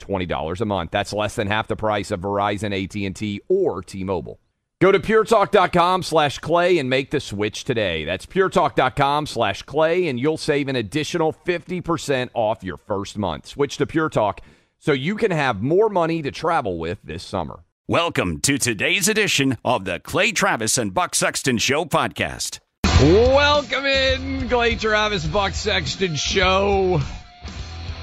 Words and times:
$20 0.00 0.60
a 0.60 0.64
month. 0.64 0.90
That's 0.90 1.12
less 1.12 1.36
than 1.36 1.46
half 1.46 1.68
the 1.68 1.76
price 1.76 2.10
of 2.10 2.20
Verizon, 2.20 2.72
AT&T, 2.72 3.40
or 3.48 3.82
T-Mobile. 3.82 4.40
Go 4.80 4.90
to 4.90 4.98
puretalk.com 4.98 6.02
slash 6.02 6.38
clay 6.38 6.78
and 6.78 6.88
make 6.88 7.10
the 7.10 7.20
switch 7.20 7.64
today. 7.64 8.06
That's 8.06 8.24
puretalk.com 8.24 9.26
slash 9.26 9.62
clay, 9.64 10.08
and 10.08 10.18
you'll 10.18 10.38
save 10.38 10.68
an 10.68 10.76
additional 10.76 11.34
50% 11.34 12.30
off 12.32 12.64
your 12.64 12.78
first 12.78 13.18
month. 13.18 13.46
Switch 13.46 13.76
to 13.76 13.86
Pure 13.86 14.08
Talk 14.08 14.40
so 14.78 14.92
you 14.92 15.16
can 15.16 15.32
have 15.32 15.62
more 15.62 15.90
money 15.90 16.22
to 16.22 16.30
travel 16.30 16.78
with 16.78 16.98
this 17.04 17.22
summer. 17.22 17.60
Welcome 17.88 18.40
to 18.40 18.56
today's 18.56 19.06
edition 19.06 19.58
of 19.64 19.84
the 19.84 20.00
Clay 20.00 20.32
Travis 20.32 20.78
and 20.78 20.94
Buck 20.94 21.14
Sexton 21.14 21.58
Show 21.58 21.84
podcast. 21.84 22.60
Welcome 23.02 23.84
in, 23.84 24.48
Clay 24.48 24.76
Travis 24.76 25.26
Buck 25.26 25.52
Sexton 25.52 26.14
Show. 26.14 27.00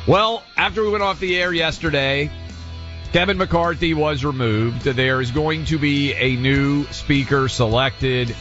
Well, 0.08 0.42
after 0.56 0.84
we 0.84 0.90
went 0.90 1.04
off 1.04 1.20
the 1.20 1.36
air 1.36 1.52
yesterday, 1.52 2.32
Kevin 3.12 3.38
McCarthy 3.38 3.94
was 3.94 4.24
removed. 4.24 4.84
There 4.84 5.20
is 5.20 5.32
going 5.32 5.66
to 5.66 5.78
be 5.78 6.14
a 6.14 6.38
new 6.38 6.86
speaker 6.94 7.50
selected. 7.50 8.34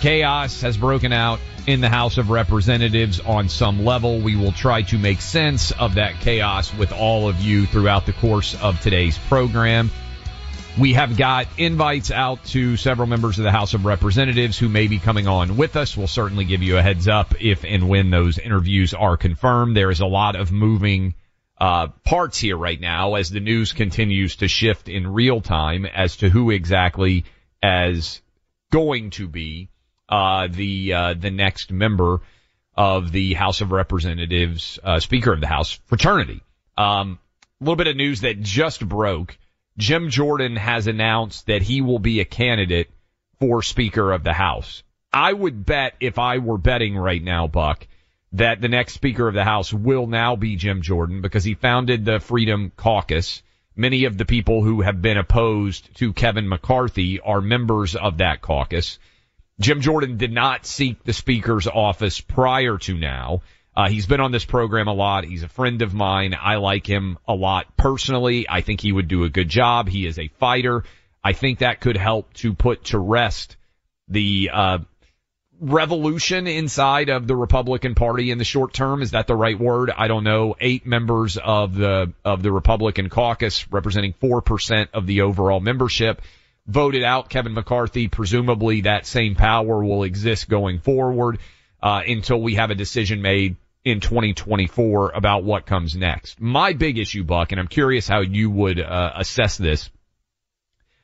Chaos 0.00 0.62
has 0.62 0.76
broken 0.76 1.12
out 1.12 1.38
in 1.68 1.80
the 1.80 1.88
House 1.88 2.18
of 2.18 2.30
Representatives 2.30 3.20
on 3.20 3.48
some 3.48 3.84
level. 3.84 4.18
We 4.18 4.34
will 4.34 4.50
try 4.50 4.82
to 4.82 4.98
make 4.98 5.20
sense 5.20 5.70
of 5.70 5.94
that 5.94 6.18
chaos 6.22 6.74
with 6.74 6.90
all 6.90 7.28
of 7.28 7.40
you 7.40 7.66
throughout 7.66 8.04
the 8.04 8.12
course 8.12 8.60
of 8.60 8.80
today's 8.80 9.16
program. 9.16 9.92
We 10.78 10.92
have 10.92 11.16
got 11.16 11.46
invites 11.56 12.10
out 12.10 12.44
to 12.46 12.76
several 12.76 13.08
members 13.08 13.38
of 13.38 13.44
the 13.44 13.50
House 13.50 13.72
of 13.72 13.86
Representatives 13.86 14.58
who 14.58 14.68
may 14.68 14.88
be 14.88 14.98
coming 14.98 15.26
on 15.26 15.56
with 15.56 15.74
us. 15.74 15.96
We'll 15.96 16.06
certainly 16.06 16.44
give 16.44 16.62
you 16.62 16.76
a 16.76 16.82
heads 16.82 17.08
up 17.08 17.40
if 17.40 17.64
and 17.64 17.88
when 17.88 18.10
those 18.10 18.38
interviews 18.38 18.92
are 18.92 19.16
confirmed. 19.16 19.74
There 19.74 19.90
is 19.90 20.00
a 20.00 20.06
lot 20.06 20.36
of 20.36 20.52
moving 20.52 21.14
uh, 21.58 21.88
parts 22.04 22.38
here 22.38 22.58
right 22.58 22.78
now 22.78 23.14
as 23.14 23.30
the 23.30 23.40
news 23.40 23.72
continues 23.72 24.36
to 24.36 24.48
shift 24.48 24.90
in 24.90 25.06
real 25.06 25.40
time 25.40 25.86
as 25.86 26.18
to 26.18 26.28
who 26.28 26.50
exactly 26.50 27.24
as 27.62 28.20
going 28.70 29.08
to 29.10 29.28
be 29.28 29.70
uh, 30.10 30.48
the 30.50 30.92
uh, 30.92 31.14
the 31.14 31.30
next 31.30 31.72
member 31.72 32.20
of 32.76 33.12
the 33.12 33.32
House 33.32 33.62
of 33.62 33.72
Representatives, 33.72 34.78
uh, 34.84 35.00
Speaker 35.00 35.32
of 35.32 35.40
the 35.40 35.46
House 35.46 35.80
fraternity. 35.86 36.42
Um, 36.76 37.18
a 37.62 37.64
little 37.64 37.76
bit 37.76 37.86
of 37.86 37.96
news 37.96 38.20
that 38.20 38.42
just 38.42 38.86
broke. 38.86 39.38
Jim 39.78 40.08
Jordan 40.08 40.56
has 40.56 40.86
announced 40.86 41.46
that 41.46 41.62
he 41.62 41.82
will 41.82 41.98
be 41.98 42.20
a 42.20 42.24
candidate 42.24 42.90
for 43.38 43.62
Speaker 43.62 44.12
of 44.12 44.24
the 44.24 44.32
House. 44.32 44.82
I 45.12 45.32
would 45.32 45.66
bet 45.66 45.94
if 46.00 46.18
I 46.18 46.38
were 46.38 46.58
betting 46.58 46.96
right 46.96 47.22
now, 47.22 47.46
Buck, 47.46 47.86
that 48.32 48.60
the 48.60 48.68
next 48.68 48.94
Speaker 48.94 49.28
of 49.28 49.34
the 49.34 49.44
House 49.44 49.72
will 49.72 50.06
now 50.06 50.36
be 50.36 50.56
Jim 50.56 50.82
Jordan 50.82 51.20
because 51.20 51.44
he 51.44 51.54
founded 51.54 52.04
the 52.04 52.20
Freedom 52.20 52.72
Caucus. 52.74 53.42
Many 53.74 54.04
of 54.04 54.16
the 54.16 54.24
people 54.24 54.62
who 54.64 54.80
have 54.80 55.02
been 55.02 55.18
opposed 55.18 55.94
to 55.96 56.14
Kevin 56.14 56.48
McCarthy 56.48 57.20
are 57.20 57.42
members 57.42 57.94
of 57.94 58.18
that 58.18 58.40
caucus. 58.40 58.98
Jim 59.60 59.82
Jordan 59.82 60.16
did 60.16 60.32
not 60.32 60.64
seek 60.64 61.02
the 61.04 61.12
Speaker's 61.12 61.66
office 61.66 62.20
prior 62.20 62.78
to 62.78 62.94
now. 62.94 63.42
Uh, 63.76 63.88
he's 63.90 64.06
been 64.06 64.20
on 64.20 64.32
this 64.32 64.46
program 64.46 64.88
a 64.88 64.94
lot. 64.94 65.24
He's 65.24 65.42
a 65.42 65.48
friend 65.48 65.82
of 65.82 65.92
mine. 65.92 66.34
I 66.40 66.56
like 66.56 66.86
him 66.86 67.18
a 67.28 67.34
lot 67.34 67.76
personally. 67.76 68.46
I 68.48 68.62
think 68.62 68.80
he 68.80 68.90
would 68.90 69.06
do 69.06 69.24
a 69.24 69.28
good 69.28 69.50
job. 69.50 69.88
He 69.88 70.06
is 70.06 70.18
a 70.18 70.28
fighter. 70.28 70.84
I 71.22 71.34
think 71.34 71.58
that 71.58 71.80
could 71.80 71.96
help 71.96 72.32
to 72.34 72.54
put 72.54 72.84
to 72.84 72.98
rest 72.98 73.56
the 74.08 74.50
uh, 74.50 74.78
revolution 75.60 76.46
inside 76.46 77.10
of 77.10 77.26
the 77.26 77.36
Republican 77.36 77.94
Party 77.94 78.30
in 78.30 78.38
the 78.38 78.44
short 78.44 78.72
term. 78.72 79.02
Is 79.02 79.10
that 79.10 79.26
the 79.26 79.36
right 79.36 79.58
word? 79.58 79.90
I 79.90 80.08
don't 80.08 80.24
know. 80.24 80.56
Eight 80.58 80.86
members 80.86 81.36
of 81.36 81.74
the 81.74 82.12
of 82.24 82.42
the 82.42 82.52
Republican 82.52 83.10
caucus, 83.10 83.70
representing 83.70 84.14
four 84.14 84.40
percent 84.40 84.90
of 84.94 85.06
the 85.06 85.22
overall 85.22 85.60
membership, 85.60 86.22
voted 86.66 87.02
out 87.02 87.28
Kevin 87.28 87.52
McCarthy. 87.52 88.08
Presumably, 88.08 88.82
that 88.82 89.04
same 89.04 89.34
power 89.34 89.84
will 89.84 90.04
exist 90.04 90.48
going 90.48 90.78
forward 90.78 91.40
uh, 91.82 92.02
until 92.06 92.40
we 92.40 92.54
have 92.54 92.70
a 92.70 92.74
decision 92.74 93.20
made 93.20 93.56
in 93.86 94.00
2024 94.00 95.12
about 95.14 95.44
what 95.44 95.64
comes 95.64 95.94
next. 95.94 96.40
My 96.40 96.72
big 96.72 96.98
issue, 96.98 97.22
Buck, 97.22 97.52
and 97.52 97.60
I'm 97.60 97.68
curious 97.68 98.08
how 98.08 98.20
you 98.20 98.50
would 98.50 98.80
uh, 98.80 99.12
assess 99.14 99.56
this. 99.56 99.88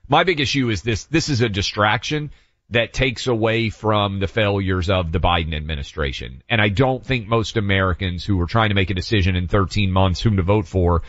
My 0.08 0.24
big 0.24 0.40
issue 0.40 0.68
is 0.68 0.82
this, 0.82 1.04
this 1.04 1.28
is 1.28 1.42
a 1.42 1.48
distraction 1.48 2.32
that 2.70 2.92
takes 2.92 3.28
away 3.28 3.70
from 3.70 4.18
the 4.18 4.26
failures 4.26 4.90
of 4.90 5.12
the 5.12 5.20
Biden 5.20 5.54
administration. 5.54 6.42
And 6.48 6.60
I 6.60 6.70
don't 6.70 7.06
think 7.06 7.28
most 7.28 7.56
Americans 7.56 8.24
who 8.24 8.40
are 8.40 8.46
trying 8.46 8.70
to 8.70 8.74
make 8.74 8.90
a 8.90 8.94
decision 8.94 9.36
in 9.36 9.46
13 9.46 9.92
months 9.92 10.20
whom 10.20 10.38
to 10.38 10.42
vote 10.42 10.66
for 10.66 11.02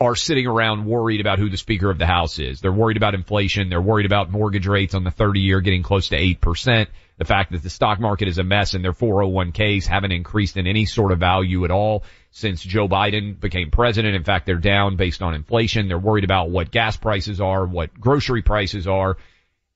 are 0.00 0.16
sitting 0.16 0.46
around 0.46 0.86
worried 0.86 1.20
about 1.20 1.38
who 1.38 1.48
the 1.48 1.56
Speaker 1.56 1.88
of 1.88 1.98
the 1.98 2.06
House 2.06 2.38
is. 2.38 2.60
They're 2.60 2.72
worried 2.72 2.96
about 2.96 3.14
inflation. 3.14 3.68
They're 3.68 3.80
worried 3.80 4.06
about 4.06 4.30
mortgage 4.30 4.66
rates 4.66 4.94
on 4.94 5.04
the 5.04 5.10
30 5.10 5.40
year 5.40 5.60
getting 5.60 5.82
close 5.82 6.08
to 6.08 6.18
8%. 6.18 6.88
The 7.16 7.24
fact 7.24 7.52
that 7.52 7.62
the 7.62 7.70
stock 7.70 8.00
market 8.00 8.26
is 8.26 8.38
a 8.38 8.44
mess 8.44 8.74
and 8.74 8.84
their 8.84 8.92
401ks 8.92 9.86
haven't 9.86 10.10
increased 10.10 10.56
in 10.56 10.66
any 10.66 10.84
sort 10.84 11.12
of 11.12 11.20
value 11.20 11.64
at 11.64 11.70
all 11.70 12.02
since 12.32 12.60
Joe 12.60 12.88
Biden 12.88 13.38
became 13.38 13.70
president. 13.70 14.16
In 14.16 14.24
fact, 14.24 14.46
they're 14.46 14.56
down 14.56 14.96
based 14.96 15.22
on 15.22 15.32
inflation. 15.32 15.86
They're 15.86 15.96
worried 15.96 16.24
about 16.24 16.50
what 16.50 16.72
gas 16.72 16.96
prices 16.96 17.40
are, 17.40 17.64
what 17.64 17.94
grocery 17.98 18.42
prices 18.42 18.88
are. 18.88 19.16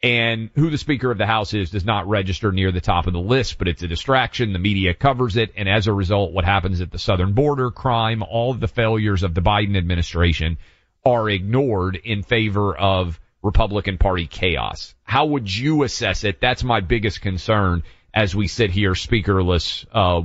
And 0.00 0.50
who 0.54 0.70
the 0.70 0.78
Speaker 0.78 1.10
of 1.10 1.18
the 1.18 1.26
House 1.26 1.54
is 1.54 1.70
does 1.70 1.84
not 1.84 2.08
register 2.08 2.52
near 2.52 2.70
the 2.70 2.80
top 2.80 3.08
of 3.08 3.12
the 3.12 3.18
list, 3.18 3.58
but 3.58 3.66
it's 3.66 3.82
a 3.82 3.88
distraction. 3.88 4.52
The 4.52 4.60
media 4.60 4.94
covers 4.94 5.36
it. 5.36 5.52
And 5.56 5.68
as 5.68 5.88
a 5.88 5.92
result, 5.92 6.32
what 6.32 6.44
happens 6.44 6.80
at 6.80 6.92
the 6.92 7.00
southern 7.00 7.32
border, 7.32 7.72
crime, 7.72 8.22
all 8.22 8.52
of 8.52 8.60
the 8.60 8.68
failures 8.68 9.24
of 9.24 9.34
the 9.34 9.42
Biden 9.42 9.76
administration 9.76 10.58
are 11.04 11.28
ignored 11.28 11.96
in 11.96 12.22
favor 12.22 12.76
of 12.76 13.18
Republican 13.42 13.98
Party 13.98 14.26
chaos. 14.26 14.94
How 15.02 15.26
would 15.26 15.52
you 15.52 15.82
assess 15.82 16.22
it? 16.22 16.40
That's 16.40 16.62
my 16.62 16.80
biggest 16.80 17.20
concern 17.20 17.82
as 18.14 18.36
we 18.36 18.46
sit 18.46 18.70
here 18.70 18.92
speakerless, 18.92 19.84
uh, 19.92 20.22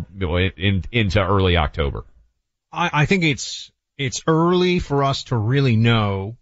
in, 0.55 0.83
into 0.91 1.19
early 1.19 1.57
October. 1.57 2.05
I, 2.71 2.89
I 2.93 3.05
think 3.07 3.23
it's, 3.23 3.71
it's 3.97 4.21
early 4.27 4.77
for 4.77 5.03
us 5.03 5.25
to 5.25 5.35
really 5.35 5.75
know, 5.75 6.37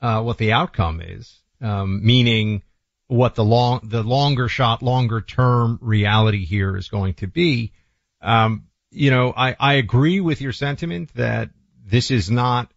uh, 0.00 0.22
what 0.22 0.38
the 0.38 0.52
outcome 0.52 1.02
is 1.02 1.42
um, 1.60 2.04
meaning 2.04 2.62
what 3.06 3.34
the 3.34 3.44
long, 3.44 3.80
the 3.84 4.02
longer 4.02 4.48
shot, 4.48 4.82
longer 4.82 5.20
term 5.20 5.78
reality 5.80 6.44
here 6.44 6.76
is 6.76 6.88
going 6.88 7.14
to 7.14 7.26
be. 7.26 7.72
Um, 8.20 8.66
you 8.90 9.10
know, 9.10 9.32
I, 9.36 9.56
I 9.58 9.74
agree 9.74 10.20
with 10.20 10.40
your 10.40 10.52
sentiment 10.52 11.12
that 11.14 11.50
this 11.84 12.10
is 12.10 12.30
not 12.30 12.70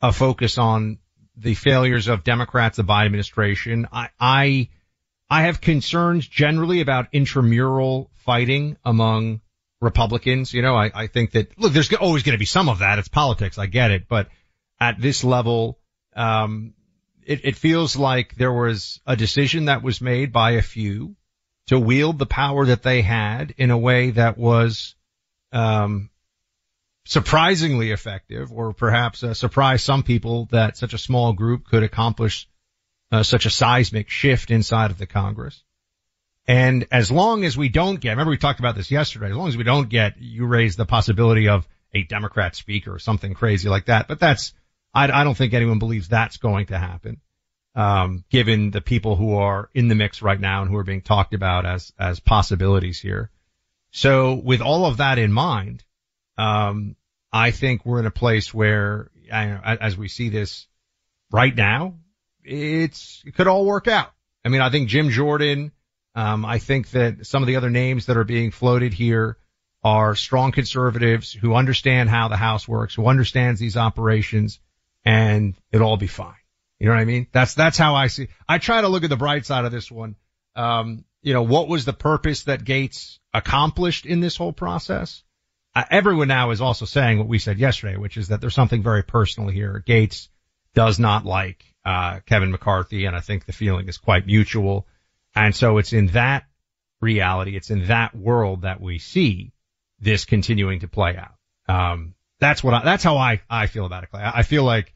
a 0.00 0.12
focus 0.12 0.58
on 0.58 0.98
the 1.36 1.54
failures 1.54 2.08
of 2.08 2.24
Democrats, 2.24 2.76
the 2.76 2.84
Biden 2.84 3.06
administration. 3.06 3.88
I, 3.92 4.08
I, 4.20 4.68
I 5.28 5.42
have 5.42 5.60
concerns 5.60 6.26
generally 6.26 6.80
about 6.80 7.08
intramural 7.12 8.10
fighting 8.14 8.76
among 8.84 9.40
Republicans. 9.80 10.52
You 10.52 10.62
know, 10.62 10.76
I, 10.76 10.90
I 10.94 11.06
think 11.08 11.32
that, 11.32 11.58
look, 11.58 11.72
there's 11.72 11.92
always 11.94 12.22
going 12.22 12.34
to 12.34 12.38
be 12.38 12.44
some 12.44 12.68
of 12.68 12.78
that. 12.78 12.98
It's 12.98 13.08
politics. 13.08 13.58
I 13.58 13.66
get 13.66 13.90
it. 13.90 14.08
But 14.08 14.28
at 14.80 15.00
this 15.00 15.24
level, 15.24 15.78
um, 16.14 16.74
it, 17.26 17.40
it 17.44 17.56
feels 17.56 17.96
like 17.96 18.34
there 18.36 18.52
was 18.52 19.00
a 19.06 19.16
decision 19.16 19.66
that 19.66 19.82
was 19.82 20.00
made 20.00 20.32
by 20.32 20.52
a 20.52 20.62
few 20.62 21.16
to 21.66 21.78
wield 21.78 22.18
the 22.18 22.26
power 22.26 22.66
that 22.66 22.82
they 22.82 23.02
had 23.02 23.54
in 23.56 23.70
a 23.70 23.78
way 23.78 24.10
that 24.10 24.36
was, 24.36 24.94
um, 25.52 26.10
surprisingly 27.06 27.90
effective 27.90 28.50
or 28.50 28.72
perhaps 28.72 29.22
uh, 29.22 29.34
surprise 29.34 29.82
some 29.82 30.02
people 30.02 30.48
that 30.50 30.76
such 30.76 30.94
a 30.94 30.98
small 30.98 31.32
group 31.32 31.66
could 31.66 31.82
accomplish 31.82 32.48
uh, 33.12 33.22
such 33.22 33.46
a 33.46 33.50
seismic 33.50 34.08
shift 34.08 34.50
inside 34.50 34.90
of 34.90 34.98
the 34.98 35.06
Congress. 35.06 35.62
And 36.46 36.86
as 36.90 37.10
long 37.10 37.44
as 37.44 37.56
we 37.56 37.68
don't 37.68 38.00
get, 38.00 38.10
remember 38.10 38.30
we 38.30 38.38
talked 38.38 38.60
about 38.60 38.74
this 38.74 38.90
yesterday, 38.90 39.30
as 39.30 39.36
long 39.36 39.48
as 39.48 39.56
we 39.56 39.64
don't 39.64 39.88
get, 39.88 40.16
you 40.18 40.46
raise 40.46 40.76
the 40.76 40.86
possibility 40.86 41.48
of 41.48 41.66
a 41.94 42.02
Democrat 42.02 42.56
speaker 42.56 42.94
or 42.94 42.98
something 42.98 43.34
crazy 43.34 43.68
like 43.68 43.86
that, 43.86 44.08
but 44.08 44.18
that's, 44.18 44.52
I, 44.94 45.10
I 45.10 45.24
don't 45.24 45.36
think 45.36 45.52
anyone 45.52 45.78
believes 45.78 46.08
that's 46.08 46.36
going 46.36 46.66
to 46.66 46.78
happen. 46.78 47.20
Um, 47.76 48.24
given 48.30 48.70
the 48.70 48.80
people 48.80 49.16
who 49.16 49.34
are 49.34 49.68
in 49.74 49.88
the 49.88 49.96
mix 49.96 50.22
right 50.22 50.38
now 50.38 50.62
and 50.62 50.70
who 50.70 50.76
are 50.76 50.84
being 50.84 51.02
talked 51.02 51.34
about 51.34 51.66
as, 51.66 51.92
as 51.98 52.20
possibilities 52.20 53.00
here. 53.00 53.30
So 53.90 54.34
with 54.34 54.60
all 54.60 54.86
of 54.86 54.98
that 54.98 55.18
in 55.18 55.32
mind, 55.32 55.82
um, 56.38 56.94
I 57.32 57.50
think 57.50 57.84
we're 57.84 57.98
in 57.98 58.06
a 58.06 58.12
place 58.12 58.54
where, 58.54 59.10
as 59.28 59.96
we 59.96 60.06
see 60.06 60.28
this 60.28 60.68
right 61.32 61.54
now, 61.54 61.94
it's, 62.44 63.22
it 63.26 63.34
could 63.34 63.48
all 63.48 63.64
work 63.64 63.88
out. 63.88 64.12
I 64.44 64.50
mean, 64.50 64.60
I 64.60 64.70
think 64.70 64.88
Jim 64.88 65.10
Jordan, 65.10 65.72
um, 66.14 66.44
I 66.44 66.58
think 66.58 66.90
that 66.90 67.26
some 67.26 67.42
of 67.42 67.48
the 67.48 67.56
other 67.56 67.70
names 67.70 68.06
that 68.06 68.16
are 68.16 68.24
being 68.24 68.52
floated 68.52 68.92
here 68.92 69.36
are 69.82 70.14
strong 70.14 70.52
conservatives 70.52 71.32
who 71.32 71.54
understand 71.54 72.08
how 72.08 72.28
the 72.28 72.36
House 72.36 72.68
works, 72.68 72.94
who 72.94 73.06
understands 73.06 73.58
these 73.58 73.76
operations, 73.76 74.60
and 75.04 75.54
it'll 75.72 75.88
all 75.88 75.96
be 75.96 76.06
fine. 76.06 76.34
You 76.78 76.88
know 76.88 76.94
what 76.94 77.00
I 77.00 77.04
mean? 77.04 77.26
That's, 77.32 77.54
that's 77.54 77.78
how 77.78 77.94
I 77.94 78.08
see, 78.08 78.28
I 78.48 78.58
try 78.58 78.80
to 78.80 78.88
look 78.88 79.04
at 79.04 79.10
the 79.10 79.16
bright 79.16 79.46
side 79.46 79.64
of 79.64 79.72
this 79.72 79.90
one. 79.90 80.16
Um, 80.56 81.04
you 81.22 81.32
know, 81.32 81.42
what 81.42 81.68
was 81.68 81.84
the 81.84 81.92
purpose 81.92 82.44
that 82.44 82.64
Gaetz 82.64 83.18
accomplished 83.32 84.06
in 84.06 84.20
this 84.20 84.36
whole 84.36 84.52
process? 84.52 85.22
Uh, 85.74 85.84
everyone 85.90 86.28
now 86.28 86.50
is 86.50 86.60
also 86.60 86.84
saying 86.84 87.18
what 87.18 87.28
we 87.28 87.38
said 87.38 87.58
yesterday, 87.58 87.96
which 87.96 88.16
is 88.16 88.28
that 88.28 88.40
there's 88.40 88.54
something 88.54 88.82
very 88.82 89.02
personal 89.02 89.48
here. 89.48 89.82
Gaetz 89.86 90.28
does 90.74 90.98
not 90.98 91.24
like, 91.24 91.64
uh, 91.84 92.20
Kevin 92.26 92.50
McCarthy, 92.50 93.06
and 93.06 93.16
I 93.16 93.20
think 93.20 93.44
the 93.44 93.52
feeling 93.52 93.88
is 93.88 93.98
quite 93.98 94.26
mutual. 94.26 94.86
And 95.34 95.54
so 95.54 95.78
it's 95.78 95.92
in 95.92 96.08
that 96.08 96.44
reality, 97.00 97.56
it's 97.56 97.70
in 97.70 97.86
that 97.86 98.14
world 98.14 98.62
that 98.62 98.80
we 98.80 98.98
see 98.98 99.52
this 100.00 100.24
continuing 100.24 100.80
to 100.80 100.88
play 100.88 101.16
out. 101.16 101.34
Um, 101.68 102.14
that's 102.40 102.62
what 102.62 102.74
I, 102.74 102.84
that's 102.84 103.02
how 103.02 103.16
I, 103.16 103.40
I 103.48 103.66
feel 103.66 103.86
about 103.86 104.04
it, 104.04 104.10
Clay. 104.10 104.22
I 104.22 104.42
feel 104.42 104.64
like 104.64 104.93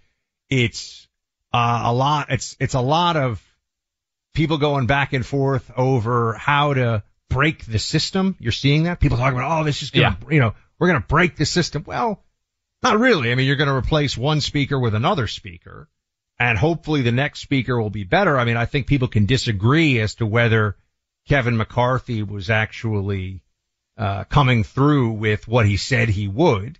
it's, 0.51 1.07
uh, 1.53 1.83
a 1.85 1.93
lot, 1.93 2.27
it's, 2.31 2.57
it's 2.61 2.75
a 2.75 2.81
lot 2.81 3.17
of 3.17 3.43
people 4.35 4.59
going 4.59 4.87
back 4.87 5.13
and 5.13 5.25
forth 5.25 5.71
over 5.77 6.35
how 6.35 6.75
to 6.75 7.03
break 7.29 7.65
the 7.67 7.79
system. 7.79 8.37
You're 8.39 8.53
seeing 8.53 8.85
that 8.85 9.01
people 9.01 9.19
talking 9.19 9.39
about, 9.39 9.61
oh, 9.61 9.65
this 9.65 9.83
is 9.83 9.91
going 9.91 10.13
to, 10.13 10.19
yeah. 10.23 10.35
you 10.35 10.41
know, 10.41 10.55
we're 10.79 10.89
going 10.89 11.01
to 11.01 11.07
break 11.09 11.37
the 11.37 11.47
system. 11.47 11.85
Well, 11.87 12.23
not 12.83 12.99
really. 12.99 13.33
I 13.33 13.35
mean, 13.35 13.47
you're 13.47 13.57
going 13.57 13.69
to 13.69 13.75
replace 13.75 14.17
one 14.17 14.41
speaker 14.41 14.79
with 14.79 14.95
another 14.95 15.27
speaker 15.27 15.89
and 16.39 16.57
hopefully 16.57 17.03
the 17.03 17.13
next 17.13 17.41
speaker 17.41 17.81
will 17.81 17.91
be 17.91 18.05
better. 18.05 18.39
I 18.39 18.45
mean, 18.45 18.57
I 18.57 18.67
think 18.67 18.87
people 18.87 19.09
can 19.09 19.27
disagree 19.27 20.01
as 20.01 20.17
to 20.17 20.27
whether 20.27 20.77
Kevin 21.29 21.57
McCarthy 21.57 22.23
was 22.23 22.49
actually, 22.49 23.43
uh, 23.97 24.25
coming 24.25 24.63
through 24.63 25.13
with 25.13 25.49
what 25.49 25.67
he 25.67 25.77
said 25.77 26.09
he 26.09 26.29
would. 26.29 26.79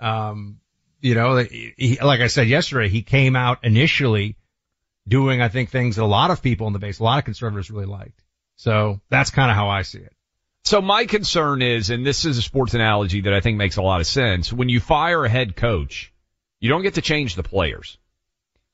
Um, 0.00 0.58
you 1.00 1.14
know, 1.14 1.36
he, 1.36 1.98
like 2.02 2.20
I 2.20 2.26
said 2.26 2.48
yesterday, 2.48 2.88
he 2.88 3.02
came 3.02 3.36
out 3.36 3.64
initially 3.64 4.36
doing, 5.06 5.40
I 5.40 5.48
think, 5.48 5.70
things 5.70 5.96
that 5.96 6.02
a 6.02 6.06
lot 6.06 6.30
of 6.30 6.42
people 6.42 6.66
in 6.66 6.72
the 6.72 6.78
base, 6.78 6.98
a 6.98 7.04
lot 7.04 7.18
of 7.18 7.24
conservatives 7.24 7.70
really 7.70 7.86
liked. 7.86 8.22
So 8.56 9.00
that's 9.08 9.30
kind 9.30 9.50
of 9.50 9.56
how 9.56 9.68
I 9.68 9.82
see 9.82 9.98
it. 9.98 10.12
So 10.64 10.80
my 10.80 11.06
concern 11.06 11.62
is, 11.62 11.90
and 11.90 12.04
this 12.04 12.24
is 12.24 12.38
a 12.38 12.42
sports 12.42 12.74
analogy 12.74 13.20
that 13.22 13.32
I 13.32 13.40
think 13.40 13.56
makes 13.56 13.76
a 13.76 13.82
lot 13.82 14.00
of 14.00 14.06
sense. 14.06 14.52
When 14.52 14.68
you 14.68 14.80
fire 14.80 15.24
a 15.24 15.28
head 15.28 15.54
coach, 15.54 16.12
you 16.58 16.68
don't 16.68 16.82
get 16.82 16.94
to 16.94 17.02
change 17.02 17.36
the 17.36 17.44
players. 17.44 17.98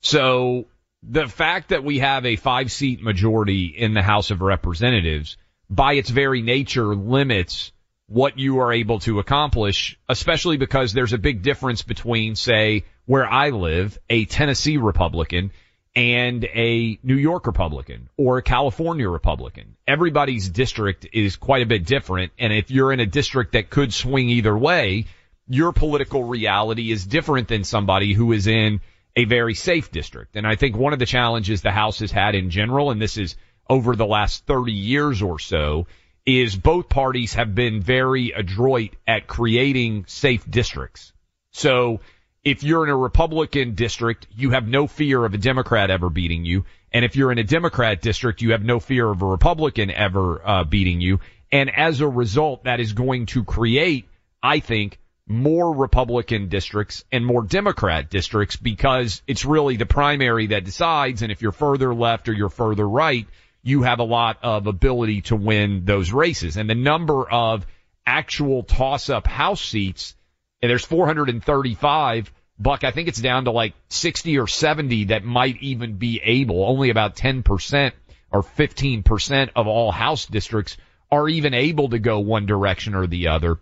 So 0.00 0.66
the 1.02 1.26
fact 1.26 1.69
that 1.69 1.84
we 1.84 1.98
have 1.98 2.24
a 2.24 2.36
five 2.36 2.72
seat 2.72 3.02
majority 3.02 3.66
in 3.66 3.92
the 3.92 4.02
House 4.02 4.30
of 4.30 4.40
Representatives 4.40 5.36
by 5.69 5.94
its 5.94 6.08
very 6.08 6.40
nature 6.40 6.94
limits 6.94 7.72
what 8.12 8.38
you 8.38 8.61
are 8.61 8.73
able 8.73 8.99
to 9.00 9.19
accomplish, 9.20 9.99
especially 10.06 10.59
because 10.59 10.93
there's 10.93 11.14
a 11.14 11.19
big 11.19 11.43
difference 11.43 11.82
between, 11.82 12.37
say, 12.37 12.85
where 13.06 13.26
I 13.26 13.50
live, 13.50 13.99
a 14.11 14.26
Tennessee 14.26 14.76
Republican 14.76 15.50
and 15.97 16.44
a 16.44 16.99
New 17.03 17.17
York 17.17 17.47
Republican 17.47 18.11
or 18.19 18.37
a 18.37 18.43
California 18.43 19.09
Republican. 19.09 19.76
Everybody's 19.87 20.49
district 20.50 21.06
is 21.12 21.37
quite 21.37 21.62
a 21.62 21.67
bit 21.67 21.87
different. 21.87 22.32
And 22.38 22.53
if 22.53 22.70
you're 22.70 22.93
in 22.93 23.00
a 23.00 23.06
district 23.06 23.53
that 23.53 23.70
could 23.70 23.94
swing 23.94 24.29
either 24.29 24.56
way, 24.56 25.06
your 25.49 25.73
political 25.73 26.25
reality 26.25 26.93
is 26.93 27.06
different 27.06 27.49
than 27.49 27.65
somebody 27.65 28.12
who 28.12 28.32
is 28.32 28.47
in 28.47 28.81
a 29.17 29.25
very 29.25 29.55
safe 29.55 29.91
district. 29.91 30.37
And 30.37 30.47
I 30.47 30.56
think 30.56 30.76
one 30.76 30.93
of 30.93 30.99
the 30.99 31.06
challenges 31.06 31.62
the 31.62 31.70
House 31.70 32.00
has 32.00 32.11
had 32.11 32.35
in 32.35 32.50
general, 32.50 32.91
and 32.91 33.00
this 33.00 33.17
is 33.17 33.37
over 33.70 33.97
the 33.97 34.06
last 34.06 34.47
30 34.47 34.73
years 34.73 35.23
or 35.23 35.38
so, 35.38 35.87
is 36.24 36.54
both 36.54 36.88
parties 36.88 37.34
have 37.34 37.54
been 37.54 37.80
very 37.80 38.30
adroit 38.30 38.94
at 39.06 39.26
creating 39.26 40.04
safe 40.06 40.48
districts. 40.48 41.12
So 41.50 42.00
if 42.44 42.62
you're 42.62 42.84
in 42.84 42.90
a 42.90 42.96
Republican 42.96 43.74
district, 43.74 44.26
you 44.34 44.50
have 44.50 44.66
no 44.66 44.86
fear 44.86 45.24
of 45.24 45.34
a 45.34 45.38
Democrat 45.38 45.90
ever 45.90 46.10
beating 46.10 46.44
you. 46.44 46.64
And 46.92 47.04
if 47.04 47.16
you're 47.16 47.32
in 47.32 47.38
a 47.38 47.44
Democrat 47.44 48.00
district, 48.00 48.42
you 48.42 48.52
have 48.52 48.62
no 48.62 48.80
fear 48.80 49.08
of 49.08 49.22
a 49.22 49.26
Republican 49.26 49.90
ever 49.90 50.46
uh, 50.46 50.64
beating 50.64 51.00
you. 51.00 51.20
And 51.50 51.70
as 51.70 52.00
a 52.00 52.08
result, 52.08 52.64
that 52.64 52.80
is 52.80 52.92
going 52.92 53.26
to 53.26 53.44
create, 53.44 54.08
I 54.42 54.60
think, 54.60 54.98
more 55.26 55.74
Republican 55.74 56.48
districts 56.48 57.04
and 57.12 57.24
more 57.24 57.42
Democrat 57.42 58.10
districts 58.10 58.56
because 58.56 59.22
it's 59.26 59.44
really 59.44 59.76
the 59.76 59.86
primary 59.86 60.48
that 60.48 60.64
decides. 60.64 61.22
And 61.22 61.31
if 61.31 61.43
you're 61.43 61.52
further 61.52 61.94
left 61.94 62.29
or 62.29 62.32
you're 62.32 62.48
further 62.48 62.88
right, 62.88 63.26
you 63.62 63.82
have 63.82 64.00
a 64.00 64.04
lot 64.04 64.38
of 64.42 64.66
ability 64.66 65.22
to 65.22 65.36
win 65.36 65.84
those 65.84 66.12
races. 66.12 66.56
And 66.56 66.69
the 66.69 66.74
number 66.74 67.28
of 67.31 67.66
actual 68.06 68.64
toss 68.64 69.08
up 69.08 69.26
House 69.26 69.62
seats 69.62 70.14
and 70.60 70.70
there's 70.70 70.84
435. 70.84 72.32
Buck, 72.58 72.84
I 72.84 72.92
think 72.92 73.08
it's 73.08 73.20
down 73.20 73.44
to 73.44 73.50
like 73.50 73.74
60 73.88 74.38
or 74.38 74.46
70 74.46 75.06
that 75.06 75.24
might 75.24 75.60
even 75.60 75.96
be 75.96 76.20
able. 76.22 76.64
Only 76.64 76.90
about 76.90 77.16
10% 77.16 77.92
or 78.31 78.42
15% 78.42 79.50
of 79.56 79.66
all 79.66 79.90
House 79.90 80.26
districts 80.26 80.76
are 81.10 81.28
even 81.28 81.54
able 81.54 81.90
to 81.90 81.98
go 81.98 82.20
one 82.20 82.46
direction 82.46 82.94
or 82.94 83.06
the 83.06 83.28
other. 83.28 83.58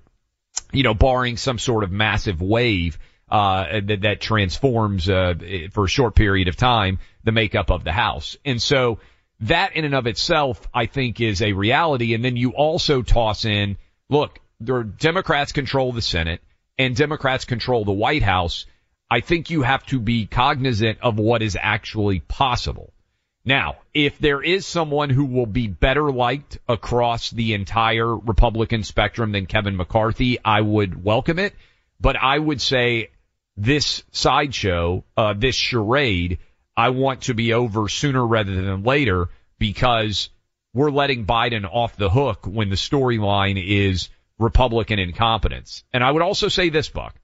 You 0.72 0.82
know, 0.82 0.94
barring 0.94 1.36
some 1.36 1.58
sort 1.58 1.84
of 1.84 1.90
massive 1.90 2.42
wave 2.42 2.98
uh, 3.30 3.80
that, 3.80 4.02
that 4.02 4.20
transforms 4.20 5.08
uh, 5.08 5.34
for 5.72 5.84
a 5.84 5.88
short 5.88 6.14
period 6.14 6.48
of 6.48 6.56
time 6.56 6.98
the 7.24 7.32
makeup 7.32 7.70
of 7.70 7.84
the 7.84 7.92
House. 7.92 8.36
And 8.44 8.60
so 8.60 8.98
that 9.40 9.74
in 9.74 9.84
and 9.84 9.94
of 9.94 10.06
itself, 10.06 10.66
I 10.72 10.86
think, 10.86 11.20
is 11.20 11.42
a 11.42 11.52
reality. 11.52 12.14
And 12.14 12.24
then 12.24 12.36
you 12.36 12.50
also 12.50 13.02
toss 13.02 13.44
in, 13.44 13.78
look, 14.08 14.38
the 14.60 14.82
Democrats 14.82 15.52
control 15.52 15.92
the 15.92 16.02
Senate 16.02 16.40
and 16.78 16.96
Democrats 16.96 17.44
control 17.44 17.84
the 17.84 17.92
White 17.92 18.22
House, 18.22 18.66
I 19.10 19.20
think 19.20 19.50
you 19.50 19.62
have 19.62 19.84
to 19.86 19.98
be 19.98 20.26
cognizant 20.26 20.98
of 21.00 21.18
what 21.18 21.42
is 21.42 21.58
actually 21.60 22.20
possible. 22.20 22.92
Now, 23.44 23.78
if 23.92 24.18
there 24.18 24.42
is 24.42 24.66
someone 24.66 25.10
who 25.10 25.24
will 25.24 25.46
be 25.46 25.66
better 25.66 26.12
liked 26.12 26.58
across 26.68 27.30
the 27.30 27.54
entire 27.54 28.16
Republican 28.16 28.84
spectrum 28.84 29.32
than 29.32 29.46
Kevin 29.46 29.76
McCarthy, 29.76 30.38
I 30.44 30.60
would 30.60 31.02
welcome 31.02 31.38
it. 31.38 31.54
But 32.00 32.16
I 32.16 32.38
would 32.38 32.60
say 32.60 33.10
this 33.56 34.02
sideshow, 34.12 35.04
uh, 35.16 35.34
this 35.34 35.56
charade, 35.56 36.38
I 36.76 36.90
want 36.90 37.22
to 37.22 37.34
be 37.34 37.52
over 37.52 37.88
sooner 37.88 38.26
rather 38.26 38.54
than 38.54 38.82
later 38.82 39.28
because 39.58 40.30
we're 40.72 40.90
letting 40.90 41.26
Biden 41.26 41.64
off 41.64 41.96
the 41.96 42.10
hook 42.10 42.46
when 42.46 42.70
the 42.70 42.76
storyline 42.76 43.62
is 43.62 44.08
Republican 44.38 44.98
incompetence. 44.98 45.84
And 45.92 46.02
I 46.02 46.10
would 46.10 46.22
also 46.22 46.48
say 46.48 46.70
this, 46.70 46.88
Buck. 46.88 47.14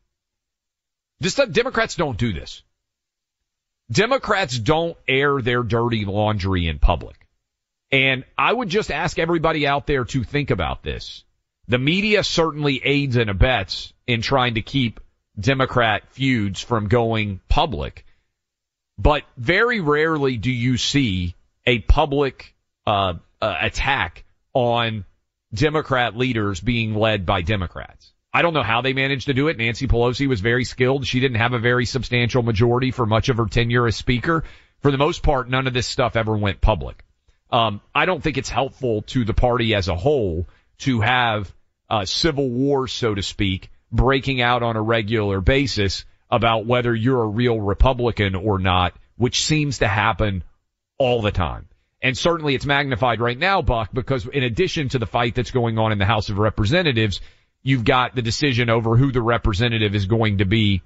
This, 1.21 1.35
Democrats 1.35 1.95
don't 1.95 2.19
do 2.19 2.33
this. 2.33 2.62
Democrats 3.91 4.59
don't 4.59 4.97
air 5.07 5.41
their 5.41 5.62
dirty 5.62 6.05
laundry 6.05 6.67
in 6.67 6.79
public. 6.79 7.26
And 7.93 8.25
I 8.37 8.53
would 8.53 8.69
just 8.69 8.91
ask 8.91 9.19
everybody 9.19 9.67
out 9.67 9.87
there 9.87 10.05
to 10.05 10.25
think 10.25 10.50
about 10.50 10.83
this. 10.83 11.25
The 11.69 11.79
media 11.79 12.25
certainly 12.25 12.81
aids 12.85 13.17
and 13.17 13.31
abets 13.31 13.93
in 14.07 14.23
trying 14.23 14.55
to 14.55 14.62
keep 14.62 15.00
Democrat 15.38 16.03
feuds 16.11 16.61
from 16.61 16.88
going 16.88 17.41
public. 17.49 18.05
But 18.99 19.25
very 19.37 19.81
rarely 19.81 20.37
do 20.37 20.50
you 20.50 20.76
see 20.76 21.35
a 21.67 21.81
public 21.81 22.55
uh, 22.87 23.15
uh, 23.43 23.57
attack 23.61 24.25
on 24.55 25.05
Democrat 25.53 26.17
leaders 26.17 26.61
being 26.61 26.95
led 26.95 27.26
by 27.26 27.43
Democrats. 27.43 28.12
I 28.33 28.43
don't 28.43 28.55
know 28.55 28.62
how 28.62 28.83
they 28.83 28.93
managed 28.93 29.26
to 29.26 29.35
do 29.35 29.49
it. 29.49 29.57
Nancy 29.57 29.87
Pelosi 29.87 30.29
was 30.29 30.41
very 30.41 30.65
skilled. 30.65 31.07
She 31.07 31.21
didn't 31.21 31.38
have 31.38 31.55
a 31.55 31.59
very 31.59 31.87
substantial 31.87 32.43
majority 32.43 32.91
for 32.91 33.07
much 33.07 33.29
of 33.29 33.38
her 33.38 33.47
tenure 33.47 33.87
as 33.87 33.97
speaker. 33.97 34.45
For 34.81 34.91
the 34.91 34.99
most 34.99 35.23
part, 35.23 35.49
none 35.49 35.67
of 35.67 35.73
this 35.73 35.87
stuff 35.87 36.17
ever 36.17 36.37
went 36.37 36.61
public. 36.61 37.03
Um, 37.50 37.81
I 37.95 38.05
don't 38.05 38.23
think 38.23 38.37
it's 38.37 38.50
helpful 38.50 39.03
to 39.03 39.25
the 39.25 39.33
party 39.33 39.75
as 39.75 39.88
a 39.88 39.97
whole 39.97 40.47
to 40.79 41.00
have 41.00 41.53
uh, 41.88 42.05
civil 42.05 42.50
war, 42.50 42.88
so 42.88 43.15
to 43.15 43.23
speak, 43.23 43.71
breaking 43.91 44.43
out 44.43 44.62
on 44.62 44.76
a 44.76 44.83
regular 44.83 45.41
basis 45.41 46.05
about 46.37 46.66
whether 46.66 46.95
you're 46.95 47.23
a 47.23 47.28
real 47.28 47.61
Republican 47.61 48.35
or 48.35 48.59
not, 48.59 48.95
which 49.16 49.45
seems 49.45 49.78
to 49.78 49.88
happen 49.88 50.45
all 50.99 51.23
the 51.23 51.33
time. 51.33 51.66
And 52.02 52.16
certainly 52.16 52.55
it's 52.55 52.66
magnified 52.66 53.21
right 53.21 53.38
now, 53.38 53.62
Buck, 53.62 53.90
because 53.93 54.26
in 54.26 54.43
addition 54.43 54.90
to 54.90 54.99
the 54.99 55.07
fight 55.07 55.35
that's 55.35 55.50
going 55.50 55.78
on 55.78 55.93
in 55.93 55.99
the 55.99 56.05
House 56.05 56.28
of 56.28 56.38
Representatives, 56.38 57.21
you've 57.62 57.85
got 57.85 58.14
the 58.14 58.23
decision 58.23 58.71
over 58.71 58.97
who 58.97 59.11
the 59.11 59.23
representative 59.23 59.95
is 59.95 60.07
going 60.07 60.38
to 60.38 60.45
be 60.45 60.83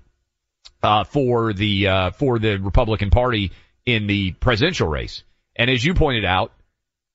uh, 0.83 1.04
for 1.04 1.52
the 1.52 1.88
uh, 1.88 2.11
for 2.12 2.38
the 2.38 2.57
Republican 2.57 3.11
Party 3.11 3.52
in 3.85 4.07
the 4.07 4.33
presidential 4.33 4.88
race. 4.88 5.25
And 5.57 5.69
as 5.69 5.85
you 5.85 5.95
pointed 5.95 6.25
out, 6.25 6.52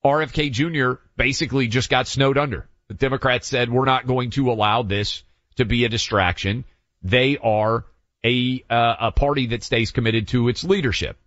RFK 0.03 0.51
Jr. 0.51 1.01
basically 1.17 1.67
just 1.67 1.89
got 1.89 2.07
snowed 2.07 2.37
under. 2.37 2.67
The 2.89 2.93
Democrats 2.93 3.47
said 3.47 3.71
we're 3.71 3.85
not 3.85 4.05
going 4.05 4.29
to 4.31 4.51
allow 4.51 4.83
this 4.83 5.23
to 5.55 5.65
be 5.65 5.85
a 5.85 5.89
distraction. 5.89 6.65
They 7.01 7.37
are 7.37 7.85
a 8.25 8.63
uh, 8.69 8.95
a 8.99 9.11
party 9.11 9.47
that 9.47 9.63
stays 9.63 9.91
committed 9.91 10.27
to 10.29 10.49
its 10.49 10.63
leadership. 10.63 11.17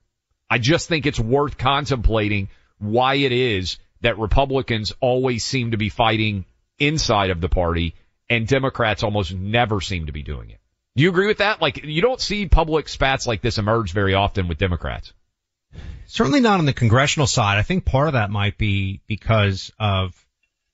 I 0.50 0.58
just 0.58 0.88
think 0.88 1.06
it's 1.06 1.20
worth 1.20 1.56
contemplating 1.56 2.48
why 2.78 3.14
it 3.14 3.32
is 3.32 3.78
that 4.00 4.18
Republicans 4.18 4.92
always 5.00 5.44
seem 5.44 5.70
to 5.70 5.76
be 5.76 5.88
fighting 5.88 6.44
inside 6.78 7.30
of 7.30 7.40
the 7.40 7.48
party 7.48 7.94
and 8.30 8.46
Democrats 8.46 9.02
almost 9.02 9.32
never 9.34 9.80
seem 9.80 10.06
to 10.06 10.12
be 10.12 10.22
doing 10.22 10.50
it. 10.50 10.60
Do 10.96 11.02
you 11.02 11.10
agree 11.10 11.26
with 11.26 11.38
that? 11.38 11.62
Like 11.62 11.84
you 11.84 12.02
don't 12.02 12.20
see 12.20 12.46
public 12.46 12.88
spats 12.88 13.26
like 13.26 13.42
this 13.42 13.58
emerge 13.58 13.92
very 13.92 14.14
often 14.14 14.48
with 14.48 14.58
Democrats. 14.58 15.12
Certainly 16.06 16.40
not 16.40 16.58
on 16.58 16.64
the 16.64 16.72
congressional 16.72 17.26
side. 17.26 17.58
I 17.58 17.62
think 17.62 17.84
part 17.84 18.08
of 18.08 18.14
that 18.14 18.30
might 18.30 18.56
be 18.58 19.02
because 19.06 19.70
of 19.78 20.14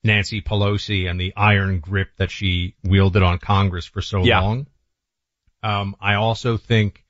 Nancy 0.04 0.40
Pelosi 0.40 1.10
and 1.10 1.20
the 1.20 1.34
iron 1.36 1.80
grip 1.80 2.10
that 2.18 2.30
she 2.30 2.74
wielded 2.84 3.22
on 3.22 3.38
Congress 3.38 3.86
for 3.86 4.00
so 4.00 4.22
yeah. 4.22 4.40
long. 4.40 4.66
Um, 5.64 5.96
I 5.98 6.14
also 6.14 6.58
think, 6.58 7.02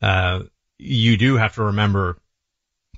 uh, 0.00 0.44
you 0.78 1.18
do 1.18 1.36
have 1.36 1.56
to 1.56 1.64
remember 1.64 2.16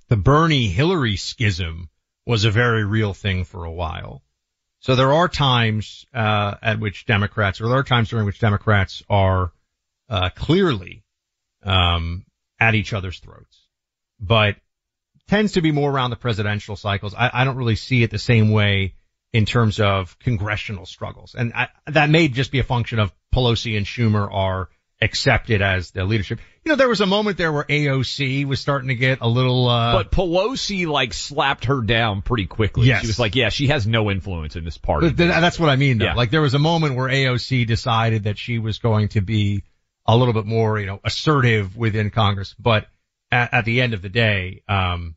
the 0.08 0.16
Bernie 0.16 0.68
Hillary 0.68 1.16
schism 1.16 1.90
was 2.24 2.44
a 2.44 2.52
very 2.52 2.84
real 2.84 3.12
thing 3.12 3.44
for 3.44 3.64
a 3.64 3.72
while. 3.72 4.22
So 4.78 4.94
there 4.94 5.12
are 5.12 5.28
times, 5.28 6.06
uh, 6.14 6.54
at 6.62 6.78
which 6.78 7.04
Democrats, 7.04 7.60
or 7.60 7.68
there 7.68 7.78
are 7.78 7.82
times 7.82 8.10
during 8.10 8.26
which 8.26 8.38
Democrats 8.38 9.02
are, 9.10 9.52
uh, 10.08 10.30
clearly, 10.36 11.02
um, 11.64 12.24
at 12.60 12.76
each 12.76 12.92
other's 12.92 13.18
throats, 13.18 13.66
but 14.20 14.54
tends 15.26 15.52
to 15.52 15.62
be 15.62 15.72
more 15.72 15.90
around 15.90 16.10
the 16.10 16.16
presidential 16.16 16.76
cycles. 16.76 17.12
I, 17.12 17.30
I 17.32 17.44
don't 17.44 17.56
really 17.56 17.74
see 17.74 18.04
it 18.04 18.12
the 18.12 18.20
same 18.20 18.52
way 18.52 18.94
in 19.32 19.46
terms 19.46 19.80
of 19.80 20.16
congressional 20.20 20.86
struggles. 20.86 21.34
And 21.34 21.52
I, 21.54 21.68
that 21.88 22.08
may 22.08 22.28
just 22.28 22.52
be 22.52 22.60
a 22.60 22.64
function 22.64 23.00
of 23.00 23.12
Pelosi 23.34 23.76
and 23.76 23.84
Schumer 23.84 24.32
are 24.32 24.68
accepted 25.00 25.62
as 25.62 25.90
the 25.90 26.04
leadership. 26.04 26.40
You 26.64 26.70
know, 26.70 26.76
there 26.76 26.88
was 26.88 27.00
a 27.00 27.06
moment 27.06 27.38
there 27.38 27.52
where 27.52 27.64
AOC 27.64 28.46
was 28.46 28.60
starting 28.60 28.88
to 28.88 28.94
get 28.94 29.18
a 29.20 29.28
little, 29.28 29.68
uh, 29.68 29.92
but 29.92 30.10
Pelosi 30.10 30.86
like 30.86 31.12
slapped 31.12 31.66
her 31.66 31.82
down 31.82 32.22
pretty 32.22 32.46
quickly. 32.46 32.88
Yes. 32.88 33.02
She 33.02 33.06
was 33.06 33.18
like, 33.18 33.36
yeah, 33.36 33.50
she 33.50 33.68
has 33.68 33.86
no 33.86 34.10
influence 34.10 34.56
in 34.56 34.64
this 34.64 34.78
party. 34.78 35.12
Th- 35.12 35.30
that's 35.30 35.60
what 35.60 35.68
I 35.68 35.76
mean 35.76 35.98
though. 35.98 36.06
Yeah. 36.06 36.14
Like 36.14 36.30
there 36.30 36.40
was 36.40 36.54
a 36.54 36.58
moment 36.58 36.96
where 36.96 37.08
AOC 37.08 37.66
decided 37.66 38.24
that 38.24 38.38
she 38.38 38.58
was 38.58 38.78
going 38.78 39.08
to 39.08 39.20
be 39.20 39.62
a 40.06 40.16
little 40.16 40.34
bit 40.34 40.46
more, 40.46 40.78
you 40.78 40.86
know, 40.86 41.00
assertive 41.04 41.76
within 41.76 42.10
Congress, 42.10 42.54
but 42.58 42.86
at, 43.30 43.52
at 43.52 43.64
the 43.64 43.82
end 43.82 43.92
of 43.94 44.02
the 44.02 44.08
day, 44.08 44.62
um, 44.68 45.16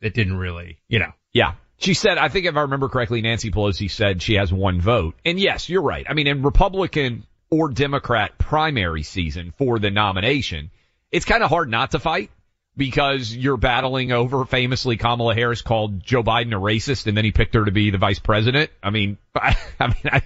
it 0.00 0.14
didn't 0.14 0.36
really, 0.36 0.78
you 0.88 0.98
know. 0.98 1.12
Yeah. 1.32 1.54
She 1.78 1.94
said, 1.94 2.18
I 2.18 2.28
think 2.28 2.46
if 2.46 2.56
I 2.56 2.62
remember 2.62 2.88
correctly, 2.88 3.20
Nancy 3.20 3.50
Pelosi 3.50 3.90
said 3.90 4.22
she 4.22 4.34
has 4.34 4.52
one 4.52 4.80
vote. 4.80 5.16
And 5.24 5.40
yes, 5.40 5.68
you're 5.68 5.82
right. 5.82 6.06
I 6.08 6.14
mean, 6.14 6.26
in 6.26 6.42
Republican 6.42 7.26
or 7.50 7.68
Democrat 7.68 8.38
primary 8.38 9.02
season 9.02 9.52
for 9.56 9.78
the 9.78 9.90
nomination, 9.90 10.70
it's 11.10 11.24
kind 11.24 11.42
of 11.42 11.50
hard 11.50 11.70
not 11.70 11.92
to 11.92 11.98
fight 11.98 12.30
because 12.76 13.34
you're 13.34 13.56
battling 13.56 14.12
over 14.12 14.44
famously 14.44 14.96
Kamala 14.96 15.34
Harris 15.34 15.62
called 15.62 16.02
Joe 16.02 16.22
Biden 16.22 16.52
a 16.52 16.60
racist 16.60 17.06
and 17.06 17.16
then 17.16 17.24
he 17.24 17.30
picked 17.30 17.54
her 17.54 17.64
to 17.64 17.70
be 17.70 17.90
the 17.90 17.98
vice 17.98 18.18
president. 18.18 18.70
I 18.82 18.90
mean, 18.90 19.18
I, 19.34 19.56
I 19.78 19.86
mean, 19.88 19.96
I, 20.06 20.22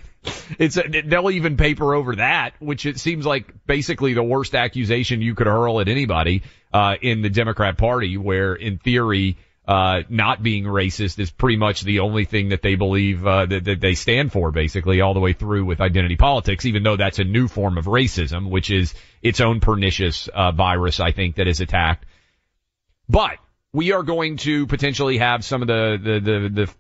it's, 0.59 0.79
they'll 1.05 1.31
even 1.31 1.57
paper 1.57 1.95
over 1.95 2.17
that, 2.17 2.55
which 2.59 2.87
it 2.87 2.99
seems 2.99 3.27
like 3.27 3.67
basically 3.67 4.15
the 4.15 4.23
worst 4.23 4.55
accusation 4.55 5.21
you 5.21 5.35
could 5.35 5.47
hurl 5.47 5.81
at 5.81 5.89
anybody, 5.89 6.43
uh, 6.73 6.97
in 7.01 7.23
the 7.23 7.31
Democrat 7.31 7.79
party 7.79 8.17
where 8.17 8.55
in 8.55 8.79
theory, 8.79 9.37
uh, 9.69 10.01
not 10.09 10.43
being 10.43 10.65
racist 10.65 11.19
is 11.19 11.31
pretty 11.31 11.59
much 11.59 11.83
the 11.83 11.99
only 12.01 12.25
thing 12.25 12.49
that 12.49 12.63
they 12.63 12.75
believe 12.75 13.27
uh, 13.27 13.45
that, 13.45 13.65
that 13.65 13.81
they 13.83 13.95
stand 13.95 14.33
for, 14.33 14.51
basically, 14.51 15.03
all 15.03 15.13
the 15.13 15.21
way 15.21 15.35
through 15.35 15.67
with 15.67 15.83
identity 15.83 16.17
politics. 16.17 16.65
Even 16.65 16.83
though 16.83 16.97
that's 16.97 17.19
a 17.19 17.25
new 17.25 17.49
form 17.49 17.77
of 17.77 17.85
racism, 17.85 18.49
which 18.49 18.71
is 18.71 18.95
its 19.21 19.43
own 19.43 19.61
pernicious 19.61 20.27
uh, 20.29 20.53
virus, 20.53 21.01
I 21.01 21.13
think 21.13 21.37
that 21.37 21.47
is 21.47 21.61
attacked. 21.61 22.07
But 23.11 23.37
we 23.75 23.93
are 23.93 24.03
going 24.03 24.39
to 24.39 24.67
potentially 24.67 25.19
have 25.19 25.45
some 25.45 25.61
of 25.61 25.69
the 25.69 26.01
the 26.03 26.21
the, 26.21 26.49
the 26.49 26.75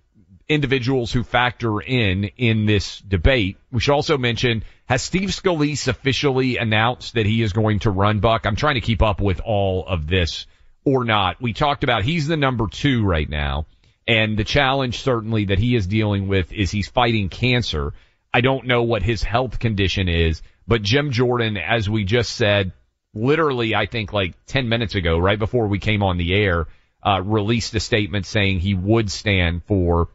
individuals 0.49 1.13
who 1.13 1.25
factor 1.25 1.83
in 1.83 2.25
in 2.39 2.65
this 2.65 3.01
debate. 3.01 3.59
We 3.71 3.81
should 3.81 3.93
also 3.93 4.17
mention, 4.17 4.65
has 4.87 5.03
Steve 5.03 5.29
Scalise 5.29 5.89
officially 5.89 6.57
announced 6.57 7.15
that 7.15 7.27
he 7.27 7.43
is 7.43 7.53
going 7.53 7.81
to 7.81 7.91
run 7.91 8.21
Buck? 8.21 8.47
I'm 8.47 8.57
trying 8.57 8.77
to 8.77 8.81
keep 8.81 9.03
up 9.03 9.21
with 9.21 9.43
all 9.45 9.87
of 9.87 10.07
this 10.07 10.47
or 10.85 11.05
not. 11.05 11.41
We 11.41 11.53
talked 11.53 11.85
about 11.85 12.05
he's 12.05 12.27
the 12.27 12.37
number 12.37 12.67
two 12.67 13.05
right 13.05 13.29
now. 13.29 13.67
And 14.07 14.39
the 14.39 14.45
challenge 14.45 15.01
certainly 15.01 15.47
that 15.47 15.59
he 15.59 15.77
is 15.77 15.87
dealing 15.87 16.29
with 16.29 16.51
is 16.53 16.71
he's 16.71 16.89
fighting 16.89 17.29
cancer. 17.29 17.93
I 18.33 18.41
don't 18.41 18.67
know 18.67 18.83
what 18.83 19.03
his 19.03 19.23
health 19.23 19.59
condition 19.59 20.09
is, 20.09 20.41
but 20.67 20.83
Jim 20.83 21.11
Jordan, 21.11 21.59
as 21.59 21.91
we 21.91 22.05
just 22.05 22.33
said, 22.35 22.73
literally, 23.13 23.75
I 23.75 23.85
think 23.85 24.13
like 24.13 24.35
10 24.47 24.69
minutes 24.69 24.95
ago, 24.95 25.19
right 25.19 25.39
before 25.39 25.67
we 25.67 25.79
came 25.79 26.03
on 26.03 26.17
the 26.17 26.35
air, 26.35 26.67
uh, 27.03 27.21
released 27.23 27.75
a 27.75 27.81
statement 27.81 28.25
saying 28.25 28.61
he 28.61 28.75
would 28.75 29.11
stand 29.11 29.63
for 29.65 30.09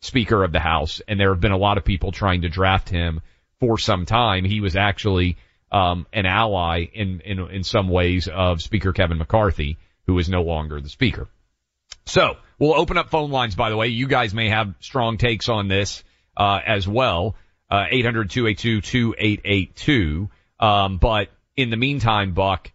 Speaker 0.00 0.44
of 0.44 0.52
the 0.52 0.60
House. 0.60 1.02
And 1.08 1.18
there 1.18 1.32
have 1.32 1.40
been 1.40 1.52
a 1.52 1.58
lot 1.58 1.76
of 1.76 1.84
people 1.84 2.12
trying 2.12 2.42
to 2.42 2.48
draft 2.48 2.88
him 2.88 3.20
for 3.58 3.78
some 3.78 4.06
time. 4.06 4.44
He 4.44 4.60
was 4.60 4.76
actually, 4.76 5.36
um, 5.72 6.06
an 6.12 6.26
ally 6.26 6.86
in, 6.92 7.20
in, 7.20 7.38
in 7.50 7.64
some 7.64 7.88
ways 7.88 8.28
of 8.28 8.62
Speaker 8.62 8.92
Kevin 8.92 9.18
McCarthy 9.18 9.76
who 10.10 10.18
is 10.18 10.28
no 10.28 10.42
longer 10.42 10.80
the 10.80 10.88
speaker. 10.88 11.28
So 12.04 12.34
we'll 12.58 12.74
open 12.74 12.98
up 12.98 13.10
phone 13.10 13.30
lines, 13.30 13.54
by 13.54 13.70
the 13.70 13.76
way. 13.76 13.86
You 13.86 14.08
guys 14.08 14.34
may 14.34 14.48
have 14.48 14.74
strong 14.80 15.18
takes 15.18 15.48
on 15.48 15.68
this, 15.68 16.02
uh, 16.36 16.58
as 16.66 16.88
well. 16.88 17.36
Uh, 17.70 17.84
800-282-2882. 17.92 20.28
Um, 20.58 20.98
but 20.98 21.28
in 21.54 21.70
the 21.70 21.76
meantime, 21.76 22.34
Buck, 22.34 22.72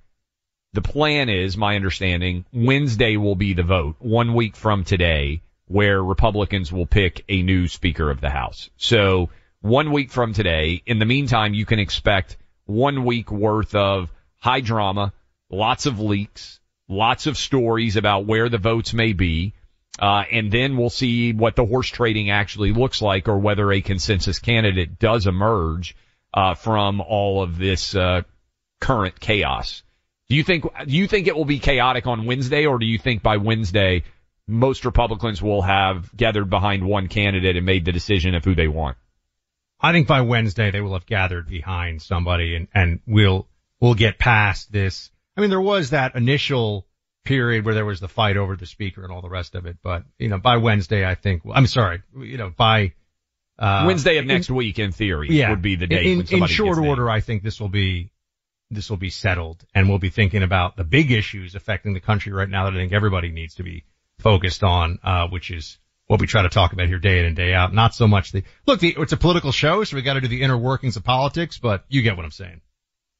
the 0.72 0.82
plan 0.82 1.28
is, 1.28 1.58
my 1.58 1.76
understanding, 1.76 2.46
Wednesday 2.54 3.18
will 3.18 3.36
be 3.36 3.54
the 3.54 3.64
vote, 3.64 3.98
one 4.00 4.34
week 4.34 4.56
from 4.56 4.86
today, 4.86 5.42
where 5.68 6.02
Republicans 6.02 6.72
will 6.72 6.86
pick 6.86 7.26
a 7.28 7.42
new 7.42 7.68
Speaker 7.68 8.10
of 8.10 8.22
the 8.22 8.30
House. 8.30 8.70
So 8.78 9.30
one 9.60 9.92
week 9.92 10.10
from 10.10 10.32
today, 10.32 10.82
in 10.86 11.00
the 11.00 11.06
meantime, 11.06 11.54
you 11.54 11.66
can 11.66 11.80
expect 11.80 12.38
one 12.66 13.04
week 13.04 13.30
worth 13.30 13.76
of 13.76 14.10
high 14.40 14.62
drama, 14.62 15.12
lots 15.50 15.86
of 15.86 16.00
leaks, 16.00 16.62
lots 16.88 17.28
of 17.28 17.38
stories 17.38 17.96
about 17.96 18.26
where 18.26 18.50
the 18.50 18.58
votes 18.58 18.94
may 18.94 19.14
be. 19.14 19.54
Uh, 19.98 20.24
and 20.30 20.52
then 20.52 20.76
we'll 20.76 20.90
see 20.90 21.32
what 21.32 21.56
the 21.56 21.66
horse 21.66 21.88
trading 21.88 22.30
actually 22.30 22.74
looks 22.74 23.02
like 23.02 23.30
or 23.30 23.38
whether 23.38 23.72
a 23.72 23.82
consensus 23.82 24.40
candidate 24.40 25.00
does 25.00 25.26
emerge, 25.26 25.96
uh, 26.34 26.54
from 26.54 27.00
all 27.00 27.42
of 27.42 27.58
this, 27.58 27.96
uh, 27.96 28.22
current 28.82 29.20
chaos. 29.20 29.84
Do 30.28 30.36
you 30.36 30.44
think, 30.44 30.66
do 30.86 30.96
you 30.96 31.08
think 31.08 31.28
it 31.28 31.36
will 31.36 31.46
be 31.46 31.60
chaotic 31.60 32.08
on 32.08 32.26
Wednesday 32.26 32.66
or 32.66 32.78
do 32.78 32.86
you 32.86 32.98
think 32.98 33.24
by 33.24 33.38
Wednesday 33.38 34.04
most 34.48 34.84
Republicans 34.84 35.42
will 35.42 35.62
have 35.62 36.16
gathered 36.16 36.50
behind 36.50 36.86
one 36.86 37.08
candidate 37.08 37.56
and 37.56 37.66
made 37.66 37.86
the 37.86 37.92
decision 37.94 38.36
of 38.36 38.44
who 38.44 38.54
they 38.54 38.68
want? 38.68 38.98
I 39.80 39.94
think 39.94 40.08
by 40.08 40.22
Wednesday 40.22 40.72
they 40.72 40.82
will 40.82 40.94
have 40.94 41.06
gathered 41.06 41.48
behind 41.48 42.02
somebody 42.02 42.56
and, 42.56 42.68
and 42.74 43.00
we'll, 43.08 43.48
we'll 43.80 43.94
get 43.94 44.20
past 44.20 44.72
this 44.72 45.10
I 45.36 45.42
mean, 45.42 45.50
there 45.50 45.62
was 45.62 45.92
that 45.92 46.16
initial 46.16 46.88
period 47.24 47.66
where 47.66 47.74
there 47.74 47.86
was 47.86 48.00
the 48.00 48.08
fight 48.08 48.38
over 48.38 48.56
the 48.56 48.66
speaker 48.66 49.04
and 49.04 49.12
all 49.12 49.22
the 49.22 49.30
rest 49.30 49.56
of 49.56 49.66
it, 49.66 49.78
but 49.82 50.04
you 50.20 50.30
know, 50.30 50.38
by 50.38 50.58
Wednesday, 50.58 51.06
I 51.06 51.16
think, 51.16 51.42
I'm 51.52 51.68
sorry, 51.68 52.04
you 52.18 52.38
know, 52.38 52.52
by 52.56 52.94
Uh, 53.58 53.86
Wednesday 53.88 54.18
of 54.18 54.26
next 54.26 54.50
in, 54.50 54.56
week, 54.56 54.80
in 54.80 54.92
theory, 54.92 55.30
yeah, 55.32 55.50
would 55.50 55.62
be 55.62 55.76
the 55.76 55.88
day. 55.88 56.12
In, 56.12 56.22
in 56.28 56.46
short 56.48 56.78
order, 56.78 57.10
I 57.10 57.22
think 57.22 57.42
this 57.42 57.60
will 57.60 57.70
be 57.70 58.12
this 58.70 58.90
will 58.90 58.98
be 58.98 59.10
settled, 59.10 59.64
and 59.74 59.88
we'll 59.88 60.00
be 60.00 60.10
thinking 60.10 60.44
about 60.44 60.76
the 60.76 60.84
big 60.84 61.12
issues 61.12 61.56
affecting 61.56 61.94
the 61.94 62.02
country 62.02 62.34
right 62.34 62.50
now 62.50 62.66
that 62.66 62.74
I 62.74 62.78
think 62.78 62.94
everybody 62.94 63.32
needs 63.32 63.56
to 63.56 63.64
be 63.64 63.86
focused 64.20 64.64
on, 64.64 65.00
uh, 65.04 65.28
which 65.30 65.52
is 65.52 65.78
what 66.08 66.20
we 66.20 66.28
try 66.28 66.42
to 66.42 66.50
talk 66.50 66.74
about 66.74 66.88
here 66.88 67.00
day 67.00 67.20
in 67.20 67.26
and 67.26 67.36
day 67.36 67.54
out. 67.54 67.74
Not 67.74 67.96
so 67.96 68.08
much 68.08 68.32
the 68.32 68.44
look. 68.66 68.80
The, 68.82 68.96
it's 68.98 69.14
a 69.14 69.18
political 69.18 69.52
show, 69.52 69.84
so 69.84 69.96
we 69.96 70.02
got 70.02 70.16
to 70.16 70.22
do 70.22 70.28
the 70.28 70.42
inner 70.42 70.58
workings 70.58 70.98
of 70.98 71.04
politics, 71.04 71.58
but 71.58 71.86
you 71.88 72.02
get 72.02 72.18
what 72.18 72.26
I'm 72.26 72.32
saying. 72.32 72.62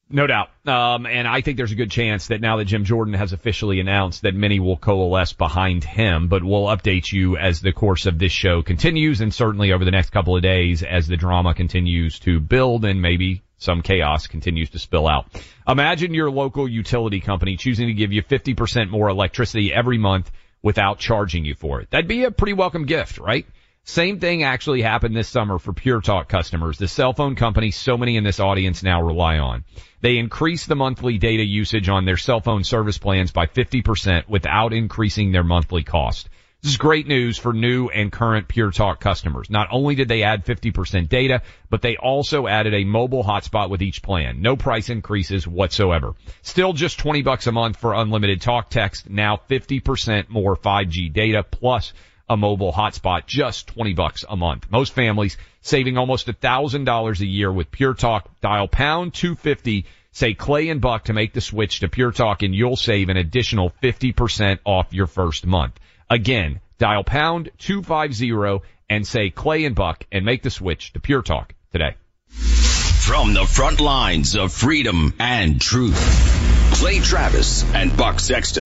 No 0.08 0.28
doubt. 0.28 0.50
Um, 0.66 1.04
and 1.04 1.26
I 1.26 1.40
think 1.40 1.56
there's 1.56 1.72
a 1.72 1.76
good 1.76 1.90
chance 1.90 2.28
that 2.28 2.40
now 2.40 2.58
that 2.58 2.66
Jim 2.66 2.84
Jordan 2.84 3.14
has 3.14 3.32
officially 3.32 3.80
announced 3.80 4.22
that 4.22 4.34
many 4.34 4.60
will 4.60 4.76
coalesce 4.76 5.32
behind 5.32 5.82
him, 5.82 6.28
but 6.28 6.44
we'll 6.44 6.66
update 6.66 7.10
you 7.10 7.36
as 7.36 7.60
the 7.60 7.72
course 7.72 8.06
of 8.06 8.18
this 8.18 8.30
show 8.30 8.62
continues 8.62 9.20
and 9.20 9.34
certainly 9.34 9.72
over 9.72 9.84
the 9.84 9.90
next 9.90 10.10
couple 10.10 10.36
of 10.36 10.42
days 10.42 10.84
as 10.84 11.08
the 11.08 11.16
drama 11.16 11.54
continues 11.54 12.20
to 12.20 12.38
build 12.38 12.84
and 12.84 13.02
maybe 13.02 13.42
some 13.58 13.82
chaos 13.82 14.28
continues 14.28 14.70
to 14.70 14.78
spill 14.78 15.08
out. 15.08 15.26
Imagine 15.66 16.14
your 16.14 16.30
local 16.30 16.68
utility 16.68 17.20
company 17.20 17.56
choosing 17.56 17.88
to 17.88 17.94
give 17.94 18.12
you 18.12 18.22
50% 18.22 18.90
more 18.90 19.08
electricity 19.08 19.72
every 19.72 19.98
month 19.98 20.30
without 20.62 21.00
charging 21.00 21.44
you 21.44 21.54
for 21.54 21.80
it. 21.80 21.90
That'd 21.90 22.06
be 22.06 22.24
a 22.24 22.30
pretty 22.30 22.52
welcome 22.52 22.86
gift, 22.86 23.18
right? 23.18 23.46
Same 23.88 24.18
thing 24.18 24.42
actually 24.42 24.82
happened 24.82 25.14
this 25.14 25.28
summer 25.28 25.60
for 25.60 25.72
Pure 25.72 26.00
Talk 26.00 26.28
customers, 26.28 26.76
the 26.76 26.88
cell 26.88 27.12
phone 27.12 27.36
company 27.36 27.70
so 27.70 27.96
many 27.96 28.16
in 28.16 28.24
this 28.24 28.40
audience 28.40 28.82
now 28.82 29.00
rely 29.00 29.38
on. 29.38 29.62
They 30.00 30.18
increased 30.18 30.66
the 30.66 30.74
monthly 30.74 31.18
data 31.18 31.44
usage 31.44 31.88
on 31.88 32.04
their 32.04 32.16
cell 32.16 32.40
phone 32.40 32.64
service 32.64 32.98
plans 32.98 33.30
by 33.30 33.46
50% 33.46 34.28
without 34.28 34.72
increasing 34.72 35.30
their 35.30 35.44
monthly 35.44 35.84
cost. 35.84 36.28
This 36.62 36.72
is 36.72 36.78
great 36.78 37.06
news 37.06 37.38
for 37.38 37.52
new 37.52 37.88
and 37.88 38.10
current 38.10 38.48
Pure 38.48 38.72
Talk 38.72 38.98
customers. 38.98 39.50
Not 39.50 39.68
only 39.70 39.94
did 39.94 40.08
they 40.08 40.24
add 40.24 40.44
50% 40.44 41.08
data, 41.08 41.42
but 41.70 41.80
they 41.80 41.96
also 41.96 42.48
added 42.48 42.74
a 42.74 42.82
mobile 42.82 43.22
hotspot 43.22 43.70
with 43.70 43.82
each 43.82 44.02
plan. 44.02 44.42
No 44.42 44.56
price 44.56 44.90
increases 44.90 45.46
whatsoever. 45.46 46.14
Still 46.42 46.72
just 46.72 46.98
20 46.98 47.22
bucks 47.22 47.46
a 47.46 47.52
month 47.52 47.76
for 47.76 47.94
unlimited 47.94 48.40
talk 48.40 48.68
text. 48.68 49.08
Now 49.08 49.40
50% 49.48 50.28
more 50.28 50.56
5G 50.56 51.12
data 51.12 51.44
plus 51.44 51.92
a 52.28 52.36
mobile 52.36 52.72
hotspot, 52.72 53.26
just 53.26 53.68
20 53.68 53.94
bucks 53.94 54.24
a 54.28 54.36
month. 54.36 54.70
Most 54.70 54.92
families 54.92 55.36
saving 55.60 55.96
almost 55.96 56.28
a 56.28 56.32
thousand 56.32 56.84
dollars 56.84 57.20
a 57.20 57.26
year 57.26 57.52
with 57.52 57.70
Pure 57.70 57.94
Talk. 57.94 58.28
Dial 58.40 58.68
pound 58.68 59.14
250, 59.14 59.86
say 60.12 60.34
Clay 60.34 60.68
and 60.68 60.80
Buck 60.80 61.04
to 61.04 61.12
make 61.12 61.32
the 61.32 61.40
switch 61.40 61.80
to 61.80 61.88
Pure 61.88 62.12
Talk 62.12 62.42
and 62.42 62.54
you'll 62.54 62.76
save 62.76 63.08
an 63.08 63.16
additional 63.16 63.72
50% 63.82 64.58
off 64.64 64.92
your 64.92 65.06
first 65.06 65.46
month. 65.46 65.78
Again, 66.10 66.60
dial 66.78 67.04
pound 67.04 67.50
250 67.58 68.64
and 68.88 69.06
say 69.06 69.30
Clay 69.30 69.64
and 69.64 69.74
Buck 69.74 70.06
and 70.12 70.24
make 70.24 70.42
the 70.42 70.50
switch 70.50 70.92
to 70.92 71.00
Pure 71.00 71.22
Talk 71.22 71.54
today. 71.72 71.96
From 72.28 73.34
the 73.34 73.46
front 73.46 73.80
lines 73.80 74.34
of 74.34 74.52
freedom 74.52 75.14
and 75.20 75.60
truth, 75.60 76.72
Clay 76.74 76.98
Travis 76.98 77.64
and 77.72 77.96
Buck 77.96 78.18
Sexton. 78.18 78.65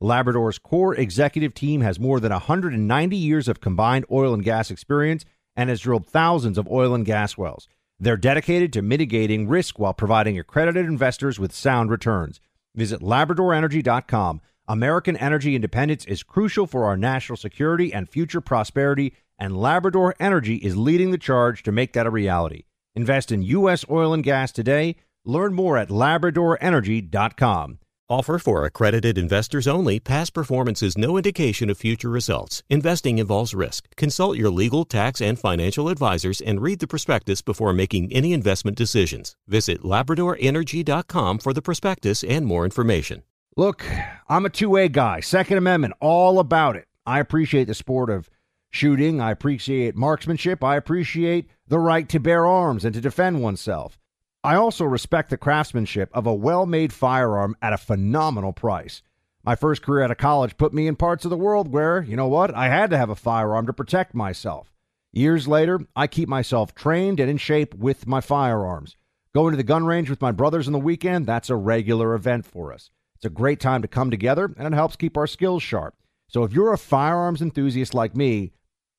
Labrador's 0.00 0.58
core 0.58 0.94
executive 0.94 1.52
team 1.52 1.82
has 1.82 2.00
more 2.00 2.20
than 2.20 2.32
190 2.32 3.16
years 3.16 3.48
of 3.48 3.60
combined 3.60 4.06
oil 4.10 4.32
and 4.32 4.42
gas 4.42 4.70
experience 4.70 5.26
and 5.54 5.68
has 5.68 5.80
drilled 5.80 6.06
thousands 6.06 6.56
of 6.56 6.66
oil 6.68 6.94
and 6.94 7.04
gas 7.04 7.36
wells. 7.36 7.68
They're 7.98 8.16
dedicated 8.16 8.72
to 8.72 8.82
mitigating 8.82 9.46
risk 9.46 9.78
while 9.78 9.92
providing 9.92 10.38
accredited 10.38 10.86
investors 10.86 11.38
with 11.38 11.52
sound 11.52 11.90
returns. 11.90 12.40
Visit 12.74 13.02
LabradorEnergy.com. 13.02 14.40
American 14.66 15.16
energy 15.18 15.54
independence 15.54 16.06
is 16.06 16.22
crucial 16.22 16.66
for 16.66 16.86
our 16.86 16.96
national 16.96 17.36
security 17.36 17.92
and 17.92 18.08
future 18.08 18.40
prosperity, 18.40 19.12
and 19.38 19.60
Labrador 19.60 20.14
Energy 20.18 20.56
is 20.56 20.76
leading 20.76 21.10
the 21.10 21.18
charge 21.18 21.62
to 21.64 21.72
make 21.72 21.92
that 21.92 22.06
a 22.06 22.10
reality. 22.10 22.62
Invest 22.94 23.32
in 23.32 23.42
U.S. 23.42 23.84
oil 23.90 24.14
and 24.14 24.24
gas 24.24 24.50
today. 24.50 24.96
Learn 25.26 25.52
more 25.52 25.76
at 25.76 25.88
LabradorEnergy.com. 25.88 27.78
Offer 28.10 28.40
for 28.40 28.64
accredited 28.64 29.16
investors 29.16 29.68
only. 29.68 30.00
Past 30.00 30.34
performance 30.34 30.82
is 30.82 30.98
no 30.98 31.16
indication 31.16 31.70
of 31.70 31.78
future 31.78 32.10
results. 32.10 32.64
Investing 32.68 33.18
involves 33.18 33.54
risk. 33.54 33.86
Consult 33.94 34.36
your 34.36 34.50
legal, 34.50 34.84
tax, 34.84 35.20
and 35.20 35.38
financial 35.38 35.88
advisors 35.88 36.40
and 36.40 36.60
read 36.60 36.80
the 36.80 36.88
prospectus 36.88 37.40
before 37.40 37.72
making 37.72 38.12
any 38.12 38.32
investment 38.32 38.76
decisions. 38.76 39.36
Visit 39.46 39.82
LabradorEnergy.com 39.82 41.38
for 41.38 41.52
the 41.52 41.62
prospectus 41.62 42.24
and 42.24 42.46
more 42.46 42.64
information. 42.64 43.22
Look, 43.56 43.86
I'm 44.28 44.44
a 44.44 44.50
2A 44.50 44.90
guy. 44.90 45.20
Second 45.20 45.58
Amendment, 45.58 45.94
all 46.00 46.40
about 46.40 46.74
it. 46.74 46.88
I 47.06 47.20
appreciate 47.20 47.68
the 47.68 47.74
sport 47.74 48.10
of 48.10 48.28
shooting. 48.72 49.20
I 49.20 49.30
appreciate 49.30 49.94
marksmanship. 49.94 50.64
I 50.64 50.74
appreciate 50.74 51.48
the 51.68 51.78
right 51.78 52.08
to 52.08 52.18
bear 52.18 52.44
arms 52.44 52.84
and 52.84 52.92
to 52.92 53.00
defend 53.00 53.40
oneself. 53.40 53.99
I 54.42 54.54
also 54.54 54.86
respect 54.86 55.28
the 55.28 55.36
craftsmanship 55.36 56.08
of 56.14 56.26
a 56.26 56.32
well 56.32 56.64
made 56.64 56.94
firearm 56.94 57.56
at 57.60 57.74
a 57.74 57.78
phenomenal 57.78 58.54
price. 58.54 59.02
My 59.44 59.54
first 59.54 59.82
career 59.82 60.02
out 60.02 60.10
of 60.10 60.16
college 60.16 60.56
put 60.56 60.72
me 60.72 60.86
in 60.86 60.96
parts 60.96 61.26
of 61.26 61.30
the 61.30 61.36
world 61.36 61.68
where, 61.68 62.02
you 62.02 62.16
know 62.16 62.26
what, 62.26 62.54
I 62.54 62.68
had 62.68 62.88
to 62.90 62.96
have 62.96 63.10
a 63.10 63.14
firearm 63.14 63.66
to 63.66 63.74
protect 63.74 64.14
myself. 64.14 64.72
Years 65.12 65.46
later, 65.46 65.80
I 65.94 66.06
keep 66.06 66.26
myself 66.26 66.74
trained 66.74 67.20
and 67.20 67.28
in 67.28 67.36
shape 67.36 67.74
with 67.74 68.06
my 68.06 68.22
firearms. 68.22 68.96
Going 69.34 69.50
to 69.50 69.58
the 69.58 69.62
gun 69.62 69.84
range 69.84 70.08
with 70.08 70.22
my 70.22 70.32
brothers 70.32 70.66
on 70.66 70.72
the 70.72 70.78
weekend, 70.78 71.26
that's 71.26 71.50
a 71.50 71.56
regular 71.56 72.14
event 72.14 72.46
for 72.46 72.72
us. 72.72 72.90
It's 73.16 73.26
a 73.26 73.30
great 73.30 73.60
time 73.60 73.82
to 73.82 73.88
come 73.88 74.10
together 74.10 74.54
and 74.56 74.66
it 74.66 74.72
helps 74.72 74.96
keep 74.96 75.18
our 75.18 75.26
skills 75.26 75.62
sharp. 75.62 75.94
So 76.28 76.44
if 76.44 76.52
you're 76.54 76.72
a 76.72 76.78
firearms 76.78 77.42
enthusiast 77.42 77.92
like 77.92 78.16
me, 78.16 78.52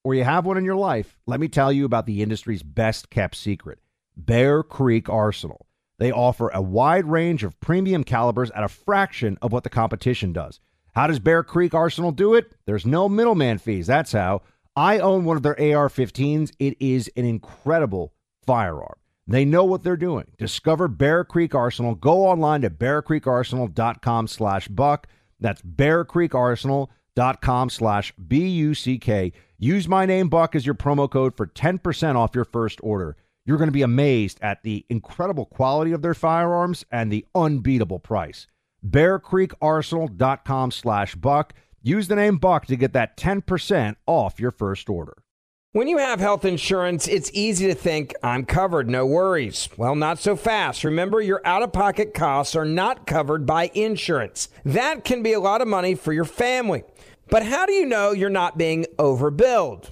or 0.03 0.13
you 0.13 0.23
have 0.23 0.45
one 0.45 0.57
in 0.57 0.65
your 0.65 0.75
life, 0.75 1.17
let 1.25 1.39
me 1.39 1.47
tell 1.47 1.71
you 1.71 1.85
about 1.85 2.05
the 2.05 2.21
industry's 2.21 2.61
best 2.61 3.09
kept 3.09 3.35
secret. 3.35 3.79
Bear 4.25 4.63
Creek 4.63 5.09
Arsenal. 5.09 5.65
They 5.97 6.11
offer 6.11 6.49
a 6.49 6.61
wide 6.61 7.05
range 7.05 7.43
of 7.43 7.59
premium 7.59 8.03
calibers 8.03 8.51
at 8.51 8.63
a 8.63 8.67
fraction 8.67 9.37
of 9.41 9.51
what 9.51 9.63
the 9.63 9.69
competition 9.69 10.33
does. 10.33 10.59
How 10.93 11.07
does 11.07 11.19
Bear 11.19 11.43
Creek 11.43 11.73
Arsenal 11.73 12.11
do 12.11 12.33
it? 12.33 12.53
There's 12.65 12.85
no 12.85 13.07
middleman 13.07 13.59
fees. 13.59 13.87
That's 13.87 14.11
how. 14.11 14.41
I 14.75 14.99
own 14.99 15.25
one 15.25 15.37
of 15.37 15.43
their 15.43 15.59
AR 15.59 15.89
15s. 15.89 16.51
It 16.59 16.75
is 16.79 17.09
an 17.15 17.25
incredible 17.25 18.13
firearm. 18.45 18.95
They 19.27 19.45
know 19.45 19.63
what 19.63 19.83
they're 19.83 19.95
doing. 19.95 20.25
Discover 20.37 20.89
Bear 20.89 21.23
Creek 21.23 21.55
Arsenal. 21.55 21.95
Go 21.95 22.25
online 22.25 22.61
to 22.61 22.69
bearcreekarsenal.com 22.69 24.27
slash 24.27 24.67
buck. 24.67 25.07
That's 25.39 25.61
bearcreekarsenal.com 25.61 27.69
slash 27.69 28.13
B-U-C-K. 28.27 29.33
Use 29.57 29.87
my 29.87 30.05
name, 30.05 30.29
Buck, 30.29 30.55
as 30.55 30.65
your 30.65 30.75
promo 30.75 31.09
code 31.09 31.37
for 31.37 31.47
10% 31.47 32.15
off 32.15 32.35
your 32.35 32.45
first 32.45 32.79
order. 32.81 33.15
You're 33.45 33.57
going 33.57 33.67
to 33.67 33.73
be 33.73 33.81
amazed 33.81 34.39
at 34.41 34.63
the 34.63 34.85
incredible 34.89 35.45
quality 35.45 35.91
of 35.91 36.01
their 36.01 36.13
firearms 36.13 36.85
and 36.91 37.11
the 37.11 37.25
unbeatable 37.33 37.99
price. 37.99 38.47
BearCreekArsenal.com 38.87 40.71
slash 40.71 41.15
Buck. 41.15 41.53
Use 41.81 42.07
the 42.07 42.15
name 42.15 42.37
Buck 42.37 42.67
to 42.67 42.75
get 42.75 42.93
that 42.93 43.17
10% 43.17 43.95
off 44.05 44.39
your 44.39 44.51
first 44.51 44.89
order. 44.89 45.17
When 45.73 45.87
you 45.87 45.99
have 45.99 46.19
health 46.19 46.43
insurance, 46.43 47.07
it's 47.07 47.31
easy 47.33 47.65
to 47.67 47.73
think, 47.73 48.13
I'm 48.21 48.43
covered, 48.45 48.89
no 48.89 49.05
worries. 49.05 49.69
Well, 49.77 49.95
not 49.95 50.19
so 50.19 50.35
fast. 50.35 50.83
Remember, 50.83 51.21
your 51.21 51.41
out 51.45 51.63
of 51.63 51.71
pocket 51.71 52.13
costs 52.13 52.57
are 52.57 52.65
not 52.65 53.07
covered 53.07 53.45
by 53.45 53.71
insurance. 53.73 54.49
That 54.65 55.05
can 55.05 55.23
be 55.23 55.31
a 55.31 55.39
lot 55.39 55.61
of 55.61 55.69
money 55.69 55.95
for 55.95 56.11
your 56.11 56.25
family. 56.25 56.83
But 57.29 57.43
how 57.45 57.65
do 57.65 57.71
you 57.71 57.85
know 57.85 58.11
you're 58.11 58.29
not 58.29 58.57
being 58.57 58.85
overbilled? 58.99 59.91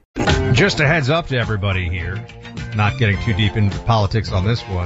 Just 0.61 0.79
a 0.79 0.85
heads 0.87 1.09
up 1.09 1.27
to 1.27 1.39
everybody 1.39 1.89
here, 1.89 2.23
not 2.75 2.99
getting 2.99 3.17
too 3.21 3.33
deep 3.33 3.55
into 3.55 3.79
politics 3.79 4.31
on 4.31 4.45
this 4.45 4.61
one. 4.63 4.85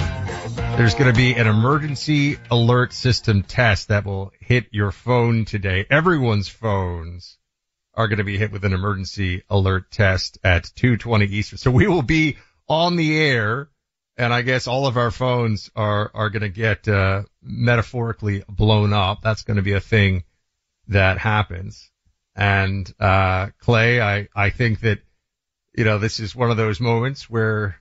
There's 0.78 0.94
going 0.94 1.12
to 1.12 1.18
be 1.18 1.34
an 1.34 1.48
emergency 1.48 2.38
alert 2.52 2.94
system 2.94 3.42
test 3.42 3.88
that 3.88 4.06
will 4.06 4.32
hit 4.40 4.68
your 4.72 4.92
phone 4.92 5.44
today. 5.44 5.86
Everyone's 5.90 6.48
phones 6.48 7.38
are 7.94 8.08
going 8.08 8.20
to 8.20 8.24
be 8.24 8.38
hit 8.38 8.52
with 8.52 8.64
an 8.64 8.74
emergency 8.74 9.44
alert 9.50 9.90
test 9.90 10.38
at 10.44 10.66
2:20 10.66 11.28
Eastern. 11.30 11.58
So 11.58 11.72
we 11.72 11.88
will 11.88 12.04
be 12.04 12.38
on 12.70 12.96
the 12.96 13.18
air, 13.18 13.70
and 14.18 14.34
I 14.34 14.44
guess 14.44 14.68
all 14.68 14.86
of 14.86 14.98
our 14.98 15.12
phones 15.12 15.72
are 15.76 16.12
are 16.14 16.30
going 16.30 16.44
to 16.44 16.50
get 16.50 16.88
uh, 16.88 17.24
metaphorically 17.42 18.44
blown 18.48 18.94
up. 18.94 19.22
That's 19.24 19.44
going 19.44 19.58
to 19.58 19.64
be 19.64 19.74
a 19.74 19.82
thing 19.82 20.24
that 20.90 21.18
happens. 21.18 21.90
And 22.36 22.94
uh, 23.00 23.48
Clay, 23.60 24.00
I 24.00 24.28
I 24.36 24.52
think 24.52 24.82
that 24.82 25.00
you 25.78 25.84
know, 25.84 25.98
this 25.98 26.20
is 26.20 26.36
one 26.36 26.52
of 26.52 26.58
those 26.58 26.80
moments 26.80 27.30
where, 27.30 27.80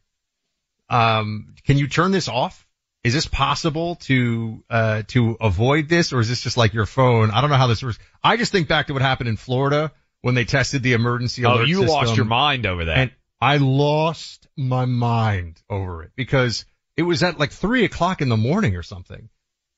um, 0.88 1.54
can 1.66 1.78
you 1.78 1.88
turn 1.88 2.10
this 2.10 2.28
off? 2.28 2.66
Is 3.02 3.12
this 3.12 3.26
possible 3.26 3.96
to, 3.96 4.64
uh, 4.70 5.02
to 5.08 5.36
avoid 5.40 5.88
this 5.88 6.12
or 6.12 6.20
is 6.20 6.28
this 6.28 6.40
just 6.40 6.56
like 6.56 6.72
your 6.72 6.86
phone? 6.86 7.30
I 7.30 7.40
don't 7.40 7.50
know 7.50 7.56
how 7.56 7.66
this 7.66 7.82
works. 7.82 7.98
I 8.22 8.36
just 8.36 8.50
think 8.50 8.68
back 8.68 8.86
to 8.86 8.94
what 8.94 9.02
happened 9.02 9.28
in 9.28 9.36
Florida 9.36 9.92
when 10.22 10.34
they 10.34 10.44
tested 10.44 10.82
the 10.82 10.94
emergency 10.94 11.44
Oh, 11.44 11.54
alert 11.54 11.68
you 11.68 11.80
system, 11.82 11.94
lost 11.94 12.16
your 12.16 12.24
mind 12.24 12.64
over 12.64 12.86
that. 12.86 12.96
And 12.96 13.10
I 13.40 13.58
lost 13.58 14.46
my 14.56 14.86
mind 14.86 15.60
over 15.68 16.02
it 16.02 16.12
because 16.16 16.64
it 16.96 17.02
was 17.02 17.22
at 17.22 17.38
like 17.38 17.50
three 17.50 17.84
o'clock 17.84 18.22
in 18.22 18.30
the 18.30 18.36
morning 18.36 18.76
or 18.76 18.82
something. 18.82 19.28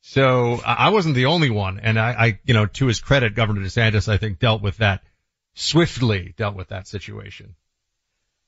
So 0.02 0.60
I 0.64 0.86
I 0.86 0.88
wasn't 0.90 1.16
the 1.16 1.26
only 1.26 1.50
one. 1.50 1.80
And 1.80 1.98
I, 1.98 2.10
I, 2.12 2.40
you 2.44 2.54
know, 2.54 2.66
to 2.66 2.86
his 2.86 3.00
credit, 3.00 3.34
Governor 3.34 3.62
DeSantis, 3.62 4.08
I 4.08 4.18
think 4.18 4.38
dealt 4.38 4.62
with 4.62 4.76
that 4.76 5.02
swiftly, 5.54 6.32
dealt 6.36 6.54
with 6.54 6.68
that 6.68 6.86
situation. 6.86 7.56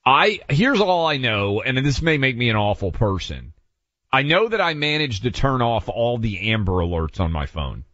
I 0.08 0.40
here's 0.48 0.80
all 0.80 1.06
I 1.06 1.18
know, 1.18 1.60
and 1.60 1.76
this 1.76 2.00
may 2.00 2.16
make 2.16 2.34
me 2.34 2.48
an 2.48 2.56
awful 2.56 2.92
person. 2.92 3.52
I 4.10 4.22
know 4.22 4.48
that 4.48 4.60
I 4.60 4.72
managed 4.72 5.24
to 5.24 5.30
turn 5.30 5.60
off 5.60 5.90
all 5.90 6.16
the 6.16 6.50
Amber 6.50 6.72
alerts 6.72 7.20
on 7.20 7.30
my 7.30 7.44
phone. 7.44 7.84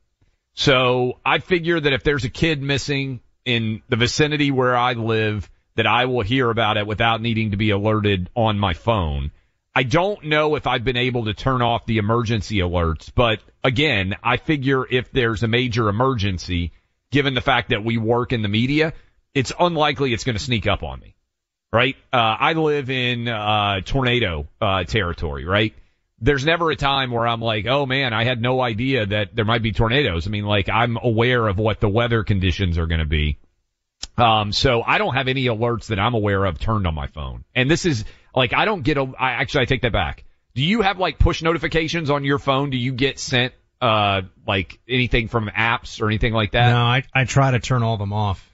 So 0.54 1.18
I 1.26 1.40
figure 1.40 1.80
that 1.80 1.92
if 1.92 2.04
there's 2.04 2.24
a 2.24 2.30
kid 2.30 2.62
missing 2.62 3.18
in 3.44 3.82
the 3.88 3.96
vicinity 3.96 4.52
where 4.52 4.76
I 4.76 4.92
live, 4.92 5.50
that 5.74 5.88
I 5.88 6.04
will 6.04 6.22
hear 6.22 6.50
about 6.50 6.76
it 6.76 6.86
without 6.86 7.20
needing 7.20 7.50
to 7.50 7.56
be 7.56 7.70
alerted 7.70 8.30
on 8.36 8.60
my 8.60 8.74
phone. 8.74 9.32
I 9.74 9.82
don't 9.82 10.26
know 10.26 10.54
if 10.54 10.68
I've 10.68 10.84
been 10.84 10.96
able 10.96 11.24
to 11.24 11.34
turn 11.34 11.62
off 11.62 11.84
the 11.84 11.98
emergency 11.98 12.58
alerts, 12.58 13.10
but 13.12 13.40
again, 13.64 14.14
I 14.22 14.36
figure 14.36 14.86
if 14.88 15.10
there's 15.10 15.42
a 15.42 15.48
major 15.48 15.88
emergency, 15.88 16.70
given 17.10 17.34
the 17.34 17.40
fact 17.40 17.70
that 17.70 17.82
we 17.82 17.98
work 17.98 18.32
in 18.32 18.42
the 18.42 18.48
media, 18.48 18.92
it's 19.34 19.52
unlikely 19.58 20.14
it's 20.14 20.22
going 20.22 20.38
to 20.38 20.44
sneak 20.44 20.68
up 20.68 20.84
on 20.84 21.00
me 21.00 21.13
right? 21.74 21.96
Uh, 22.12 22.16
I 22.16 22.52
live 22.52 22.88
in, 22.88 23.28
uh, 23.28 23.80
tornado, 23.80 24.46
uh, 24.60 24.84
territory, 24.84 25.44
right? 25.44 25.74
There's 26.20 26.44
never 26.44 26.70
a 26.70 26.76
time 26.76 27.10
where 27.10 27.26
I'm 27.26 27.40
like, 27.40 27.66
oh 27.66 27.84
man, 27.84 28.14
I 28.14 28.24
had 28.24 28.40
no 28.40 28.60
idea 28.60 29.04
that 29.06 29.34
there 29.34 29.44
might 29.44 29.62
be 29.62 29.72
tornadoes. 29.72 30.26
I 30.26 30.30
mean, 30.30 30.44
like, 30.44 30.68
I'm 30.68 30.96
aware 30.96 31.46
of 31.48 31.58
what 31.58 31.80
the 31.80 31.88
weather 31.88 32.22
conditions 32.22 32.78
are 32.78 32.86
going 32.86 33.00
to 33.00 33.04
be. 33.06 33.38
Um, 34.16 34.52
so 34.52 34.82
I 34.82 34.98
don't 34.98 35.14
have 35.14 35.28
any 35.28 35.46
alerts 35.46 35.88
that 35.88 35.98
I'm 35.98 36.14
aware 36.14 36.44
of 36.44 36.58
turned 36.58 36.86
on 36.86 36.94
my 36.94 37.08
phone. 37.08 37.44
And 37.54 37.68
this 37.68 37.84
is, 37.84 38.04
like, 38.34 38.54
I 38.54 38.64
don't 38.64 38.82
get 38.82 38.96
a, 38.96 39.12
I 39.18 39.32
actually, 39.32 39.62
I 39.62 39.64
take 39.64 39.82
that 39.82 39.92
back. 39.92 40.24
Do 40.54 40.62
you 40.62 40.82
have 40.82 40.98
like 40.98 41.18
push 41.18 41.42
notifications 41.42 42.10
on 42.10 42.22
your 42.22 42.38
phone? 42.38 42.70
Do 42.70 42.76
you 42.76 42.92
get 42.92 43.18
sent, 43.18 43.52
uh, 43.80 44.22
like 44.46 44.78
anything 44.88 45.26
from 45.26 45.48
apps 45.48 46.00
or 46.00 46.06
anything 46.06 46.32
like 46.32 46.52
that? 46.52 46.70
No, 46.70 46.76
I, 46.76 47.02
I 47.12 47.24
try 47.24 47.50
to 47.50 47.58
turn 47.58 47.82
all 47.82 47.94
of 47.94 47.98
them 47.98 48.12
off. 48.12 48.48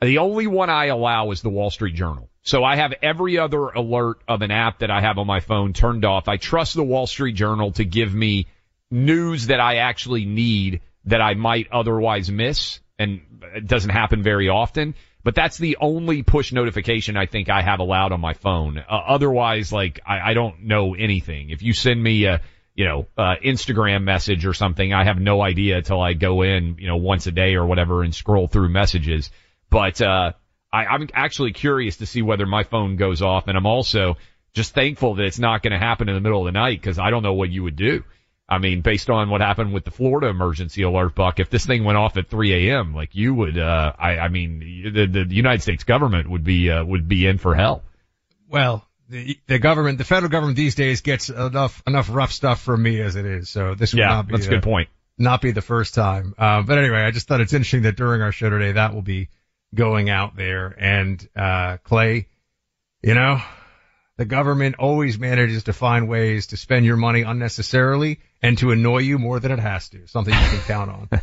The 0.00 0.18
only 0.18 0.46
one 0.46 0.70
I 0.70 0.86
allow 0.86 1.30
is 1.30 1.42
the 1.42 1.48
Wall 1.48 1.70
Street 1.70 1.94
Journal. 1.94 2.28
So 2.48 2.64
I 2.64 2.76
have 2.76 2.94
every 3.02 3.36
other 3.36 3.66
alert 3.66 4.22
of 4.26 4.40
an 4.40 4.50
app 4.50 4.78
that 4.78 4.90
I 4.90 5.02
have 5.02 5.18
on 5.18 5.26
my 5.26 5.40
phone 5.40 5.74
turned 5.74 6.06
off. 6.06 6.28
I 6.28 6.38
trust 6.38 6.76
the 6.76 6.82
Wall 6.82 7.06
Street 7.06 7.34
Journal 7.34 7.72
to 7.72 7.84
give 7.84 8.14
me 8.14 8.46
news 8.90 9.48
that 9.48 9.60
I 9.60 9.76
actually 9.76 10.24
need 10.24 10.80
that 11.04 11.20
I 11.20 11.34
might 11.34 11.68
otherwise 11.70 12.30
miss. 12.30 12.80
And 12.98 13.20
it 13.54 13.66
doesn't 13.66 13.90
happen 13.90 14.22
very 14.22 14.48
often, 14.48 14.94
but 15.22 15.34
that's 15.34 15.58
the 15.58 15.76
only 15.78 16.22
push 16.22 16.50
notification 16.50 17.18
I 17.18 17.26
think 17.26 17.50
I 17.50 17.60
have 17.60 17.80
allowed 17.80 18.12
on 18.12 18.22
my 18.22 18.32
phone. 18.32 18.78
Uh, 18.78 18.82
otherwise, 18.88 19.70
like 19.70 20.00
I, 20.06 20.30
I 20.30 20.32
don't 20.32 20.62
know 20.62 20.94
anything. 20.94 21.50
If 21.50 21.60
you 21.60 21.74
send 21.74 22.02
me 22.02 22.24
a, 22.24 22.40
you 22.74 22.86
know, 22.86 23.08
uh, 23.18 23.34
Instagram 23.44 24.04
message 24.04 24.46
or 24.46 24.54
something, 24.54 24.94
I 24.94 25.04
have 25.04 25.20
no 25.20 25.42
idea 25.42 25.82
till 25.82 26.00
I 26.00 26.14
go 26.14 26.40
in, 26.40 26.78
you 26.78 26.86
know, 26.86 26.96
once 26.96 27.26
a 27.26 27.30
day 27.30 27.56
or 27.56 27.66
whatever 27.66 28.02
and 28.02 28.14
scroll 28.14 28.48
through 28.48 28.70
messages. 28.70 29.30
But, 29.68 30.00
uh, 30.00 30.32
I, 30.72 30.84
I'm 30.86 31.08
actually 31.14 31.52
curious 31.52 31.98
to 31.98 32.06
see 32.06 32.22
whether 32.22 32.46
my 32.46 32.62
phone 32.64 32.96
goes 32.96 33.22
off 33.22 33.48
and 33.48 33.56
I'm 33.56 33.66
also 33.66 34.16
just 34.54 34.74
thankful 34.74 35.14
that 35.16 35.24
it's 35.24 35.38
not 35.38 35.62
going 35.62 35.72
to 35.72 35.78
happen 35.78 36.08
in 36.08 36.14
the 36.14 36.20
middle 36.20 36.40
of 36.40 36.52
the 36.52 36.58
night 36.58 36.80
because 36.80 36.98
I 36.98 37.10
don't 37.10 37.22
know 37.22 37.34
what 37.34 37.50
you 37.50 37.62
would 37.62 37.76
do. 37.76 38.04
I 38.50 38.58
mean, 38.58 38.80
based 38.80 39.10
on 39.10 39.28
what 39.28 39.42
happened 39.42 39.74
with 39.74 39.84
the 39.84 39.90
Florida 39.90 40.28
emergency 40.28 40.82
alert, 40.82 41.14
Buck, 41.14 41.38
if 41.38 41.50
this 41.50 41.66
thing 41.66 41.84
went 41.84 41.98
off 41.98 42.16
at 42.16 42.30
3 42.30 42.70
a.m., 42.70 42.94
like 42.94 43.14
you 43.14 43.34
would, 43.34 43.58
uh, 43.58 43.92
I, 43.98 44.18
I 44.18 44.28
mean, 44.28 44.90
the, 44.94 45.06
the 45.06 45.34
United 45.34 45.60
States 45.60 45.84
government 45.84 46.30
would 46.30 46.44
be, 46.44 46.70
uh, 46.70 46.82
would 46.82 47.08
be 47.08 47.26
in 47.26 47.36
for 47.36 47.54
hell. 47.54 47.82
Well, 48.48 48.86
the, 49.10 49.38
the 49.46 49.58
government, 49.58 49.98
the 49.98 50.04
federal 50.04 50.30
government 50.30 50.56
these 50.56 50.74
days 50.74 51.02
gets 51.02 51.28
enough, 51.28 51.82
enough 51.86 52.08
rough 52.10 52.32
stuff 52.32 52.62
from 52.62 52.82
me 52.82 53.02
as 53.02 53.16
it 53.16 53.26
is. 53.26 53.50
So 53.50 53.74
this 53.74 53.92
would 53.92 54.00
Yeah, 54.00 54.08
not 54.08 54.26
be, 54.28 54.32
that's 54.32 54.46
a 54.46 54.50
good 54.50 54.62
point. 54.62 54.88
not 55.18 55.42
be 55.42 55.50
the 55.50 55.60
first 55.62 55.92
time. 55.94 56.34
Uh, 56.38 56.62
but 56.62 56.78
anyway, 56.78 57.00
I 57.00 57.10
just 57.10 57.28
thought 57.28 57.42
it's 57.42 57.52
interesting 57.52 57.82
that 57.82 57.96
during 57.96 58.22
our 58.22 58.32
show 58.32 58.48
today, 58.48 58.72
that 58.72 58.94
will 58.94 59.02
be 59.02 59.28
going 59.74 60.10
out 60.10 60.36
there. 60.36 60.74
And, 60.78 61.26
uh, 61.36 61.78
Clay, 61.78 62.28
you 63.02 63.14
know, 63.14 63.40
the 64.16 64.24
government 64.24 64.76
always 64.78 65.18
manages 65.18 65.64
to 65.64 65.72
find 65.72 66.08
ways 66.08 66.48
to 66.48 66.56
spend 66.56 66.84
your 66.84 66.96
money 66.96 67.22
unnecessarily 67.22 68.20
and 68.42 68.58
to 68.58 68.72
annoy 68.72 68.98
you 68.98 69.18
more 69.18 69.40
than 69.40 69.52
it 69.52 69.60
has 69.60 69.88
to. 69.90 70.06
Something 70.06 70.34
you 70.34 70.40
can 70.40 70.60
count 70.60 70.90
on. 70.90 71.08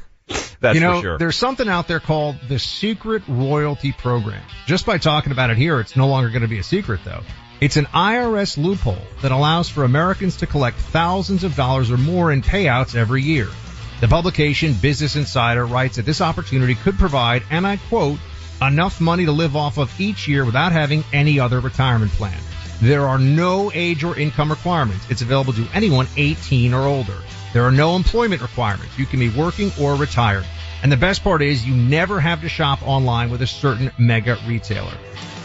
That's 0.60 0.76
you 0.76 0.82
know, 0.82 0.96
for 0.96 1.02
sure. 1.02 1.18
there's 1.18 1.36
something 1.36 1.68
out 1.68 1.88
there 1.88 2.00
called 2.00 2.38
the 2.48 2.58
secret 2.58 3.24
royalty 3.28 3.92
program. 3.92 4.42
Just 4.66 4.86
by 4.86 4.98
talking 4.98 5.32
about 5.32 5.50
it 5.50 5.58
here, 5.58 5.80
it's 5.80 5.96
no 5.96 6.08
longer 6.08 6.30
going 6.30 6.42
to 6.42 6.48
be 6.48 6.60
a 6.60 6.64
secret 6.64 7.02
though. 7.04 7.22
It's 7.62 7.78
an 7.78 7.86
IRS 7.86 8.58
loophole 8.58 8.98
that 9.22 9.32
allows 9.32 9.70
for 9.70 9.84
Americans 9.84 10.38
to 10.38 10.48
collect 10.48 10.78
thousands 10.78 11.44
of 11.44 11.56
dollars 11.56 11.92
or 11.92 11.98
more 11.98 12.32
in 12.32 12.42
payouts 12.42 12.96
every 12.96 13.22
year. 13.22 13.48
The 14.02 14.08
publication 14.08 14.74
Business 14.74 15.16
Insider 15.16 15.66
writes 15.66 15.96
that 15.96 16.06
this 16.06 16.20
opportunity 16.20 16.76
could 16.76 16.98
provide, 16.98 17.44
and 17.50 17.66
I 17.66 17.78
quote, 17.78 18.20
enough 18.68 19.02
money 19.02 19.26
to 19.26 19.32
live 19.32 19.56
off 19.56 19.78
of 19.78 20.00
each 20.00 20.28
year 20.28 20.46
without 20.46 20.72
having 20.72 21.04
any 21.14 21.40
other 21.40 21.60
retirement 21.60 22.12
plan. 22.12 22.38
There 22.82 23.08
are 23.08 23.18
no 23.18 23.72
age 23.74 24.04
or 24.04 24.18
income 24.18 24.50
requirements. 24.50 25.10
It's 25.10 25.22
available 25.22 25.54
to 25.54 25.66
anyone 25.74 26.08
18 26.18 26.74
or 26.74 26.86
older. 26.86 27.16
There 27.54 27.64
are 27.64 27.72
no 27.72 27.96
employment 27.96 28.42
requirements. 28.42 29.00
You 29.00 29.06
can 29.06 29.20
be 29.20 29.30
working 29.30 29.72
or 29.80 29.96
retired. 29.96 30.46
And 30.84 30.92
the 30.92 30.98
best 30.98 31.24
part 31.24 31.42
is 31.42 31.66
you 31.66 31.74
never 31.74 32.20
have 32.20 32.42
to 32.42 32.50
shop 32.50 32.86
online 32.86 33.32
with 33.32 33.42
a 33.42 33.48
certain 33.48 33.92
mega 33.98 34.38
retailer. 34.46 34.92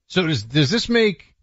So 0.07 0.27
does 0.27 0.45
does 0.45 0.71
this 0.71 0.89
make 0.89 1.35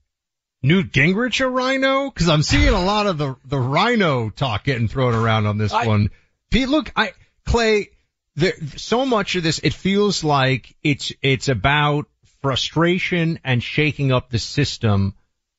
Newt 0.63 0.91
Gingrich 0.91 1.41
a 1.41 1.49
RINO? 1.49 2.09
Because 2.09 2.29
I'm 2.29 2.43
seeing 2.43 2.69
a 2.69 2.83
lot 2.83 3.05
of 3.05 3.17
the 3.17 3.35
the 3.45 3.59
RINO 3.59 4.29
talk 4.29 4.63
getting 4.63 4.87
thrown 4.87 5.13
around 5.13 5.45
on 5.45 5.57
this 5.57 5.73
I, 5.73 5.85
one. 5.85 6.09
Pete, 6.49 6.69
look, 6.69 6.91
I 6.95 7.11
Clay, 7.45 7.89
there, 8.35 8.53
so 8.77 9.05
much 9.05 9.35
of 9.35 9.43
this 9.43 9.59
it 9.59 9.73
feels 9.73 10.23
like 10.23 10.73
it's 10.83 11.11
it's 11.21 11.49
about 11.49 12.07
frustration 12.47 13.39
and 13.43 13.61
shaking 13.61 14.13
up 14.13 14.29
the 14.29 14.39
system 14.39 15.13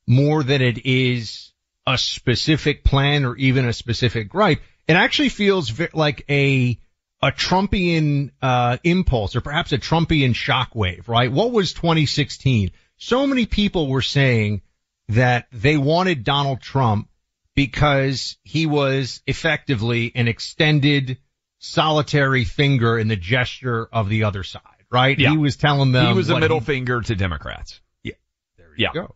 more 0.06 0.42
than 0.42 0.62
it 0.62 0.86
is 0.86 1.52
a 1.86 1.98
specific 1.98 2.82
plan 2.82 3.26
or 3.26 3.36
even 3.36 3.68
a 3.68 3.74
specific 3.74 4.30
gripe. 4.30 4.62
It 4.86 4.94
actually 4.94 5.28
feels 5.28 5.70
like 5.92 6.24
a 6.30 6.78
a 7.20 7.30
Trumpian 7.30 8.30
uh, 8.40 8.78
impulse 8.84 9.36
or 9.36 9.42
perhaps 9.42 9.72
a 9.72 9.78
Trumpian 9.78 10.32
shockwave, 10.32 11.08
right? 11.08 11.30
What 11.30 11.52
was 11.52 11.74
2016? 11.74 12.70
So 12.96 13.26
many 13.26 13.44
people 13.44 13.88
were 13.88 14.00
saying 14.00 14.62
that 15.08 15.46
they 15.52 15.76
wanted 15.76 16.24
Donald 16.24 16.62
Trump 16.62 17.10
because 17.54 18.38
he 18.44 18.64
was 18.64 19.20
effectively 19.26 20.10
an 20.14 20.26
extended 20.26 21.18
solitary 21.58 22.44
finger 22.44 22.98
in 22.98 23.08
the 23.08 23.16
gesture 23.16 23.86
of 23.92 24.08
the 24.08 24.24
other 24.24 24.42
side, 24.42 24.77
right? 24.90 25.18
Yeah. 25.18 25.30
He 25.30 25.36
was 25.36 25.56
telling 25.56 25.92
them 25.92 26.06
he 26.06 26.12
was 26.12 26.30
a 26.30 26.38
middle 26.38 26.60
he, 26.60 26.66
finger 26.66 27.00
to 27.00 27.14
Democrats. 27.14 27.80
Yeah, 28.02 28.14
there 28.56 28.68
you 28.76 28.84
yeah. 28.84 28.92
go 28.92 29.14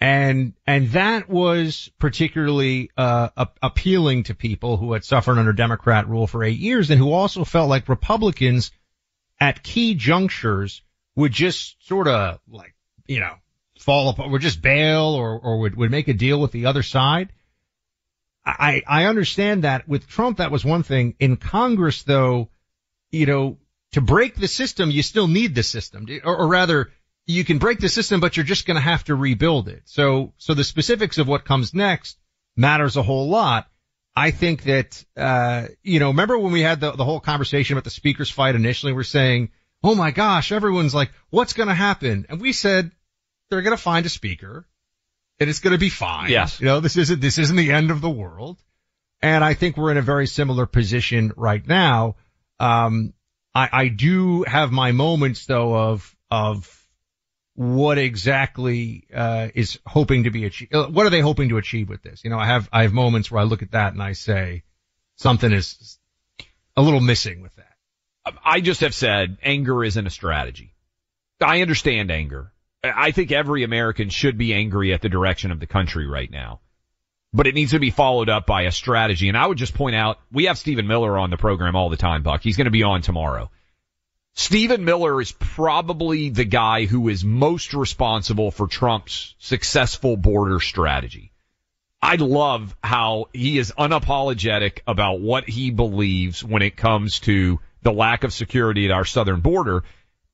and 0.00 0.54
and 0.66 0.90
that 0.90 1.28
was 1.28 1.90
particularly 1.98 2.90
uh, 2.96 3.30
a- 3.36 3.48
appealing 3.62 4.24
to 4.24 4.34
people 4.34 4.76
who 4.76 4.92
had 4.92 5.04
suffered 5.04 5.38
under 5.38 5.52
Democrat 5.52 6.08
rule 6.08 6.26
for 6.26 6.44
eight 6.44 6.58
years 6.58 6.90
and 6.90 6.98
who 6.98 7.12
also 7.12 7.44
felt 7.44 7.68
like 7.68 7.88
Republicans 7.88 8.70
at 9.40 9.62
key 9.62 9.94
junctures 9.94 10.82
would 11.16 11.32
just 11.32 11.76
sort 11.86 12.06
of 12.06 12.38
like 12.48 12.74
you 13.06 13.18
know 13.18 13.34
fall 13.80 14.10
apart, 14.10 14.30
would 14.30 14.42
just 14.42 14.62
bail 14.62 15.14
or 15.14 15.38
or 15.38 15.60
would 15.60 15.76
would 15.76 15.90
make 15.90 16.06
a 16.06 16.14
deal 16.14 16.40
with 16.40 16.52
the 16.52 16.66
other 16.66 16.84
side. 16.84 17.30
I 18.46 18.82
I 18.86 19.06
understand 19.06 19.64
that 19.64 19.88
with 19.88 20.06
Trump 20.06 20.38
that 20.38 20.52
was 20.52 20.64
one 20.64 20.84
thing. 20.84 21.16
In 21.18 21.36
Congress 21.36 22.04
though, 22.04 22.50
you 23.10 23.26
know, 23.26 23.58
to 23.92 24.00
break 24.00 24.34
the 24.36 24.48
system 24.48 24.90
you 24.90 25.02
still 25.02 25.28
need 25.28 25.54
the 25.54 25.62
system, 25.62 26.06
or, 26.24 26.36
or 26.36 26.48
rather 26.48 26.90
you 27.26 27.44
can 27.44 27.58
break 27.58 27.78
the 27.78 27.88
system, 27.88 28.20
but 28.20 28.36
you're 28.36 28.44
just 28.44 28.66
going 28.66 28.76
to 28.76 28.80
have 28.80 29.04
to 29.04 29.14
rebuild 29.14 29.68
it. 29.68 29.82
So, 29.84 30.32
so 30.38 30.54
the 30.54 30.64
specifics 30.64 31.18
of 31.18 31.28
what 31.28 31.44
comes 31.44 31.74
next 31.74 32.18
matters 32.56 32.96
a 32.96 33.02
whole 33.02 33.28
lot. 33.28 33.68
I 34.16 34.30
think 34.32 34.64
that, 34.64 35.04
uh, 35.16 35.68
you 35.82 36.00
know, 36.00 36.08
remember 36.08 36.38
when 36.38 36.52
we 36.52 36.62
had 36.62 36.80
the, 36.80 36.92
the 36.92 37.04
whole 37.04 37.20
conversation 37.20 37.74
about 37.74 37.84
the 37.84 37.90
speakers 37.90 38.30
fight 38.30 38.56
initially, 38.56 38.92
we're 38.92 39.04
saying, 39.04 39.50
oh 39.84 39.94
my 39.94 40.10
gosh, 40.10 40.50
everyone's 40.50 40.94
like, 40.94 41.12
what's 41.30 41.52
going 41.52 41.68
to 41.68 41.74
happen? 41.74 42.26
And 42.28 42.40
we 42.40 42.52
said, 42.52 42.90
they're 43.48 43.62
going 43.62 43.76
to 43.76 43.82
find 43.82 44.04
a 44.06 44.08
speaker 44.08 44.66
and 45.38 45.48
it's 45.48 45.60
going 45.60 45.72
to 45.72 45.78
be 45.78 45.88
fine. 45.88 46.30
Yes. 46.30 46.60
You 46.60 46.66
know, 46.66 46.80
this 46.80 46.96
isn't, 46.96 47.20
this 47.20 47.38
isn't 47.38 47.56
the 47.56 47.72
end 47.72 47.90
of 47.90 48.00
the 48.00 48.10
world. 48.10 48.58
And 49.22 49.44
I 49.44 49.54
think 49.54 49.76
we're 49.76 49.90
in 49.92 49.98
a 49.98 50.02
very 50.02 50.26
similar 50.26 50.66
position 50.66 51.32
right 51.36 51.64
now. 51.66 52.16
Um, 52.58 53.12
I, 53.58 53.68
I 53.72 53.88
do 53.88 54.44
have 54.44 54.70
my 54.70 54.92
moments 54.92 55.46
though 55.46 55.74
of, 55.74 56.16
of 56.30 56.88
what 57.54 57.98
exactly 57.98 59.08
uh, 59.12 59.48
is 59.52 59.80
hoping 59.84 60.24
to 60.24 60.30
be 60.30 60.44
achieved. 60.44 60.72
Uh, 60.72 60.86
what 60.86 61.06
are 61.06 61.10
they 61.10 61.20
hoping 61.20 61.48
to 61.48 61.56
achieve 61.56 61.88
with 61.88 62.02
this? 62.02 62.22
You 62.22 62.30
know, 62.30 62.38
I 62.38 62.46
have 62.46 62.68
I 62.72 62.82
have 62.82 62.92
moments 62.92 63.30
where 63.30 63.40
I 63.40 63.44
look 63.44 63.62
at 63.62 63.72
that 63.72 63.94
and 63.94 64.02
I 64.02 64.12
say 64.12 64.62
something 65.16 65.50
is 65.50 65.98
a 66.76 66.82
little 66.82 67.00
missing 67.00 67.42
with 67.42 67.56
that. 67.56 67.74
I 68.44 68.60
just 68.60 68.82
have 68.82 68.94
said 68.94 69.38
anger 69.42 69.82
isn't 69.82 70.06
a 70.06 70.10
strategy. 70.10 70.74
I 71.40 71.62
understand 71.62 72.12
anger. 72.12 72.52
I 72.84 73.10
think 73.10 73.32
every 73.32 73.64
American 73.64 74.08
should 74.08 74.38
be 74.38 74.54
angry 74.54 74.92
at 74.92 75.02
the 75.02 75.08
direction 75.08 75.50
of 75.50 75.58
the 75.58 75.66
country 75.66 76.06
right 76.06 76.30
now. 76.30 76.60
But 77.32 77.46
it 77.46 77.54
needs 77.54 77.72
to 77.72 77.78
be 77.78 77.90
followed 77.90 78.28
up 78.28 78.46
by 78.46 78.62
a 78.62 78.72
strategy. 78.72 79.28
And 79.28 79.36
I 79.36 79.46
would 79.46 79.58
just 79.58 79.74
point 79.74 79.94
out, 79.94 80.18
we 80.32 80.44
have 80.44 80.58
Stephen 80.58 80.86
Miller 80.86 81.18
on 81.18 81.30
the 81.30 81.36
program 81.36 81.76
all 81.76 81.90
the 81.90 81.96
time, 81.96 82.22
Buck. 82.22 82.42
He's 82.42 82.56
going 82.56 82.64
to 82.64 82.70
be 82.70 82.82
on 82.82 83.02
tomorrow. 83.02 83.50
Stephen 84.34 84.84
Miller 84.84 85.20
is 85.20 85.32
probably 85.32 86.30
the 86.30 86.44
guy 86.44 86.84
who 86.84 87.08
is 87.08 87.24
most 87.24 87.74
responsible 87.74 88.50
for 88.50 88.68
Trump's 88.68 89.34
successful 89.38 90.16
border 90.16 90.60
strategy. 90.60 91.32
I 92.00 92.14
love 92.14 92.76
how 92.82 93.26
he 93.32 93.58
is 93.58 93.72
unapologetic 93.76 94.78
about 94.86 95.20
what 95.20 95.48
he 95.48 95.70
believes 95.70 96.44
when 96.44 96.62
it 96.62 96.76
comes 96.76 97.18
to 97.20 97.58
the 97.82 97.92
lack 97.92 98.22
of 98.22 98.32
security 98.32 98.84
at 98.84 98.92
our 98.92 99.04
southern 99.04 99.40
border. 99.40 99.82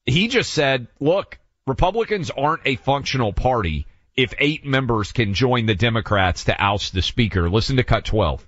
He 0.04 0.28
just 0.28 0.52
said, 0.52 0.88
look, 1.00 1.38
Republicans 1.66 2.30
aren't 2.30 2.66
a 2.66 2.76
functional 2.76 3.32
party 3.32 3.86
if 4.16 4.34
eight 4.38 4.64
members 4.64 5.12
can 5.12 5.34
join 5.34 5.66
the 5.66 5.74
Democrats 5.74 6.44
to 6.44 6.60
oust 6.60 6.92
the 6.94 7.02
speaker. 7.02 7.50
Listen 7.50 7.76
to 7.76 7.84
cut 7.84 8.04
12. 8.04 8.46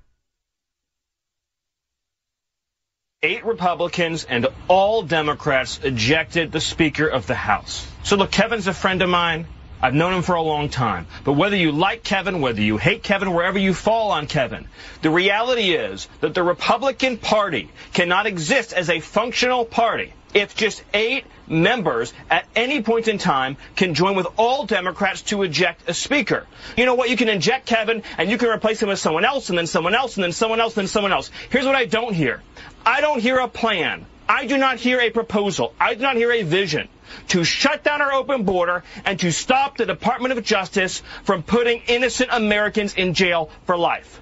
eight 3.22 3.44
Republicans 3.44 4.24
and 4.24 4.46
all 4.68 5.02
Democrats 5.02 5.80
ejected 5.82 6.52
the 6.52 6.60
Speaker 6.60 7.08
of 7.08 7.26
the 7.26 7.34
House. 7.34 7.84
So 8.04 8.16
look, 8.16 8.30
Kevin's 8.30 8.68
a 8.68 8.74
friend 8.74 9.02
of 9.02 9.08
mine. 9.08 9.46
I've 9.82 9.94
known 9.94 10.14
him 10.14 10.22
for 10.22 10.36
a 10.36 10.42
long 10.42 10.68
time. 10.68 11.06
But 11.24 11.32
whether 11.32 11.56
you 11.56 11.72
like 11.72 12.04
Kevin, 12.04 12.40
whether 12.40 12.62
you 12.62 12.76
hate 12.76 13.02
Kevin, 13.02 13.34
wherever 13.34 13.58
you 13.58 13.74
fall 13.74 14.12
on 14.12 14.26
Kevin, 14.26 14.68
the 15.02 15.10
reality 15.10 15.74
is 15.74 16.08
that 16.20 16.34
the 16.34 16.42
Republican 16.42 17.18
Party 17.18 17.68
cannot 17.92 18.26
exist 18.26 18.72
as 18.72 18.88
a 18.88 19.00
functional 19.00 19.64
party 19.64 20.12
if 20.34 20.54
just 20.54 20.82
eight 20.92 21.24
members 21.46 22.12
at 22.30 22.46
any 22.54 22.82
point 22.82 23.08
in 23.08 23.18
time 23.18 23.56
can 23.76 23.94
join 23.94 24.16
with 24.16 24.26
all 24.36 24.66
Democrats 24.66 25.22
to 25.22 25.42
eject 25.42 25.88
a 25.88 25.94
speaker. 25.94 26.46
You 26.76 26.86
know 26.86 26.94
what? 26.94 27.10
You 27.10 27.16
can 27.16 27.28
eject 27.28 27.66
Kevin 27.66 28.02
and 28.18 28.30
you 28.30 28.38
can 28.38 28.48
replace 28.48 28.82
him 28.82 28.88
with 28.88 28.98
someone 28.98 29.24
else 29.24 29.48
and 29.48 29.58
then 29.58 29.66
someone 29.66 29.94
else 29.94 30.16
and 30.16 30.24
then 30.24 30.32
someone 30.32 30.60
else 30.60 30.74
and 30.74 30.82
then 30.82 30.88
someone 30.88 31.12
else. 31.12 31.30
Here's 31.50 31.66
what 31.66 31.74
I 31.74 31.86
don't 31.86 32.14
hear. 32.14 32.42
I 32.84 33.00
don't 33.00 33.20
hear 33.20 33.38
a 33.38 33.48
plan. 33.48 34.06
I 34.28 34.46
do 34.46 34.58
not 34.58 34.78
hear 34.78 35.00
a 35.00 35.10
proposal. 35.10 35.72
I 35.80 35.94
do 35.94 36.02
not 36.02 36.16
hear 36.16 36.32
a 36.32 36.42
vision 36.42 36.88
to 37.28 37.44
shut 37.44 37.84
down 37.84 38.02
our 38.02 38.12
open 38.12 38.42
border 38.42 38.82
and 39.04 39.20
to 39.20 39.30
stop 39.30 39.76
the 39.76 39.86
Department 39.86 40.36
of 40.36 40.44
Justice 40.44 41.02
from 41.24 41.44
putting 41.44 41.82
innocent 41.86 42.30
Americans 42.32 42.94
in 42.94 43.14
jail 43.14 43.50
for 43.66 43.76
life. 43.76 44.20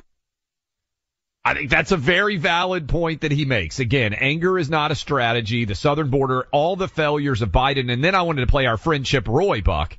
I 1.44 1.52
think 1.52 1.68
that's 1.68 1.92
a 1.92 1.98
very 1.98 2.36
valid 2.36 2.88
point 2.88 3.20
that 3.20 3.30
he 3.30 3.44
makes. 3.44 3.78
Again, 3.78 4.14
anger 4.14 4.58
is 4.58 4.70
not 4.70 4.90
a 4.92 4.94
strategy. 4.94 5.66
The 5.66 5.74
southern 5.74 6.08
border, 6.08 6.46
all 6.52 6.74
the 6.74 6.88
failures 6.88 7.42
of 7.42 7.50
Biden, 7.50 7.92
and 7.92 8.02
then 8.02 8.14
I 8.14 8.22
wanted 8.22 8.40
to 8.42 8.46
play 8.46 8.64
our 8.64 8.78
friend 8.78 9.04
Chip 9.04 9.28
Roy 9.28 9.60
Buck 9.60 9.98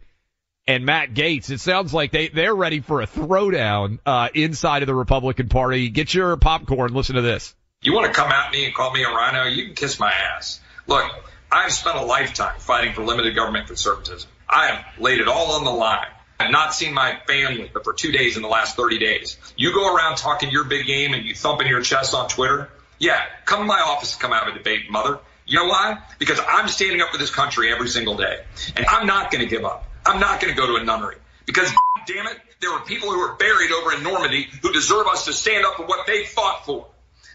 and 0.66 0.86
Matt 0.86 1.14
Gaetz. 1.14 1.52
It 1.52 1.60
sounds 1.60 1.94
like 1.94 2.12
they 2.12 2.30
they're 2.30 2.56
ready 2.56 2.80
for 2.80 3.02
a 3.02 3.08
throwdown 3.08 4.00
uh, 4.08 4.30
inside 4.34 4.82
of 4.82 4.88
the 4.88 4.96
Republican 4.96 5.48
Party. 5.48 5.90
Get 5.90 6.14
your 6.14 6.36
popcorn. 6.38 6.94
Listen 6.94 7.16
to 7.16 7.22
this. 7.22 7.54
You 7.82 7.94
want 7.94 8.08
to 8.08 8.14
come 8.20 8.32
at 8.32 8.52
me 8.52 8.66
and 8.66 8.74
call 8.74 8.92
me 8.92 9.04
a 9.04 9.10
RINO? 9.10 9.44
You 9.44 9.66
can 9.66 9.76
kiss 9.76 10.00
my 10.00 10.12
ass. 10.12 10.60
Look, 10.88 11.06
I've 11.52 11.72
spent 11.72 11.98
a 11.98 12.04
lifetime 12.04 12.60
fighting 12.60 12.94
for 12.94 13.04
limited 13.04 13.36
government 13.36 13.68
conservatism. 13.68 14.30
I 14.50 14.68
have 14.68 14.86
laid 15.00 15.20
it 15.20 15.28
all 15.28 15.54
on 15.54 15.64
the 15.64 15.72
line. 15.72 16.08
I've 16.40 16.52
not 16.52 16.74
seen 16.74 16.94
my 16.94 17.18
family 17.28 17.70
but 17.74 17.84
for 17.84 17.94
two 17.94 18.12
days 18.12 18.36
in 18.36 18.42
the 18.42 18.48
last 18.48 18.76
30 18.76 19.00
days. 19.00 19.38
You 19.56 19.74
go 19.74 19.96
around 19.96 20.18
talking 20.18 20.52
your 20.52 20.66
big 20.66 20.86
game 20.86 21.14
and 21.14 21.26
you 21.26 21.36
thumping 21.36 21.68
your 21.68 21.82
chest 21.82 22.14
on 22.14 22.28
Twitter. 22.28 22.70
Yeah, 23.00 23.22
come 23.46 23.60
to 23.60 23.66
my 23.66 23.80
office 23.80 24.14
and 24.14 24.22
come 24.22 24.32
have 24.32 24.48
a 24.48 24.58
debate, 24.58 24.90
mother. 24.90 25.20
You 25.46 25.60
know 25.60 25.66
why? 25.66 26.00
Because 26.18 26.40
I'm 26.48 26.68
standing 26.68 27.02
up 27.02 27.10
for 27.10 27.18
this 27.18 27.30
country 27.30 27.72
every 27.72 27.88
single 27.88 28.16
day. 28.16 28.40
And 28.76 28.86
I'm 28.88 29.06
not 29.06 29.32
going 29.32 29.44
to 29.44 29.50
give 29.50 29.64
up. 29.64 29.86
I'm 30.06 30.20
not 30.20 30.42
going 30.42 30.54
to 30.54 30.60
go 30.60 30.68
to 30.68 30.82
a 30.82 30.84
nunnery. 30.84 31.18
Because, 31.46 31.72
damn 32.08 32.26
it, 32.28 32.38
there 32.62 32.72
are 32.72 32.84
people 32.84 33.12
who 33.12 33.20
are 33.20 33.36
buried 33.36 33.72
over 33.72 33.94
in 33.94 34.02
Normandy 34.02 34.48
who 34.62 34.72
deserve 34.72 35.06
us 35.08 35.26
to 35.26 35.34
stand 35.34 35.66
up 35.66 35.76
for 35.76 35.86
what 35.86 36.08
they 36.08 36.26
fought 36.26 36.66
for. 36.66 36.88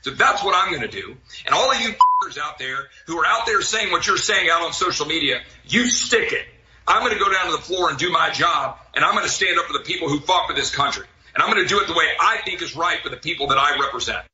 So 0.02 0.10
that's 0.10 0.42
what 0.42 0.54
I'm 0.56 0.70
going 0.72 0.88
to 0.88 1.00
do. 1.00 1.16
And 1.46 1.54
all 1.54 1.70
of 1.70 1.80
you 1.80 1.94
out 2.42 2.58
there 2.58 2.88
who 3.06 3.18
are 3.18 3.26
out 3.26 3.46
there 3.46 3.60
saying 3.62 3.90
what 3.90 4.06
you're 4.06 4.16
saying 4.16 4.48
out 4.50 4.62
on 4.62 4.72
social 4.72 5.06
media, 5.06 5.42
you 5.66 5.86
stick 5.86 6.32
it. 6.32 6.46
I'm 6.90 7.00
going 7.00 7.12
to 7.12 7.18
go 7.18 7.32
down 7.32 7.46
to 7.46 7.52
the 7.52 7.62
floor 7.62 7.88
and 7.88 7.98
do 7.98 8.10
my 8.10 8.30
job, 8.30 8.78
and 8.94 9.04
I'm 9.04 9.14
going 9.14 9.24
to 9.26 9.32
stand 9.32 9.58
up 9.58 9.66
for 9.66 9.72
the 9.72 9.84
people 9.84 10.08
who 10.08 10.20
fought 10.20 10.48
for 10.48 10.54
this 10.54 10.74
country. 10.74 11.06
And 11.34 11.42
I'm 11.42 11.52
going 11.52 11.62
to 11.62 11.68
do 11.68 11.80
it 11.80 11.86
the 11.86 11.94
way 11.94 12.06
I 12.20 12.38
think 12.44 12.60
is 12.60 12.74
right 12.74 13.00
for 13.02 13.08
the 13.08 13.16
people 13.16 13.48
that 13.48 13.58
I 13.58 13.78
represent. 13.78 14.24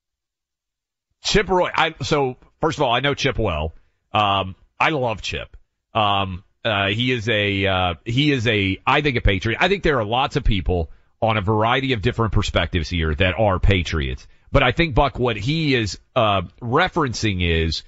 Chip 1.23 1.49
Roy, 1.49 1.71
I, 1.75 1.95
so 2.03 2.37
First 2.61 2.79
of 2.79 2.83
all, 2.83 2.92
I 2.92 3.01
know 3.01 3.14
Chip 3.14 3.38
well. 3.38 3.75
Um, 4.12 4.57
I 4.81 4.90
love 4.90 5.23
Chip. 5.23 5.57
Um, 5.95 6.42
uh, 6.64 6.88
he 6.88 7.12
is 7.12 7.29
a, 7.29 7.66
uh, 7.66 7.95
he 8.05 8.33
is 8.33 8.47
a, 8.47 8.79
I 8.87 9.03
think 9.03 9.16
a 9.16 9.21
patriot. 9.21 9.59
I 9.61 9.69
think 9.69 9.83
there 9.83 9.99
are 9.99 10.05
lots 10.05 10.37
of 10.37 10.45
people 10.45 10.90
on 11.21 11.37
a 11.37 11.40
variety 11.40 11.92
of 11.92 12.03
different 12.03 12.33
perspectives 12.33 12.88
here 12.88 13.14
that 13.14 13.35
are 13.38 13.59
patriots. 13.59 14.27
But 14.51 14.62
I 14.62 14.73
think 14.73 14.95
Buck, 14.95 15.19
what 15.19 15.37
he 15.37 15.75
is, 15.75 15.99
uh, 16.14 16.42
referencing 16.61 17.40
is 17.40 17.83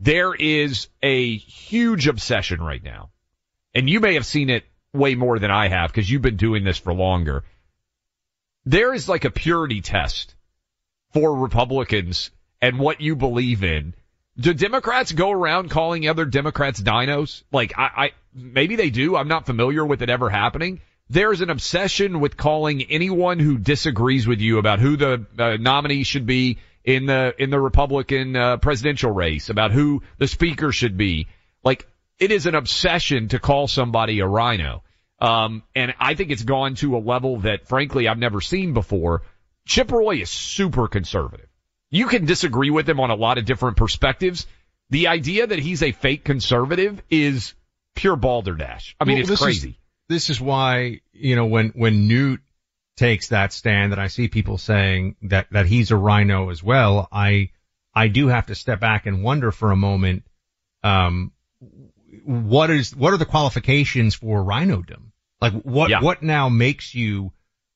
there 0.00 0.34
is 0.34 0.88
a 1.02 1.36
huge 1.36 2.08
obsession 2.08 2.60
right 2.60 2.82
now. 2.82 3.10
And 3.76 3.90
you 3.90 4.00
may 4.00 4.14
have 4.14 4.24
seen 4.24 4.48
it 4.48 4.64
way 4.94 5.14
more 5.16 5.38
than 5.38 5.50
I 5.50 5.68
have 5.68 5.92
because 5.92 6.10
you've 6.10 6.22
been 6.22 6.38
doing 6.38 6.64
this 6.64 6.78
for 6.78 6.94
longer. 6.94 7.44
There 8.64 8.94
is 8.94 9.06
like 9.06 9.26
a 9.26 9.30
purity 9.30 9.82
test 9.82 10.34
for 11.12 11.36
Republicans 11.36 12.30
and 12.62 12.78
what 12.78 13.02
you 13.02 13.16
believe 13.16 13.62
in. 13.62 13.92
Do 14.40 14.54
Democrats 14.54 15.12
go 15.12 15.30
around 15.30 15.70
calling 15.70 16.08
other 16.08 16.24
Democrats 16.24 16.80
dinos? 16.80 17.42
Like 17.52 17.74
I, 17.76 17.82
I 17.96 18.12
maybe 18.34 18.76
they 18.76 18.88
do. 18.88 19.14
I'm 19.14 19.28
not 19.28 19.44
familiar 19.44 19.84
with 19.84 20.00
it 20.00 20.08
ever 20.08 20.30
happening. 20.30 20.80
There's 21.10 21.42
an 21.42 21.50
obsession 21.50 22.20
with 22.20 22.38
calling 22.38 22.82
anyone 22.82 23.38
who 23.38 23.58
disagrees 23.58 24.26
with 24.26 24.40
you 24.40 24.56
about 24.56 24.78
who 24.78 24.96
the 24.96 25.26
uh, 25.38 25.58
nominee 25.60 26.04
should 26.04 26.24
be 26.24 26.60
in 26.82 27.04
the 27.04 27.34
in 27.38 27.50
the 27.50 27.60
Republican 27.60 28.36
uh, 28.36 28.56
presidential 28.56 29.10
race, 29.10 29.50
about 29.50 29.72
who 29.72 30.02
the 30.16 30.28
speaker 30.28 30.72
should 30.72 30.96
be. 30.96 31.28
Like 31.62 31.86
it 32.18 32.30
is 32.30 32.46
an 32.46 32.54
obsession 32.54 33.28
to 33.28 33.38
call 33.38 33.68
somebody 33.68 34.20
a 34.20 34.26
RINO. 34.26 34.82
Um, 35.18 35.62
and 35.74 35.94
I 35.98 36.14
think 36.14 36.30
it's 36.30 36.42
gone 36.42 36.74
to 36.76 36.96
a 36.96 36.98
level 36.98 37.40
that 37.40 37.66
frankly 37.66 38.08
I've 38.08 38.18
never 38.18 38.40
seen 38.40 38.74
before. 38.74 39.22
Chip 39.66 39.90
Roy 39.90 40.16
is 40.16 40.30
super 40.30 40.88
conservative. 40.88 41.48
You 41.90 42.06
can 42.06 42.26
disagree 42.26 42.70
with 42.70 42.88
him 42.88 43.00
on 43.00 43.10
a 43.10 43.14
lot 43.14 43.38
of 43.38 43.44
different 43.44 43.76
perspectives. 43.76 44.46
The 44.90 45.08
idea 45.08 45.46
that 45.46 45.58
he's 45.58 45.82
a 45.82 45.92
fake 45.92 46.24
conservative 46.24 47.02
is 47.10 47.54
pure 47.94 48.16
balderdash. 48.16 48.94
I 49.00 49.04
mean, 49.04 49.16
Well, 49.16 49.20
it's 49.20 49.30
this 49.30 49.40
crazy. 49.40 49.70
Is, 49.70 49.76
this 50.08 50.30
is 50.30 50.40
why, 50.40 51.00
you 51.12 51.34
know, 51.34 51.46
when, 51.46 51.70
when 51.70 52.06
Newt 52.06 52.40
takes 52.96 53.28
that 53.28 53.52
stand 53.52 53.92
and 53.92 54.00
I 54.00 54.06
see 54.06 54.28
people 54.28 54.58
saying 54.58 55.16
that, 55.22 55.48
that 55.50 55.66
he's 55.66 55.90
a 55.90 55.96
RINO 55.96 56.50
as 56.50 56.62
well, 56.62 57.08
I, 57.10 57.50
I 57.94 58.08
do 58.08 58.28
have 58.28 58.46
to 58.46 58.54
step 58.54 58.80
back 58.80 59.06
and 59.06 59.24
wonder 59.24 59.50
for 59.50 59.72
a 59.72 59.76
moment, 59.76 60.24
um, 60.84 61.32
what 62.24 62.70
is, 62.70 62.94
what 62.94 63.12
are 63.12 63.16
the 63.16 63.24
qualifications 63.26 64.14
for 64.14 64.42
RINOdom? 64.42 65.12
Like 65.40 65.52
what, 65.62 65.90
Yeah. 65.90 66.00
what 66.00 66.22
now 66.22 66.48
makes 66.48 66.94
you, 66.94 67.32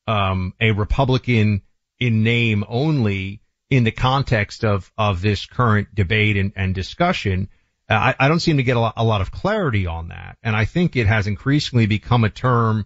um, 0.07 0.53
a 0.59 0.71
Republican 0.71 1.61
in 1.99 2.23
name 2.23 2.63
only 2.67 3.41
in 3.69 3.83
the 3.83 3.91
context 3.91 4.65
of, 4.65 4.91
of 4.97 5.21
this 5.21 5.45
current 5.45 5.93
debate 5.93 6.37
and, 6.37 6.51
and 6.55 6.73
discussion? 6.75 7.49
Uh, 7.89 7.93
I, 7.93 8.15
I 8.19 8.27
don't 8.27 8.39
seem 8.39 8.57
to 8.57 8.63
get 8.63 8.77
a 8.77 8.79
lot, 8.79 8.93
a 8.97 9.03
lot 9.03 9.21
of 9.21 9.31
clarity 9.31 9.85
on 9.87 10.09
that. 10.09 10.37
And 10.43 10.55
I 10.55 10.65
think 10.65 10.95
it 10.95 11.07
has 11.07 11.27
increasingly 11.27 11.85
become 11.85 12.23
a 12.23 12.29
term 12.29 12.85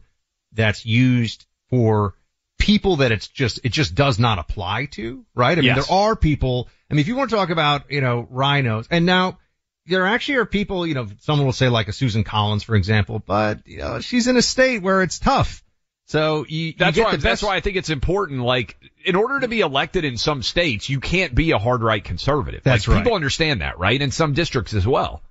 that's 0.52 0.86
used 0.86 1.46
for 1.70 2.16
people 2.58 2.98
that 2.98 3.12
it's 3.12 3.28
just, 3.28 3.60
it 3.64 3.72
just 3.72 3.96
does 3.96 4.18
not 4.18 4.40
apply 4.40 4.86
to, 4.86 5.26
right? 5.36 5.58
I 5.58 5.62
mean, 5.62 5.76
Yes. 5.76 5.88
there 5.88 5.96
are 5.98 6.16
people, 6.16 6.70
I 6.90 6.94
mean, 6.94 7.02
if 7.02 7.08
you 7.08 7.16
want 7.16 7.30
to 7.30 7.36
talk 7.36 7.50
about, 7.50 7.92
you 7.92 8.02
know, 8.02 8.28
RINOs 8.32 8.88
and 8.90 9.06
now 9.06 9.40
there 9.88 10.06
actually 10.06 10.36
are 10.36 10.46
people, 10.46 10.88
you 10.88 10.96
know, 10.96 11.08
someone 11.20 11.46
will 11.46 11.54
say 11.54 11.70
like 11.70 11.88
a 11.88 11.94
Susan 11.94 12.24
Collins, 12.24 12.64
for 12.64 12.76
example, 12.76 13.20
but, 13.20 13.68
you 13.68 13.78
know, 13.78 14.00
she's 14.00 14.28
in 14.28 14.38
a 14.38 14.42
state 14.42 14.82
where 14.82 15.02
it's 15.02 15.20
tough. 15.20 15.64
So 16.08 16.46
you, 16.48 16.74
That's 16.78 16.98
why. 16.98 17.12
the 17.12 17.18
That's 17.18 17.42
why 17.42 17.56
I 17.56 17.62
think 17.62 17.78
it's 17.78 17.90
important. 17.90 18.42
Like, 18.42 18.78
in 19.04 19.16
order 19.16 19.40
to 19.40 19.48
be 19.48 19.62
elected 19.62 20.06
in 20.06 20.18
some 20.18 20.44
states, 20.44 20.88
you 20.88 21.00
can't 21.00 21.34
be 21.34 21.52
a 21.52 21.58
hard 21.58 21.82
right 21.82 22.04
conservative. 22.04 22.62
That's 22.64 22.88
like, 22.88 22.96
right. 22.96 23.04
People 23.04 23.16
understand 23.16 23.62
that, 23.62 23.80
right? 23.80 24.00
In 24.00 24.12
some 24.12 24.34
districts 24.34 24.74
as 24.74 24.86
well. 24.86 25.24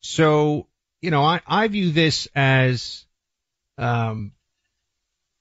So, 0.00 0.66
you 1.00 1.10
know, 1.10 1.22
I, 1.24 1.40
I 1.46 1.68
view 1.68 1.90
this 1.90 2.28
as, 2.34 3.04
um, 3.78 4.32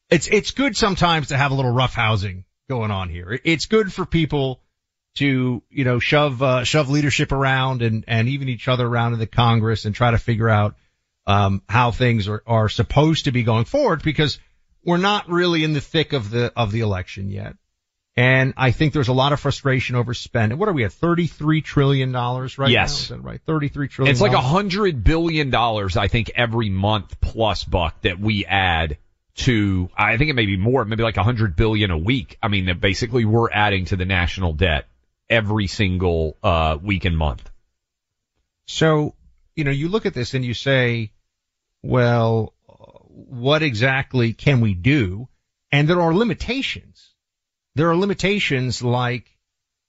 it's, 0.09 0.27
it's 0.27 0.51
good 0.51 0.75
sometimes 0.75 1.27
to 1.27 1.37
have 1.37 1.51
a 1.51 1.55
little 1.55 1.71
rough 1.71 1.93
housing 1.93 2.45
going 2.67 2.89
on 2.89 3.09
here. 3.09 3.39
It's 3.43 3.67
good 3.67 3.93
for 3.93 4.05
people 4.05 4.61
to, 5.19 5.63
you 5.69 5.83
know, 5.85 5.99
shove, 5.99 6.41
uh, 6.41 6.63
shove 6.63 6.89
leadership 6.89 7.31
around 7.31 7.81
and, 7.81 8.03
and 8.07 8.27
even 8.27 8.49
each 8.49 8.67
other 8.67 8.85
around 8.85 9.13
in 9.13 9.19
the 9.19 9.27
Congress 9.27 9.85
and 9.85 9.95
try 9.95 10.11
to 10.11 10.17
figure 10.17 10.49
out, 10.49 10.75
um, 11.27 11.61
how 11.69 11.91
things 11.91 12.27
are, 12.27 12.41
are 12.47 12.69
supposed 12.69 13.25
to 13.25 13.31
be 13.31 13.43
going 13.43 13.65
forward 13.65 14.01
because 14.01 14.39
we're 14.83 14.97
not 14.97 15.29
really 15.29 15.63
in 15.63 15.73
the 15.73 15.81
thick 15.81 16.13
of 16.13 16.31
the, 16.31 16.51
of 16.55 16.71
the 16.71 16.79
election 16.79 17.29
yet. 17.29 17.55
And 18.19 18.53
I 18.57 18.71
think 18.71 18.91
there's 18.91 19.07
a 19.07 19.13
lot 19.13 19.31
of 19.31 19.39
frustration 19.39 19.95
over 19.95 20.13
spending. 20.13 20.57
What 20.57 20.67
are 20.67 20.73
we 20.73 20.83
at? 20.83 20.91
$33 20.91 21.63
trillion 21.63 22.11
right 22.11 22.57
now? 22.57 22.67
Yes. 22.67 23.11
Right? 23.11 23.39
33 23.45 23.87
trillion. 23.87 24.11
It's 24.11 24.19
like 24.19 24.33
a 24.33 24.41
hundred 24.41 25.05
billion 25.05 25.51
dollars, 25.51 25.95
I 25.95 26.09
think, 26.09 26.31
every 26.35 26.69
month 26.69 27.21
plus 27.21 27.63
buck 27.63 28.01
that 28.01 28.19
we 28.19 28.45
add 28.45 28.97
to, 29.35 29.89
I 29.95 30.17
think 30.17 30.29
it 30.29 30.33
may 30.33 30.47
be 30.47 30.57
more, 30.57 30.83
maybe 30.83 31.03
like 31.03 31.15
a 31.15 31.23
hundred 31.23 31.55
billion 31.55 31.91
a 31.91 31.97
week. 31.97 32.37
I 32.43 32.49
mean, 32.49 32.65
that 32.65 32.81
basically 32.81 33.23
we're 33.23 33.49
adding 33.51 33.85
to 33.85 33.95
the 33.95 34.03
national 34.03 34.51
debt 34.51 34.88
every 35.29 35.67
single, 35.67 36.37
uh, 36.43 36.77
week 36.81 37.05
and 37.05 37.17
month. 37.17 37.49
So, 38.67 39.15
you 39.55 39.63
know, 39.63 39.71
you 39.71 39.89
look 39.89 40.05
at 40.05 40.13
this 40.13 40.33
and 40.33 40.45
you 40.45 40.53
say, 40.53 41.11
well, 41.81 42.53
what 43.07 43.63
exactly 43.63 44.33
can 44.33 44.61
we 44.61 44.73
do? 44.73 45.27
And 45.71 45.87
there 45.87 46.01
are 46.01 46.13
limitations. 46.13 47.13
There 47.75 47.89
are 47.89 47.95
limitations 47.95 48.81
like, 48.81 49.29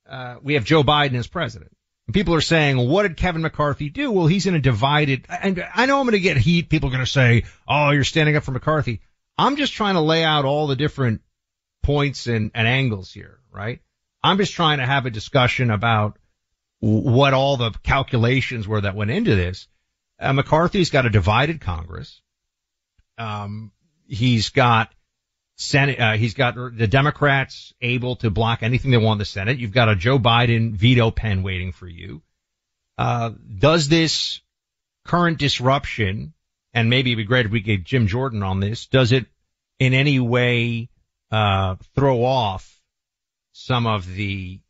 uh, 0.09 0.37
we 0.43 0.55
have 0.55 0.65
Joe 0.65 0.83
Biden 0.83 1.15
as 1.15 1.27
president. 1.27 1.71
And 2.07 2.15
people 2.15 2.35
are 2.35 2.41
saying, 2.41 2.77
what 2.77 3.03
did 3.03 3.17
Kevin 3.17 3.43
McCarthy 3.43 3.89
do? 3.89 4.11
Well, 4.11 4.27
he's 4.27 4.47
in 4.47 4.55
a 4.55 4.61
divided, 4.61 5.27
and 5.29 5.65
I 5.75 5.87
know 5.87 6.01
I'm 6.01 6.07
going 6.07 6.13
to 6.13 6.21
get 6.21 6.37
heat. 6.37 6.69
People 6.69 6.89
are 6.89 6.93
going 6.93 7.05
to 7.05 7.11
say, 7.11 7.45
oh, 7.69 7.91
you're 7.91 8.05
standing 8.05 8.37
up 8.37 8.43
for 8.43 8.51
McCarthy. 8.51 9.01
I'm 9.39 9.57
just 9.57 9.73
trying 9.73 9.95
to 9.95 10.01
lay 10.01 10.25
out 10.25 10.45
all 10.45 10.67
the 10.67 10.77
different 10.77 11.23
points 11.83 12.27
and, 12.27 12.51
and 12.55 12.67
angles 12.67 13.13
here, 13.13 13.39
right? 13.53 13.81
I'm 14.23 14.39
just 14.39 14.55
trying 14.55 14.79
to 14.79 14.87
have 14.87 15.07
a 15.07 15.11
discussion 15.11 15.71
about 15.71 16.19
what 16.81 17.35
all 17.35 17.57
the 17.57 17.71
calculations 17.83 18.67
were 18.67 18.81
that 18.81 18.95
went 18.95 19.11
into 19.11 19.35
this. 19.35 19.69
Uh, 20.19 20.33
McCarthy's 20.33 20.91
got 20.91 21.07
a 21.07 21.11
divided 21.11 21.61
Congress. 21.61 22.21
Um, 23.19 23.73
he's 24.07 24.51
got 24.51 24.93
Senate, 25.57 26.01
uh, 26.01 26.13
he's 26.13 26.35
got 26.35 26.55
the 26.55 26.87
Democrats 26.87 27.75
able 27.83 28.17
to 28.17 28.31
block 28.31 28.63
anything 28.63 28.91
they 28.91 28.97
want 28.97 29.17
in 29.17 29.19
the 29.19 29.25
Senate. 29.27 29.59
You've 29.59 29.73
got 29.73 29.91
a 29.91 29.97
Joe 29.97 30.19
Biden 30.19 30.73
veto 30.73 31.11
pen 31.11 31.43
waiting 31.43 31.73
for 31.73 31.87
you. 31.87 32.23
Uh, 32.97 33.33
does 33.59 33.89
this 33.89 34.41
current 35.05 35.39
disruption, 35.39 36.33
and 36.73 36.89
maybe 36.89 37.11
it'd 37.11 37.19
be 37.19 37.25
great 37.25 37.47
if 37.47 37.53
we 37.53 37.61
get 37.61 37.85
Jim 37.85 38.07
Jordan 38.07 38.43
on 38.43 38.61
this, 38.61 38.87
does 38.87 39.13
it 39.13 39.27
in 39.79 39.93
any 39.93 40.19
way, 40.19 40.89
uh, 41.31 41.77
throw 41.95 42.25
off 42.25 42.80
some 43.53 43.87
of 43.87 44.07
the 44.07 44.61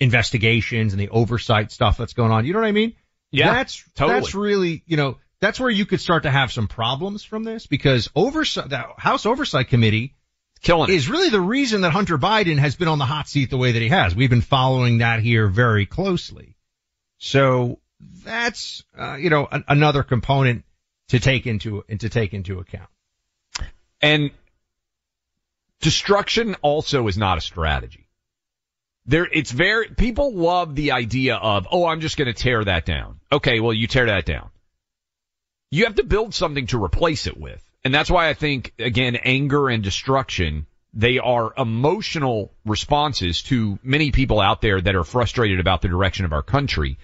investigations 0.00 0.92
and 0.92 1.00
the 1.00 1.08
oversight 1.10 1.72
stuff 1.72 1.96
that's 1.96 2.12
going 2.12 2.30
on? 2.32 2.44
You 2.44 2.52
know 2.52 2.60
what 2.60 2.68
I 2.68 2.72
mean? 2.72 2.94
Yeah, 3.30 3.54
That's, 3.54 3.82
totally. 3.94 4.20
that's 4.20 4.34
really, 4.34 4.82
you 4.86 4.98
know, 4.98 5.16
that's 5.40 5.58
where 5.58 5.70
you 5.70 5.86
could 5.86 6.00
start 6.00 6.24
to 6.24 6.30
have 6.30 6.52
some 6.52 6.68
problems 6.68 7.24
from 7.24 7.44
this 7.44 7.66
because 7.66 8.10
oversight, 8.14 8.68
the 8.68 8.84
House 8.98 9.26
Oversight 9.26 9.68
Committee 9.68 10.14
Killing 10.60 10.90
it. 10.90 10.94
is 10.94 11.08
really 11.08 11.30
the 11.30 11.40
reason 11.40 11.80
that 11.80 11.90
Hunter 11.90 12.18
Biden 12.18 12.58
has 12.58 12.76
been 12.76 12.88
on 12.88 12.98
the 12.98 13.06
hot 13.06 13.28
seat 13.28 13.50
the 13.50 13.56
way 13.56 13.72
that 13.72 13.82
he 13.82 13.88
has. 13.88 14.14
We've 14.14 14.30
been 14.30 14.42
following 14.42 14.98
that 14.98 15.20
here 15.20 15.48
very 15.48 15.86
closely. 15.86 16.56
So 17.18 17.80
that's, 18.24 18.84
uh, 18.96 19.14
you 19.14 19.30
know, 19.30 19.48
an, 19.50 19.64
another 19.66 20.02
component 20.02 20.64
to 21.08 21.18
take 21.18 21.46
into, 21.46 21.84
and 21.88 21.98
to 22.00 22.08
take 22.08 22.34
into 22.34 22.60
account. 22.60 22.88
And 24.00 24.30
destruction 25.80 26.54
also 26.62 27.08
is 27.08 27.18
not 27.18 27.38
a 27.38 27.40
strategy. 27.40 28.01
There, 29.06 29.26
it's 29.30 29.50
very, 29.50 29.88
people 29.88 30.32
love 30.32 30.74
the 30.74 30.92
idea 30.92 31.36
of, 31.36 31.66
oh, 31.70 31.86
I'm 31.86 32.00
just 32.00 32.16
going 32.16 32.32
to 32.32 32.40
tear 32.40 32.64
that 32.64 32.84
down. 32.84 33.20
Okay, 33.32 33.58
well, 33.60 33.72
you 33.72 33.86
tear 33.86 34.06
that 34.06 34.24
down. 34.24 34.50
You 35.70 35.84
have 35.84 35.96
to 35.96 36.04
build 36.04 36.34
something 36.34 36.66
to 36.68 36.82
replace 36.82 37.26
it 37.26 37.36
with. 37.36 37.62
And 37.84 37.92
that's 37.92 38.10
why 38.10 38.28
I 38.28 38.34
think, 38.34 38.72
again, 38.78 39.16
anger 39.16 39.68
and 39.68 39.82
destruction, 39.82 40.66
they 40.94 41.18
are 41.18 41.52
emotional 41.56 42.52
responses 42.64 43.42
to 43.44 43.78
many 43.82 44.12
people 44.12 44.40
out 44.40 44.60
there 44.60 44.80
that 44.80 44.94
are 44.94 45.04
frustrated 45.04 45.58
about 45.58 45.82
the 45.82 45.88
direction 45.88 46.24
of 46.24 46.32
our 46.32 46.42
country. 46.42 46.98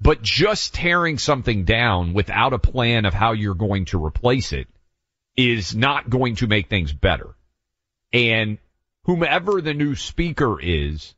But 0.00 0.22
just 0.22 0.74
tearing 0.74 1.18
something 1.18 1.64
down 1.64 2.14
without 2.14 2.52
a 2.52 2.58
plan 2.58 3.06
of 3.06 3.14
how 3.14 3.32
you're 3.32 3.54
going 3.54 3.86
to 3.86 4.04
replace 4.04 4.52
it 4.52 4.68
is 5.36 5.74
not 5.74 6.08
going 6.08 6.36
to 6.36 6.46
make 6.46 6.68
things 6.68 6.92
better. 6.92 7.34
And 8.12 8.58
whomever 9.04 9.60
the 9.60 9.74
new 9.74 9.94
speaker 9.94 10.60
is, 10.60 11.14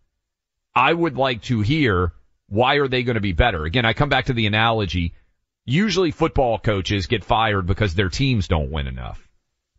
I 0.74 0.92
would 0.92 1.16
like 1.16 1.42
to 1.42 1.60
hear 1.60 2.12
why 2.48 2.76
are 2.76 2.88
they 2.88 3.02
going 3.02 3.14
to 3.14 3.20
be 3.20 3.32
better? 3.32 3.64
Again, 3.64 3.86
I 3.86 3.94
come 3.94 4.10
back 4.10 4.26
to 4.26 4.34
the 4.34 4.46
analogy. 4.46 5.14
Usually 5.64 6.10
football 6.10 6.58
coaches 6.58 7.06
get 7.06 7.24
fired 7.24 7.66
because 7.66 7.94
their 7.94 8.10
teams 8.10 8.48
don't 8.48 8.70
win 8.70 8.86
enough. 8.86 9.26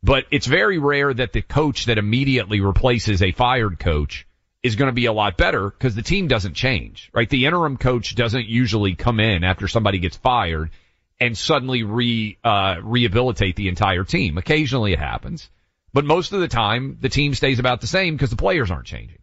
But 0.01 0.25
it's 0.31 0.47
very 0.47 0.79
rare 0.79 1.13
that 1.13 1.33
the 1.33 1.41
coach 1.41 1.85
that 1.85 1.97
immediately 1.97 2.61
replaces 2.61 3.21
a 3.21 3.31
fired 3.31 3.79
coach 3.79 4.27
is 4.61 4.75
going 4.75 4.87
to 4.87 4.93
be 4.93 5.05
a 5.05 5.13
lot 5.13 5.37
better 5.37 5.69
because 5.69 5.95
the 5.95 6.01
team 6.01 6.27
doesn't 6.27 6.55
change, 6.55 7.09
right? 7.13 7.29
The 7.29 7.45
interim 7.45 7.77
coach 7.77 8.15
doesn't 8.15 8.47
usually 8.47 8.95
come 8.95 9.19
in 9.19 9.43
after 9.43 9.67
somebody 9.67 9.99
gets 9.99 10.17
fired 10.17 10.71
and 11.19 11.37
suddenly 11.37 11.83
re, 11.83 12.37
uh, 12.43 12.77
rehabilitate 12.81 13.55
the 13.55 13.67
entire 13.67 14.03
team. 14.03 14.37
Occasionally 14.37 14.93
it 14.93 14.99
happens, 14.99 15.49
but 15.93 16.05
most 16.05 16.33
of 16.33 16.39
the 16.39 16.47
time 16.47 16.97
the 17.01 17.09
team 17.09 17.33
stays 17.33 17.59
about 17.59 17.81
the 17.81 17.87
same 17.87 18.15
because 18.15 18.29
the 18.29 18.35
players 18.35 18.71
aren't 18.71 18.87
changing. 18.87 19.19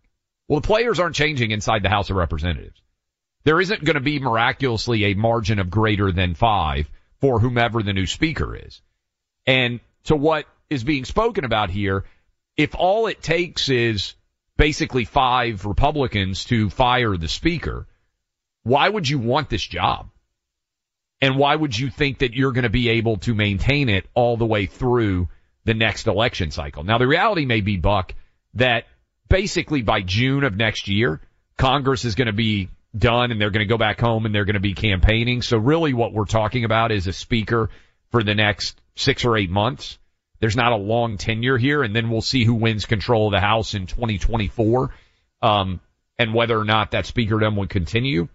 Well, 0.51 0.59
the 0.59 0.67
players 0.67 0.99
aren't 0.99 1.15
changing 1.15 1.53
inside 1.53 1.85
the 1.85 1.89
House 1.91 2.11
of 2.11 2.17
Representatives. 2.17 2.83
There 3.45 3.61
isn't 3.61 3.85
going 3.85 3.95
to 3.95 4.01
be 4.01 4.19
miraculously 4.19 5.05
a 5.05 5.15
margin 5.15 5.61
of 5.61 5.71
greater 5.71 6.11
than 6.11 6.35
five 6.35 6.91
for 7.21 7.39
whomever 7.39 7.85
the 7.85 7.93
new 7.93 8.07
speaker 8.07 8.57
is. 8.57 8.83
And 9.47 9.79
to 10.07 10.17
what 10.17 10.47
is 10.69 10.83
being 10.83 11.05
spoken 11.05 11.45
about 11.45 11.71
here, 11.71 12.05
if 12.57 12.75
all 12.75 13.07
it 13.07 13.23
takes 13.23 13.69
is 13.69 14.15
basically 14.57 15.05
five 15.05 15.67
Republicans 15.67 16.45
to 16.47 16.69
fire 16.69 17.17
the 17.17 17.29
speaker, 17.29 17.87
why 18.65 18.89
would 18.89 19.09
you 19.09 19.21
want 19.21 19.51
this 19.51 19.65
job? 19.65 20.11
And 21.21 21.37
why 21.37 21.55
would 21.55 21.79
you 21.79 21.91
think 21.91 22.19
that 22.19 22.35
you're 22.35 22.51
going 22.51 22.65
to 22.65 22.71
be 22.71 22.89
able 22.89 23.19
to 23.19 23.37
maintain 23.37 23.89
it 23.89 24.09
all 24.15 24.37
the 24.37 24.47
way 24.47 24.67
through 24.67 25.29
the 25.65 25.75
next 25.75 26.09
election 26.09 26.51
cycle? 26.51 26.83
Now, 26.83 26.99
the 26.99 27.07
reality 27.07 27.45
may 27.45 27.61
be, 27.61 27.77
Buck, 27.77 28.17
that 28.55 28.87
basically 29.31 29.81
by 29.81 30.03
June 30.03 30.45
of 30.45 30.55
next 30.55 30.89
year, 30.89 31.23
Congress 31.57 32.05
is 32.05 32.15
going 32.15 32.27
to 32.27 32.35
be 32.35 32.69
done 32.97 33.31
and 33.31 33.41
they're 33.41 33.51
going 33.51 33.67
to 33.67 33.73
go 33.73 33.79
back 33.79 33.99
home 33.99 34.27
and 34.27 34.35
they're 34.35 34.45
going 34.45 34.55
to 34.55 34.61
be 34.61 34.75
campaigning. 34.75 35.41
So 35.41 35.57
really 35.57 35.95
what 35.95 36.13
we're 36.13 36.27
talking 36.27 36.65
about 36.65 36.93
is 36.93 37.07
a 37.07 37.13
speaker 37.15 37.71
for 38.11 38.23
the 38.23 38.35
next 38.35 38.79
six 38.97 39.25
or 39.25 39.37
eight 39.37 39.51
months. 39.51 39.99
There's 40.41 40.57
not 40.57 40.73
a 40.73 40.77
long 40.77 41.19
tenure 41.19 41.59
here, 41.59 41.83
and 41.83 41.95
then 41.95 42.09
we'll 42.09 42.23
see 42.23 42.45
who 42.45 42.55
wins 42.55 42.87
control 42.87 43.27
of 43.27 43.33
the 43.33 43.41
House 43.41 43.75
in 43.75 43.87
2024, 43.87 44.91
um, 45.43 45.81
and 46.19 46.33
whether 46.33 46.59
or 46.59 46.65
not 46.65 46.93
that 46.93 47.05
speakerdom 47.05 47.57
would 47.57 47.69
continue. 47.69 48.29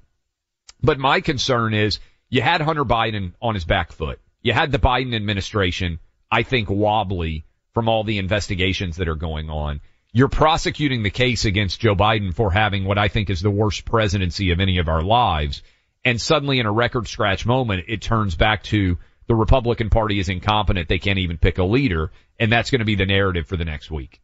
But 0.84 1.00
my 1.00 1.22
concern 1.22 1.74
is 1.74 2.00
you 2.30 2.44
had 2.44 2.62
Hunter 2.62 2.86
Biden 2.86 3.34
on 3.42 3.56
his 3.56 3.66
back 3.66 3.92
foot. 3.92 4.20
You 4.44 4.54
had 4.54 4.72
the 4.72 4.78
Biden 4.78 5.16
administration, 5.16 6.00
I 6.32 6.44
think, 6.44 6.70
wobbly 6.70 7.44
from 7.74 7.90
all 7.90 8.04
the 8.04 8.20
investigations 8.20 8.98
that 8.98 9.08
are 9.08 9.16
going 9.16 9.50
on. 9.50 9.82
You're 10.16 10.30
prosecuting 10.30 11.04
the 11.04 11.10
case 11.10 11.44
against 11.44 11.82
Joe 11.82 11.94
Biden 11.94 12.34
for 12.34 12.50
having 12.50 12.86
what 12.86 12.98
I 12.98 13.10
think 13.10 13.30
is 13.30 13.42
the 13.42 13.52
worst 13.52 13.84
presidency 13.84 14.52
of 14.52 14.62
any 14.62 14.78
of 14.78 14.88
our 14.88 15.02
lives. 15.02 15.62
And 16.06 16.22
suddenly 16.22 16.60
in 16.60 16.66
a 16.66 16.72
record 16.72 17.10
scratch 17.10 17.46
moment, 17.46 17.84
it 17.90 18.02
turns 18.02 18.36
back 18.36 18.64
to 18.64 18.98
the 19.28 19.36
Republican 19.36 19.90
Party 19.90 20.18
is 20.18 20.30
incompetent. 20.30 20.88
They 20.88 21.00
can't 21.00 21.20
even 21.20 21.38
pick 21.38 21.58
a 21.58 21.66
leader. 21.66 22.14
And 22.40 22.50
that's 22.50 22.72
going 22.72 22.80
to 22.80 22.86
be 22.86 22.96
the 22.96 23.06
narrative 23.06 23.46
for 23.46 23.58
the 23.58 23.66
next 23.66 23.92
week. 23.92 24.22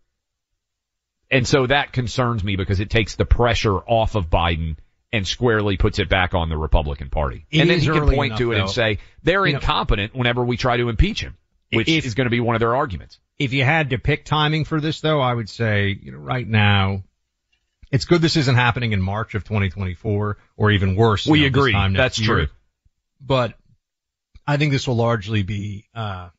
And 1.30 1.46
so 1.46 1.68
that 1.68 1.92
concerns 1.92 2.42
me 2.42 2.56
because 2.56 2.80
it 2.80 2.90
takes 2.90 3.18
the 3.18 3.26
pressure 3.26 3.76
off 3.76 4.16
of 4.16 4.30
Biden 4.30 4.78
and 5.12 5.28
squarely 5.28 5.76
puts 5.76 6.00
it 6.00 6.08
back 6.08 6.34
on 6.34 6.48
the 6.48 6.58
Republican 6.58 7.10
Party. 7.10 7.46
It 7.52 7.60
and 7.60 7.70
then 7.70 7.80
he 7.82 7.88
can 7.88 8.08
point 8.08 8.28
enough, 8.28 8.40
to 8.40 8.52
it 8.54 8.60
and 8.62 8.70
say 8.70 9.00
they're 9.24 9.46
You 9.46 9.52
know- 9.56 9.60
incompetent 9.60 10.16
whenever 10.16 10.42
we 10.42 10.56
try 10.56 10.78
to 10.78 10.88
impeach 10.88 11.20
him, 11.20 11.36
which 11.74 11.90
If- 11.90 12.06
is 12.06 12.16
going 12.16 12.28
to 12.28 12.32
be 12.32 12.40
one 12.40 12.56
of 12.56 12.62
their 12.62 12.78
arguments. 12.78 13.20
If 13.44 13.54
you 13.54 13.64
had 13.64 13.90
to 13.90 13.98
pick 13.98 14.26
timing 14.26 14.66
for 14.66 14.80
this 14.80 15.02
though, 15.02 15.20
I 15.20 15.34
would 15.34 15.50
say, 15.50 15.98
you 16.02 16.12
know, 16.12 16.20
right 16.20 16.48
now, 16.48 17.04
it's 17.92 18.06
good 18.06 18.22
this 18.22 18.38
isn't 18.38 18.56
happening 18.56 18.92
in 18.92 19.02
March 19.02 19.36
of 19.36 19.44
2024 19.44 20.38
or 20.58 20.72
even 20.72 20.96
worse. 20.96 21.26
you 21.26 21.32
We 21.32 21.42
know, 21.42 21.48
agree. 21.48 21.74
That's 21.74 22.20
year. 22.20 22.28
true. 22.28 22.48
But 23.20 23.56
I 24.48 24.58
think 24.58 24.72
this 24.72 24.88
will 24.88 24.96
largely 24.96 25.44
be, 25.44 25.86
uh, 25.96 26.30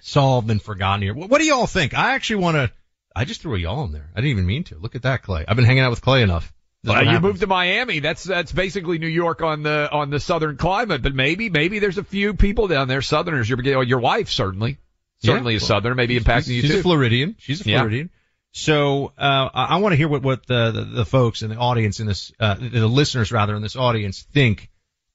solved 0.00 0.50
and 0.50 0.62
forgotten 0.62 1.02
here. 1.02 1.14
What, 1.14 1.40
do 1.40 1.44
y'all 1.44 1.66
think? 1.66 1.94
I 1.94 2.14
actually 2.14 2.36
want 2.36 2.56
to, 2.56 2.72
I 3.14 3.24
just 3.24 3.42
threw 3.42 3.56
a 3.56 3.58
y'all 3.58 3.84
in 3.84 3.92
there. 3.92 4.10
I 4.14 4.20
didn't 4.20 4.30
even 4.30 4.46
mean 4.46 4.64
to. 4.64 4.78
Look 4.78 4.94
at 4.94 5.02
that, 5.02 5.22
Clay. 5.22 5.44
I've 5.46 5.56
been 5.56 5.64
hanging 5.64 5.82
out 5.82 5.90
with 5.90 6.00
Clay 6.00 6.22
enough. 6.22 6.52
What 6.84 6.98
you 7.00 7.10
happens. 7.10 7.22
moved 7.22 7.40
to 7.40 7.46
Miami. 7.46 8.00
That's 8.00 8.24
that's 8.24 8.50
basically 8.50 8.98
New 8.98 9.06
York 9.06 9.40
on 9.40 9.62
the 9.62 9.88
on 9.92 10.10
the 10.10 10.18
southern 10.18 10.56
climate. 10.56 11.00
But 11.00 11.14
maybe 11.14 11.48
maybe 11.48 11.78
there's 11.78 11.98
a 11.98 12.02
few 12.02 12.34
people 12.34 12.66
down 12.66 12.88
there, 12.88 13.02
Southerners. 13.02 13.48
Your 13.48 13.84
your 13.84 14.00
wife 14.00 14.28
certainly 14.28 14.78
certainly 15.22 15.54
Yeah. 15.54 15.56
is 15.58 15.66
Southern. 15.66 15.96
Maybe 15.96 16.18
impacting 16.18 16.48
you 16.54 16.60
She's 16.62 16.70
too. 16.72 16.78
a 16.80 16.82
Floridian. 16.82 17.36
She's 17.38 17.64
a 17.64 17.68
Yeah. 17.70 17.78
Floridian. 17.78 18.10
So 18.52 19.12
uh, 19.16 19.48
I, 19.54 19.78
want 19.78 19.92
to 19.92 19.96
hear 19.96 20.08
what 20.08 20.22
what 20.22 20.46
the, 20.46 20.70
the 20.72 20.84
the 20.84 21.04
folks 21.06 21.40
in 21.42 21.48
the 21.50 21.56
audience 21.56 22.00
in 22.00 22.06
this 22.06 22.32
uh, 22.38 22.54
the 22.54 22.86
listeners 22.86 23.32
rather 23.32 23.56
in 23.56 23.62
this 23.62 23.76
audience 23.76 24.22
think 24.32 24.68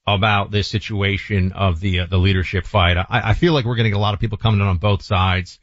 about 0.07 0.49
this 0.49 0.67
situation 0.67 1.51
of 1.51 1.79
the 1.79 1.99
uh, 1.99 2.05
the 2.07 2.17
leadership 2.17 2.65
fight. 2.65 2.97
I, 2.97 3.05
I 3.09 3.33
feel 3.35 3.53
like 3.53 3.65
we're 3.65 3.75
getting 3.75 3.93
a 3.93 3.99
lot 3.99 4.15
of 4.15 4.19
people 4.19 4.37
coming 4.39 4.59
in 4.61 4.65
on 4.67 4.77
both 4.77 5.03
sides. 5.03 5.59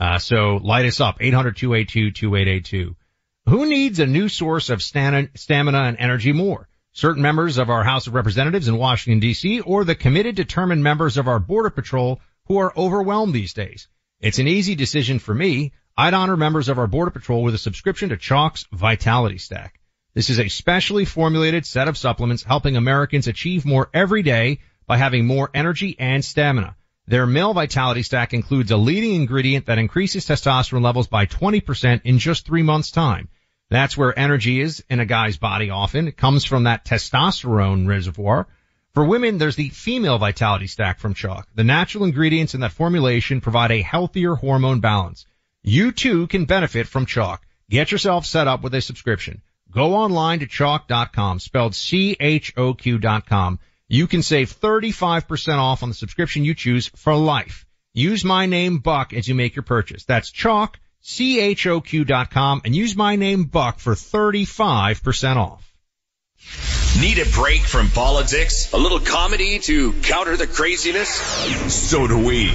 Uh, 0.00 0.18
so 0.18 0.56
light 0.62 0.86
us 0.86 1.00
up 1.00 1.18
800-282-2882. 1.18 2.94
Who 3.46 3.66
needs 3.66 3.98
a 3.98 4.06
new 4.06 4.28
source 4.28 4.70
of 4.70 4.82
stamina, 4.82 5.28
stamina 5.34 5.78
and 5.78 5.96
energy 5.98 6.32
more? 6.32 6.68
Certain 6.92 7.22
members 7.22 7.58
of 7.58 7.70
our 7.70 7.84
House 7.84 8.06
of 8.06 8.14
Representatives 8.14 8.68
in 8.68 8.76
Washington 8.76 9.20
DC 9.26 9.62
or 9.64 9.84
the 9.84 9.94
committed 9.94 10.34
determined 10.34 10.82
members 10.82 11.16
of 11.16 11.28
our 11.28 11.38
Border 11.38 11.70
Patrol 11.70 12.20
who 12.48 12.58
are 12.58 12.76
overwhelmed 12.76 13.34
these 13.34 13.52
days? 13.52 13.88
It's 14.20 14.38
an 14.38 14.48
easy 14.48 14.74
decision 14.74 15.18
for 15.18 15.34
me. 15.34 15.72
I'd 15.96 16.14
honor 16.14 16.36
members 16.36 16.68
of 16.68 16.78
our 16.78 16.86
Border 16.86 17.10
Patrol 17.10 17.42
with 17.42 17.54
a 17.54 17.58
subscription 17.58 18.08
to 18.08 18.16
Choq's 18.16 18.66
Vitality 18.72 19.38
Stack. 19.38 19.78
This 20.14 20.30
is 20.30 20.40
a 20.40 20.48
specially 20.48 21.04
formulated 21.04 21.66
set 21.66 21.88
of 21.88 21.98
supplements 21.98 22.42
helping 22.42 22.76
Americans 22.76 23.28
achieve 23.28 23.66
more 23.66 23.90
every 23.92 24.22
day 24.22 24.60
by 24.86 24.96
having 24.96 25.26
more 25.26 25.50
energy 25.52 25.94
and 25.98 26.24
stamina. 26.24 26.74
Their 27.06 27.26
male 27.26 27.52
vitality 27.52 28.02
stack 28.02 28.32
includes 28.32 28.70
a 28.70 28.76
leading 28.76 29.14
ingredient 29.14 29.66
that 29.66 29.78
increases 29.78 30.26
testosterone 30.26 30.82
levels 30.82 31.06
by 31.06 31.26
20% 31.26 32.00
in 32.04 32.18
just 32.18 32.46
three 32.46 32.62
months 32.62 32.90
time. 32.90 33.28
That's 33.70 33.96
where 33.96 34.18
energy 34.18 34.60
is 34.60 34.82
in 34.88 35.00
a 35.00 35.06
guy's 35.06 35.36
body 35.36 35.68
often. 35.68 36.08
It 36.08 36.16
comes 36.16 36.44
from 36.44 36.64
that 36.64 36.86
testosterone 36.86 37.86
reservoir. 37.86 38.48
For 38.98 39.04
women, 39.04 39.38
there's 39.38 39.54
the 39.54 39.68
female 39.68 40.18
vitality 40.18 40.66
stack 40.66 40.98
from 40.98 41.14
Choq. 41.14 41.44
The 41.54 41.62
natural 41.62 42.02
ingredients 42.02 42.54
in 42.54 42.62
that 42.62 42.72
formulation 42.72 43.40
provide 43.40 43.70
a 43.70 43.80
healthier 43.80 44.34
hormone 44.34 44.80
balance. 44.80 45.24
You 45.62 45.92
too 45.92 46.26
can 46.26 46.46
benefit 46.46 46.88
from 46.88 47.06
Choq. 47.06 47.38
Get 47.70 47.92
yourself 47.92 48.26
set 48.26 48.48
up 48.48 48.60
with 48.60 48.74
a 48.74 48.80
subscription. 48.80 49.42
Go 49.70 49.94
online 49.94 50.40
to 50.40 50.48
choq.com, 50.48 51.38
spelled 51.38 51.76
C-H-O-Q 51.76 52.98
dot 52.98 53.26
com. 53.26 53.60
You 53.86 54.08
can 54.08 54.24
save 54.24 54.58
35% 54.58 55.58
off 55.58 55.84
on 55.84 55.90
the 55.90 55.94
subscription 55.94 56.44
you 56.44 56.56
choose 56.56 56.88
for 56.96 57.14
life. 57.14 57.66
Use 57.94 58.24
my 58.24 58.46
name 58.46 58.78
Buck 58.78 59.12
as 59.12 59.28
you 59.28 59.36
make 59.36 59.54
your 59.54 59.62
purchase. 59.62 60.06
That's 60.06 60.32
choq, 60.32 60.74
C-H-O-Q 61.02 62.04
dot 62.04 62.32
com 62.32 62.62
and 62.64 62.74
use 62.74 62.96
my 62.96 63.14
name 63.14 63.44
Buck 63.44 63.78
for 63.78 63.94
35% 63.94 65.36
off. 65.36 65.67
Need 67.00 67.18
a 67.18 67.26
break 67.26 67.60
from 67.60 67.90
politics? 67.90 68.72
A 68.72 68.76
little 68.76 68.98
comedy 68.98 69.60
to 69.60 69.92
counter 70.02 70.36
the 70.36 70.48
craziness? 70.48 71.08
So 71.72 72.08
do 72.08 72.18
we. 72.26 72.48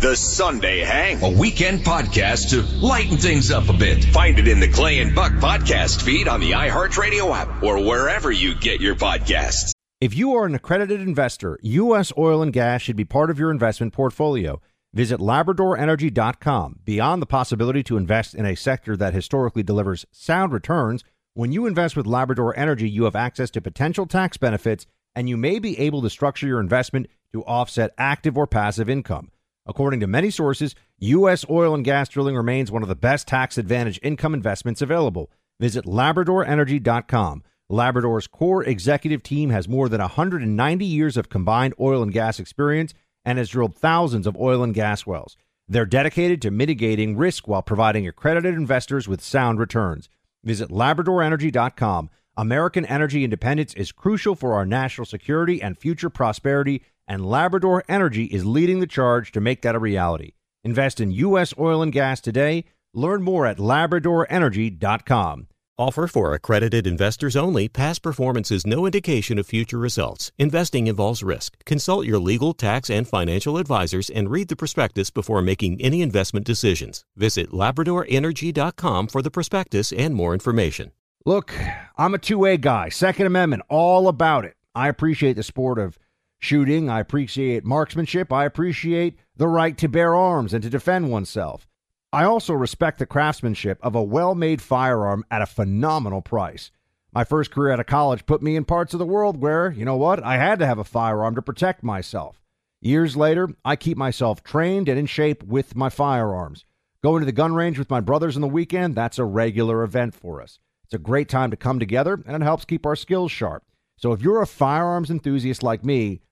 The 0.00 0.14
Sunday 0.14 0.80
Hang, 0.80 1.20
a 1.22 1.30
weekend 1.30 1.80
podcast 1.80 2.50
to 2.50 2.62
lighten 2.76 3.16
things 3.16 3.50
up 3.50 3.68
a 3.68 3.72
bit. 3.72 4.04
Find 4.04 4.38
it 4.38 4.46
in 4.46 4.60
the 4.60 4.68
Clay 4.68 5.00
and 5.00 5.16
Buck 5.16 5.32
podcast 5.32 6.02
feed 6.02 6.28
on 6.28 6.38
the 6.38 6.52
iHeartRadio 6.52 7.34
app 7.34 7.60
or 7.60 7.82
wherever 7.82 8.30
you 8.30 8.54
get 8.54 8.80
your 8.80 8.94
podcasts. 8.94 9.72
If 10.00 10.16
you 10.16 10.34
are 10.34 10.46
an 10.46 10.54
accredited 10.54 11.00
investor, 11.00 11.58
U.S. 11.62 12.12
oil 12.16 12.40
and 12.40 12.52
gas 12.52 12.82
should 12.82 12.94
be 12.94 13.04
part 13.04 13.30
of 13.30 13.38
your 13.40 13.50
investment 13.50 13.92
portfolio. 13.92 14.60
Visit 14.94 15.18
LabradorEnergy.com. 15.18 16.80
Beyond 16.84 17.20
the 17.20 17.26
possibility 17.26 17.82
to 17.82 17.96
invest 17.96 18.34
in 18.34 18.46
a 18.46 18.54
sector 18.54 18.96
that 18.96 19.12
historically 19.12 19.64
delivers 19.64 20.06
sound 20.12 20.52
returns, 20.52 21.02
when 21.38 21.52
you 21.52 21.66
invest 21.66 21.96
with 21.96 22.04
Labrador 22.04 22.52
Energy, 22.58 22.90
you 22.90 23.04
have 23.04 23.14
access 23.14 23.48
to 23.48 23.60
potential 23.60 24.06
tax 24.06 24.36
benefits 24.36 24.86
and 25.14 25.28
you 25.28 25.36
may 25.36 25.60
be 25.60 25.78
able 25.78 26.02
to 26.02 26.10
structure 26.10 26.48
your 26.48 26.58
investment 26.58 27.06
to 27.32 27.44
offset 27.44 27.94
active 27.96 28.36
or 28.36 28.48
passive 28.48 28.90
income. 28.90 29.30
According 29.64 30.00
to 30.00 30.08
many 30.08 30.30
sources, 30.30 30.74
U.S. 30.98 31.48
oil 31.48 31.76
and 31.76 31.84
gas 31.84 32.08
drilling 32.08 32.34
remains 32.34 32.72
one 32.72 32.82
of 32.82 32.88
the 32.88 32.96
best 32.96 33.28
tax 33.28 33.56
advantage 33.56 34.00
income 34.02 34.34
investments 34.34 34.82
available. 34.82 35.30
Visit 35.60 35.84
LabradorEnergy.com. 35.84 37.44
Labrador's 37.68 38.26
core 38.26 38.64
executive 38.64 39.22
team 39.22 39.50
has 39.50 39.68
more 39.68 39.88
than 39.88 40.00
190 40.00 40.84
years 40.84 41.16
of 41.16 41.28
combined 41.28 41.72
oil 41.78 42.02
and 42.02 42.12
gas 42.12 42.40
experience 42.40 42.94
and 43.24 43.38
has 43.38 43.50
drilled 43.50 43.76
thousands 43.76 44.26
of 44.26 44.36
oil 44.36 44.64
and 44.64 44.74
gas 44.74 45.06
wells. 45.06 45.36
They're 45.68 45.86
dedicated 45.86 46.42
to 46.42 46.50
mitigating 46.50 47.16
risk 47.16 47.46
while 47.46 47.62
providing 47.62 48.08
accredited 48.08 48.54
investors 48.54 49.06
with 49.06 49.22
sound 49.22 49.60
returns. 49.60 50.08
Visit 50.44 50.70
LabradorEnergy.com. 50.70 52.10
American 52.36 52.84
energy 52.86 53.24
independence 53.24 53.74
is 53.74 53.90
crucial 53.90 54.36
for 54.36 54.54
our 54.54 54.64
national 54.64 55.04
security 55.04 55.60
and 55.60 55.76
future 55.76 56.08
prosperity, 56.10 56.82
and 57.08 57.26
Labrador 57.26 57.82
Energy 57.88 58.26
is 58.26 58.44
leading 58.44 58.80
the 58.80 58.86
charge 58.86 59.32
to 59.32 59.40
make 59.40 59.62
that 59.62 59.74
a 59.74 59.78
reality. 59.78 60.32
Invest 60.62 61.00
in 61.00 61.10
U.S. 61.10 61.52
oil 61.58 61.82
and 61.82 61.92
gas 61.92 62.20
today. 62.20 62.64
Learn 62.94 63.22
more 63.22 63.46
at 63.46 63.58
LabradorEnergy.com. 63.58 65.48
Offer 65.80 66.08
for 66.08 66.34
accredited 66.34 66.88
investors 66.88 67.36
only. 67.36 67.68
Past 67.68 68.02
performance 68.02 68.50
is 68.50 68.66
no 68.66 68.84
indication 68.84 69.38
of 69.38 69.46
future 69.46 69.78
results. 69.78 70.32
Investing 70.36 70.88
involves 70.88 71.22
risk. 71.22 71.64
Consult 71.64 72.04
your 72.04 72.18
legal, 72.18 72.52
tax, 72.52 72.90
and 72.90 73.06
financial 73.06 73.58
advisors 73.58 74.10
and 74.10 74.28
read 74.28 74.48
the 74.48 74.56
prospectus 74.56 75.10
before 75.10 75.40
making 75.40 75.80
any 75.80 76.02
investment 76.02 76.44
decisions. 76.44 77.04
Visit 77.14 77.52
LabradorEnergy.com 77.52 79.06
for 79.06 79.22
the 79.22 79.30
prospectus 79.30 79.92
and 79.92 80.16
more 80.16 80.34
information. 80.34 80.90
Look, 81.24 81.54
I'm 81.96 82.12
a 82.12 82.18
2A 82.18 82.60
guy. 82.60 82.88
Second 82.88 83.26
Amendment, 83.26 83.62
all 83.68 84.08
about 84.08 84.44
it. 84.44 84.56
I 84.74 84.88
appreciate 84.88 85.34
the 85.34 85.44
sport 85.44 85.78
of 85.78 85.96
shooting. 86.40 86.90
I 86.90 86.98
appreciate 86.98 87.64
marksmanship. 87.64 88.32
I 88.32 88.46
appreciate 88.46 89.16
the 89.36 89.46
right 89.46 89.78
to 89.78 89.86
bear 89.86 90.16
arms 90.16 90.52
and 90.52 90.62
to 90.64 90.70
defend 90.70 91.08
oneself. 91.08 91.68
I 92.10 92.24
also 92.24 92.54
respect 92.54 92.98
the 92.98 93.04
craftsmanship 93.04 93.78
of 93.82 93.94
a 93.94 94.02
well 94.02 94.34
made 94.34 94.62
firearm 94.62 95.26
at 95.30 95.42
a 95.42 95.46
phenomenal 95.46 96.22
price. 96.22 96.70
My 97.12 97.22
first 97.22 97.50
career 97.50 97.72
out 97.72 97.80
of 97.80 97.86
college 97.86 98.24
put 98.24 98.42
me 98.42 98.56
in 98.56 98.64
parts 98.64 98.94
of 98.94 98.98
the 98.98 99.04
world 99.04 99.42
where, 99.42 99.70
you 99.70 99.84
know 99.84 99.96
what, 99.96 100.24
I 100.24 100.38
had 100.38 100.58
to 100.60 100.66
have 100.66 100.78
a 100.78 100.84
firearm 100.84 101.34
to 101.34 101.42
protect 101.42 101.82
myself. 101.82 102.40
Years 102.80 103.14
later, 103.14 103.50
I 103.62 103.76
keep 103.76 103.98
myself 103.98 104.42
trained 104.42 104.88
and 104.88 104.98
in 104.98 105.04
shape 105.04 105.42
with 105.42 105.76
my 105.76 105.90
firearms. 105.90 106.64
Going 107.02 107.20
to 107.20 107.26
the 107.26 107.32
gun 107.32 107.54
range 107.54 107.78
with 107.78 107.90
my 107.90 108.00
brothers 108.00 108.36
on 108.36 108.42
the 108.42 108.48
weekend, 108.48 108.94
that's 108.94 109.18
a 109.18 109.24
regular 109.24 109.82
event 109.82 110.14
for 110.14 110.40
us. 110.40 110.58
It's 110.84 110.94
a 110.94 110.98
great 110.98 111.28
time 111.28 111.50
to 111.50 111.58
come 111.58 111.78
together 111.78 112.22
and 112.26 112.34
it 112.34 112.42
helps 112.42 112.64
keep 112.64 112.86
our 112.86 112.96
skills 112.96 113.30
sharp. 113.30 113.64
So 113.98 114.12
if 114.12 114.22
you're 114.22 114.40
a 114.40 114.46
firearms 114.46 115.10
enthusiast 115.10 115.62
like 115.62 115.84
me, 115.84 116.22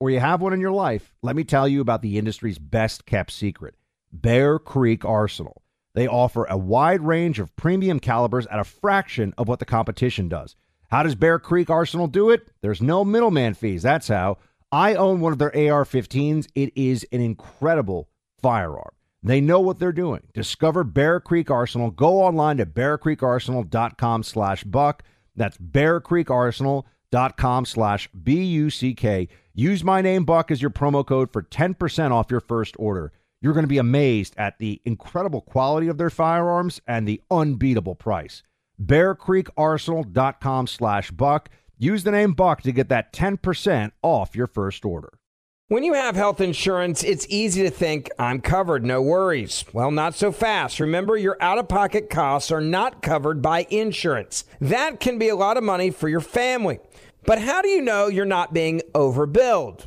or 0.00 0.10
you 0.10 0.20
have 0.20 0.40
one 0.40 0.54
in 0.54 0.60
your 0.60 0.72
life, 0.72 1.14
let 1.22 1.36
me 1.36 1.44
tell 1.44 1.68
you 1.68 1.82
about 1.82 2.00
the 2.00 2.16
industry's 2.16 2.58
best 2.58 3.04
kept 3.04 3.32
secret 3.32 3.74
Bear 4.12 4.58
Creek 4.58 5.04
Arsenal. 5.04 5.62
They 5.94 6.06
offer 6.06 6.44
a 6.44 6.58
wide 6.58 7.00
range 7.00 7.38
of 7.38 7.54
premium 7.56 8.00
calibers 8.00 8.46
at 8.46 8.58
a 8.58 8.64
fraction 8.64 9.32
of 9.38 9.48
what 9.48 9.60
the 9.60 9.64
competition 9.64 10.28
does. 10.28 10.56
How 10.90 11.02
does 11.02 11.14
Bear 11.14 11.38
Creek 11.38 11.70
Arsenal 11.70 12.06
do 12.06 12.30
it? 12.30 12.48
There's 12.60 12.82
no 12.82 13.04
middleman 13.04 13.54
fees. 13.54 13.82
That's 13.82 14.08
how. 14.08 14.38
I 14.70 14.94
own 14.94 15.20
one 15.20 15.32
of 15.32 15.38
their 15.38 15.54
AR 15.54 15.84
15s. 15.84 16.48
It 16.54 16.72
is 16.76 17.06
an 17.12 17.20
incredible 17.20 18.08
firearm. 18.42 18.90
They 19.22 19.40
know 19.40 19.60
what 19.60 19.78
they're 19.78 19.92
doing. 19.92 20.22
Discover 20.34 20.84
Bear 20.84 21.18
Creek 21.18 21.50
Arsenal. 21.50 21.90
Go 21.90 22.20
online 22.20 22.58
to 22.58 22.66
bearcreekarsenal.com 22.66 24.22
slash 24.22 24.64
buck. 24.64 25.02
That's 25.34 25.56
bearcreekarsenal.com 25.56 27.64
slash 27.64 28.08
B-U-C-K. 28.22 29.28
Use 29.54 29.82
my 29.82 30.02
name, 30.02 30.24
Buck, 30.24 30.50
as 30.50 30.60
your 30.60 30.70
promo 30.70 31.06
code 31.06 31.32
for 31.32 31.42
10% 31.42 32.12
off 32.12 32.30
your 32.30 32.40
first 32.40 32.76
order. 32.78 33.12
You're 33.46 33.54
going 33.54 33.62
to 33.62 33.68
be 33.68 33.78
amazed 33.78 34.34
at 34.36 34.58
the 34.58 34.82
incredible 34.84 35.40
quality 35.40 35.86
of 35.86 35.98
their 35.98 36.10
firearms 36.10 36.80
and 36.84 37.06
the 37.06 37.22
unbeatable 37.30 37.94
price. 37.94 38.42
bearcreekarsenal.com 38.84 40.66
slash 40.66 41.12
buck. 41.12 41.50
Use 41.78 42.02
the 42.02 42.10
name 42.10 42.32
Buck 42.32 42.62
to 42.62 42.72
get 42.72 42.88
that 42.88 43.12
10% 43.12 43.92
off 44.02 44.34
your 44.34 44.48
first 44.48 44.84
order. 44.84 45.20
When 45.68 45.84
you 45.84 45.94
have 45.94 46.16
health 46.16 46.40
insurance, 46.40 47.04
it's 47.04 47.24
easy 47.28 47.62
to 47.62 47.70
think, 47.70 48.10
I'm 48.18 48.40
covered, 48.40 48.84
no 48.84 49.00
worries. 49.00 49.64
Well, 49.72 49.92
not 49.92 50.16
so 50.16 50.32
fast. 50.32 50.80
Remember, 50.80 51.16
your 51.16 51.40
out 51.40 51.58
of 51.58 51.68
pocket 51.68 52.10
costs 52.10 52.50
are 52.50 52.60
not 52.60 53.00
covered 53.00 53.42
by 53.42 53.68
insurance. 53.70 54.42
That 54.60 54.98
can 54.98 55.20
be 55.20 55.28
a 55.28 55.36
lot 55.36 55.56
of 55.56 55.62
money 55.62 55.92
for 55.92 56.08
your 56.08 56.18
family. 56.18 56.80
But 57.24 57.38
how 57.38 57.62
do 57.62 57.68
you 57.68 57.80
know 57.80 58.08
you're 58.08 58.24
not 58.24 58.52
being 58.52 58.82
overbilled? 58.92 59.86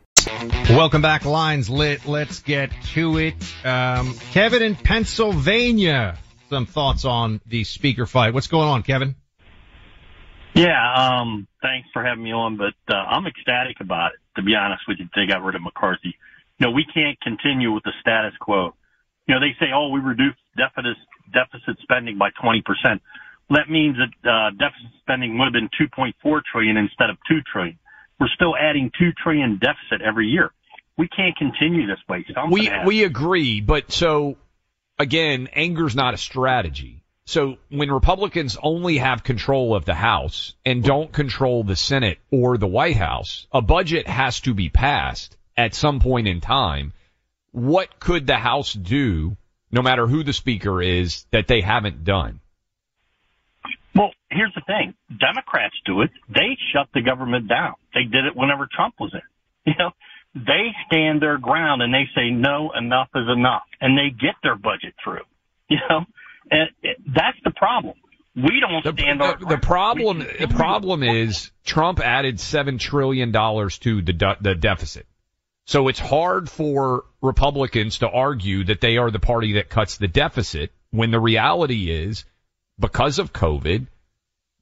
Welcome 0.69 1.01
back, 1.01 1.25
Lines 1.25 1.69
Lit. 1.69 2.05
Let's 2.05 2.39
get 2.39 2.71
to 2.93 3.17
it. 3.17 3.35
Um, 3.65 4.13
Kevin 4.31 4.61
in 4.61 4.75
Pennsylvania, 4.75 6.17
some 6.49 6.65
thoughts 6.65 7.05
on 7.05 7.41
the 7.45 7.63
speaker 7.63 8.05
fight. 8.05 8.33
What's 8.33 8.47
going 8.47 8.67
on, 8.67 8.83
Kevin? 8.83 9.15
Yeah, 10.53 10.93
um, 10.95 11.47
thanks 11.61 11.87
for 11.93 12.03
having 12.03 12.23
me 12.23 12.33
on, 12.33 12.57
but 12.57 12.75
uh, 12.93 12.97
I'm 12.97 13.25
ecstatic 13.25 13.77
about 13.79 14.11
it. 14.13 14.19
To 14.35 14.43
be 14.43 14.55
honest 14.55 14.83
with 14.87 14.99
you, 14.99 15.07
they 15.15 15.25
got 15.25 15.43
rid 15.43 15.55
of 15.55 15.61
McCarthy. 15.61 16.15
You 16.59 16.67
know, 16.67 16.71
we 16.71 16.85
can't 16.93 17.19
continue 17.21 17.71
with 17.71 17.83
the 17.83 17.93
status 18.01 18.33
quo. 18.39 18.75
You 19.27 19.35
know, 19.35 19.41
they 19.41 19.55
say, 19.59 19.71
"Oh, 19.73 19.89
we 19.89 19.99
reduced 19.99 20.39
deficit 20.57 20.97
deficit 21.33 21.81
spending 21.81 22.17
by 22.17 22.29
20 22.41 22.61
percent." 22.61 23.01
Well, 23.49 23.59
that 23.59 23.71
means 23.71 23.97
that 23.97 24.29
uh, 24.29 24.51
deficit 24.51 24.91
spending 25.01 25.37
would 25.37 25.45
have 25.45 25.53
been 25.53 25.69
2.4 25.75 26.41
trillion 26.51 26.77
instead 26.77 27.09
of 27.09 27.17
2 27.27 27.39
trillion. 27.51 27.77
We're 28.21 28.27
still 28.35 28.55
adding 28.55 28.91
2 28.99 29.13
trillion 29.23 29.57
deficit 29.57 30.05
every 30.05 30.27
year. 30.27 30.51
We 30.95 31.07
can't 31.07 31.35
continue 31.35 31.87
this 31.87 31.97
way. 32.07 32.23
Something 32.31 32.51
we 32.51 32.69
we 32.85 33.03
agree, 33.03 33.61
but 33.61 33.91
so 33.91 34.37
again, 34.99 35.47
anger's 35.53 35.95
not 35.95 36.13
a 36.13 36.17
strategy. 36.17 37.03
So 37.25 37.57
when 37.69 37.89
Republicans 37.89 38.57
only 38.61 38.99
have 38.99 39.23
control 39.23 39.75
of 39.75 39.85
the 39.85 39.95
House 39.95 40.53
and 40.63 40.83
don't 40.83 41.11
control 41.11 41.63
the 41.63 41.75
Senate 41.75 42.19
or 42.29 42.59
the 42.59 42.67
White 42.67 42.97
House, 42.97 43.47
a 43.51 43.61
budget 43.61 44.07
has 44.07 44.39
to 44.41 44.53
be 44.53 44.69
passed 44.69 45.35
at 45.57 45.73
some 45.73 45.99
point 45.99 46.27
in 46.27 46.41
time. 46.41 46.93
What 47.51 47.99
could 47.99 48.27
the 48.27 48.37
House 48.37 48.71
do, 48.71 49.35
no 49.71 49.81
matter 49.81 50.05
who 50.05 50.23
the 50.23 50.33
speaker 50.33 50.79
is, 50.79 51.25
that 51.31 51.47
they 51.47 51.61
haven't 51.61 52.03
done? 52.03 52.39
Well, 53.95 54.11
here's 54.29 54.53
the 54.55 54.61
thing. 54.65 54.93
Democrats 55.19 55.75
do 55.85 56.01
it. 56.01 56.11
They 56.29 56.57
shut 56.73 56.87
the 56.93 57.01
government 57.01 57.47
down. 57.47 57.73
They 57.93 58.03
did 58.03 58.25
it 58.25 58.35
whenever 58.35 58.67
Trump 58.71 58.95
was 58.99 59.13
in. 59.13 59.21
You 59.63 59.73
know, 59.77 59.91
they 60.33 60.71
stand 60.87 61.21
their 61.21 61.37
ground 61.37 61.83
and 61.83 61.93
they 61.93 62.05
say, 62.15 62.31
no, 62.31 62.71
enough 62.75 63.09
is 63.13 63.27
enough. 63.31 63.61
And 63.79 63.95
they 63.95 64.09
get 64.09 64.33
their 64.41 64.55
budget 64.55 64.95
through. 65.03 65.23
You 65.69 65.77
know, 65.89 66.01
and 66.49 66.69
that's 67.15 67.37
the 67.45 67.51
problem. 67.51 67.95
We 68.35 68.59
don't 68.59 68.83
The, 68.83 69.01
stand 69.01 69.21
our 69.21 69.37
the, 69.37 69.45
the 69.45 69.57
problem, 69.57 70.19
the 70.19 70.47
problem 70.49 71.03
is 71.03 71.51
Trump 71.63 72.01
added 72.01 72.41
seven 72.41 72.77
trillion 72.77 73.31
dollars 73.31 73.77
to 73.79 74.01
the 74.01 74.11
de- 74.11 74.37
the 74.41 74.55
deficit. 74.55 75.05
So 75.65 75.87
it's 75.87 75.99
hard 75.99 76.49
for 76.49 77.05
Republicans 77.21 77.99
to 77.99 78.09
argue 78.09 78.65
that 78.65 78.81
they 78.81 78.97
are 78.97 79.11
the 79.11 79.19
party 79.19 79.53
that 79.53 79.69
cuts 79.69 79.97
the 79.97 80.09
deficit 80.09 80.71
when 80.89 81.11
the 81.11 81.19
reality 81.19 81.89
is 81.89 82.25
because 82.81 83.19
of 83.19 83.31
COVID, 83.31 83.87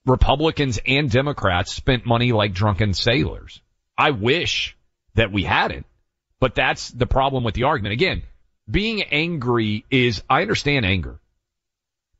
Republicans 0.05 0.79
and 0.85 1.09
Democrats 1.09 1.73
spent 1.73 2.05
money 2.05 2.31
like 2.31 2.53
drunken 2.53 2.93
sailors. 2.93 3.61
I 3.97 4.11
wish 4.11 4.77
that 5.15 5.31
we 5.31 5.43
hadn't, 5.43 5.85
but 6.39 6.55
that's 6.55 6.89
the 6.89 7.07
problem 7.07 7.43
with 7.43 7.55
the 7.55 7.63
argument. 7.63 7.93
Again, 7.93 8.23
being 8.69 9.01
angry 9.01 9.85
is, 9.89 10.21
I 10.29 10.41
understand 10.41 10.85
anger, 10.85 11.19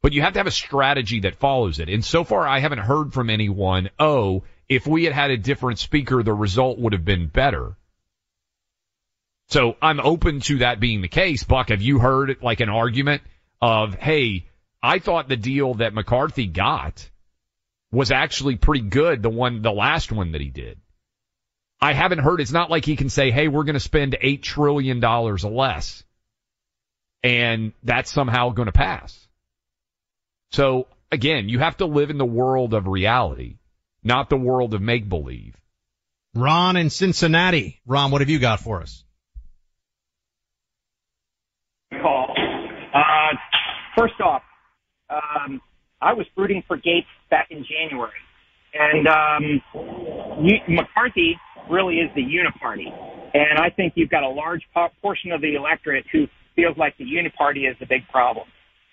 but 0.01 0.13
you 0.13 0.21
have 0.21 0.33
to 0.33 0.39
have 0.39 0.47
a 0.47 0.51
strategy 0.51 1.21
that 1.21 1.39
follows 1.39 1.79
it. 1.79 1.89
And 1.89 2.03
so 2.03 2.23
far, 2.23 2.47
I 2.47 2.59
haven't 2.59 2.79
heard 2.79 3.13
from 3.13 3.29
anyone, 3.29 3.89
oh, 3.99 4.43
if 4.67 4.87
we 4.87 5.03
had 5.03 5.13
had 5.13 5.31
a 5.31 5.37
different 5.37 5.79
speaker, 5.79 6.23
the 6.23 6.33
result 6.33 6.79
would 6.79 6.93
have 6.93 7.05
been 7.05 7.27
better. 7.27 7.75
So 9.47 9.75
I'm 9.81 9.99
open 9.99 10.41
to 10.41 10.59
that 10.59 10.79
being 10.79 11.01
the 11.01 11.07
case. 11.07 11.43
Buck, 11.43 11.69
have 11.69 11.81
you 11.81 11.99
heard 11.99 12.37
like 12.41 12.59
an 12.59 12.69
argument 12.69 13.23
of, 13.61 13.95
hey, 13.95 14.45
I 14.81 14.99
thought 14.99 15.27
the 15.27 15.37
deal 15.37 15.75
that 15.75 15.93
McCarthy 15.93 16.47
got 16.47 17.09
was 17.91 18.11
actually 18.11 18.55
pretty 18.55 18.85
good, 18.87 19.21
the 19.21 19.29
one, 19.29 19.61
the 19.61 19.71
last 19.71 20.11
one 20.11 20.33
that 20.33 20.41
he 20.41 20.49
did. 20.49 20.79
I 21.81 21.93
haven't 21.93 22.19
heard, 22.19 22.41
it's 22.41 22.51
not 22.51 22.69
like 22.69 22.85
he 22.85 22.95
can 22.95 23.09
say, 23.09 23.31
hey, 23.31 23.47
we're 23.47 23.63
going 23.63 23.73
to 23.73 23.79
spend 23.79 24.17
$8 24.21 24.41
trillion 24.41 24.99
less. 24.99 26.03
And 27.23 27.73
that's 27.83 28.11
somehow 28.11 28.49
going 28.49 28.67
to 28.67 28.71
pass. 28.71 29.27
So 30.51 30.87
again, 31.11 31.49
you 31.49 31.59
have 31.59 31.77
to 31.77 31.85
live 31.85 32.09
in 32.09 32.17
the 32.17 32.25
world 32.25 32.73
of 32.73 32.87
reality, 32.87 33.57
not 34.03 34.29
the 34.29 34.37
world 34.37 34.73
of 34.73 34.81
make 34.81 35.07
believe. 35.07 35.55
Ron 36.35 36.77
in 36.77 36.89
Cincinnati. 36.89 37.81
Ron, 37.85 38.11
what 38.11 38.21
have 38.21 38.29
you 38.29 38.39
got 38.39 38.59
for 38.59 38.81
us? 38.81 39.03
call. 42.01 42.33
Uh, 42.93 43.35
first 43.97 44.19
off, 44.21 44.41
I 46.01 46.13
was 46.13 46.25
rooting 46.37 46.63
for 46.67 46.77
Gaetz 46.77 47.05
back 47.29 47.47
in 47.49 47.65
January. 47.65 48.11
And 48.73 49.07
um, 49.07 49.61
McCarthy 50.67 51.37
really 51.69 51.95
is 51.95 52.09
the 52.15 52.21
uniparty. 52.21 52.87
And 53.33 53.59
I 53.59 53.69
think 53.69 53.93
you've 53.95 54.09
got 54.09 54.23
a 54.23 54.29
large 54.29 54.61
portion 55.01 55.31
of 55.31 55.41
the 55.41 55.55
electorate 55.55 56.05
who 56.11 56.27
feels 56.55 56.77
like 56.77 56.97
the 56.97 57.05
uniparty 57.05 57.69
is 57.69 57.77
the 57.79 57.85
big 57.85 58.07
problem. 58.11 58.47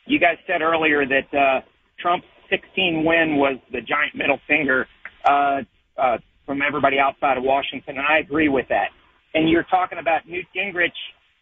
You 0.06 0.20
guys 0.20 0.36
said 0.46 0.62
earlier 0.62 1.04
that 1.06 1.36
uh, 1.36 1.60
Trump's 2.00 2.26
16 2.50 3.04
win 3.04 3.36
was 3.36 3.58
the 3.72 3.80
giant 3.80 4.14
middle 4.14 4.38
finger 4.46 4.86
uh, 5.24 5.62
uh, 5.98 6.18
from 6.44 6.62
everybody 6.62 6.98
outside 6.98 7.36
of 7.36 7.42
Washington, 7.42 7.98
and 7.98 8.06
I 8.06 8.18
agree 8.18 8.48
with 8.48 8.66
that. 8.68 8.88
And 9.34 9.50
you're 9.50 9.64
talking 9.64 9.98
about 9.98 10.28
Newt 10.28 10.46
Gingrich 10.56 10.94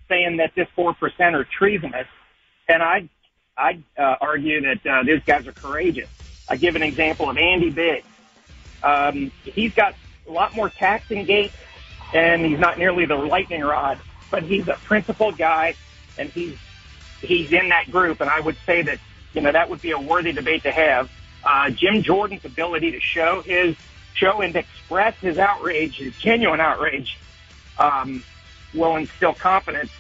saying 0.08 0.38
that 0.38 0.52
this 0.56 0.66
4% 0.76 0.94
are 1.34 1.46
treasonous, 1.58 2.06
and 2.68 2.82
I 2.82 3.08
I'd 3.56 3.82
uh, 3.96 4.16
argue 4.20 4.60
that 4.62 4.86
uh, 4.86 5.02
these 5.04 5.22
guys 5.24 5.46
are 5.46 5.52
courageous. 5.52 6.08
I 6.48 6.56
give 6.56 6.76
an 6.76 6.82
example 6.82 7.30
of 7.30 7.38
Andy 7.38 7.70
Biggs. 7.70 8.06
Um, 8.82 9.30
he's 9.44 9.72
got 9.74 9.94
a 10.28 10.32
lot 10.32 10.54
more 10.54 10.68
taxing 10.68 11.26
Gaetz, 11.26 11.52
and 12.12 12.44
he's 12.44 12.58
not 12.58 12.78
nearly 12.78 13.06
the 13.06 13.16
lightning 13.16 13.62
rod, 13.62 13.98
but 14.30 14.42
he's 14.42 14.68
a 14.68 14.74
principled 14.84 15.38
guy, 15.38 15.74
and 16.18 16.28
he's 16.30 16.56
he's 17.20 17.52
in 17.52 17.68
that 17.70 17.90
group. 17.90 18.20
And 18.20 18.28
I 18.28 18.40
would 18.40 18.56
say 18.66 18.82
that 18.82 18.98
you 19.32 19.40
know 19.40 19.52
that 19.52 19.70
would 19.70 19.80
be 19.80 19.92
a 19.92 19.98
worthy 19.98 20.32
debate 20.32 20.64
to 20.64 20.72
have. 20.72 21.10
Uh, 21.44 21.70
Jim 21.70 22.02
Jordan's 22.02 22.44
ability 22.44 22.90
to 22.92 23.00
show 23.00 23.42
his 23.42 23.76
show 24.14 24.40
and 24.40 24.54
express 24.54 25.16
his 25.18 25.38
outrage, 25.38 25.98
his 25.98 26.16
genuine 26.16 26.60
outrage, 26.60 27.18
um, 27.78 28.22
will 28.72 28.96
instill 28.96 29.34
confidence 29.34 29.90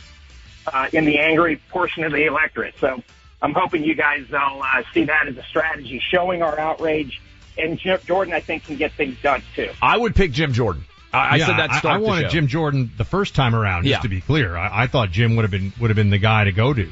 uh, 0.66 0.88
in 0.92 1.04
the 1.04 1.18
angry 1.18 1.56
portion 1.70 2.04
of 2.04 2.12
the 2.12 2.24
electorate. 2.24 2.74
So 2.80 3.02
I'm 3.44 3.52
hoping 3.52 3.84
you 3.84 3.94
guys 3.94 4.26
will 4.30 4.62
uh, 4.62 4.82
see 4.94 5.04
that 5.04 5.28
as 5.28 5.36
a 5.36 5.42
strategy, 5.42 6.00
showing 6.10 6.42
our 6.42 6.58
outrage. 6.58 7.20
And 7.58 7.78
Jim 7.78 8.00
Jordan, 8.06 8.32
I 8.32 8.40
think, 8.40 8.64
can 8.64 8.76
get 8.76 8.92
things 8.92 9.16
done 9.22 9.42
too. 9.54 9.70
I 9.82 9.98
would 9.98 10.14
pick 10.16 10.32
Jim 10.32 10.54
Jordan. 10.54 10.84
I, 11.12 11.36
yeah, 11.36 11.44
I 11.44 11.46
said 11.46 11.58
that. 11.58 11.84
I, 11.84 11.94
I 11.94 11.98
wanted 11.98 12.30
Jim 12.30 12.46
Jordan 12.46 12.90
the 12.96 13.04
first 13.04 13.34
time 13.34 13.54
around. 13.54 13.82
Just 13.84 13.90
Yeah. 13.90 14.00
to 14.00 14.08
be 14.08 14.22
clear, 14.22 14.56
I, 14.56 14.84
I 14.84 14.86
thought 14.86 15.10
Jim 15.10 15.36
would 15.36 15.42
have 15.42 15.50
been 15.50 15.74
would 15.78 15.90
have 15.90 15.96
been 15.96 16.08
the 16.08 16.18
guy 16.18 16.44
to 16.44 16.52
go 16.52 16.72
to. 16.72 16.90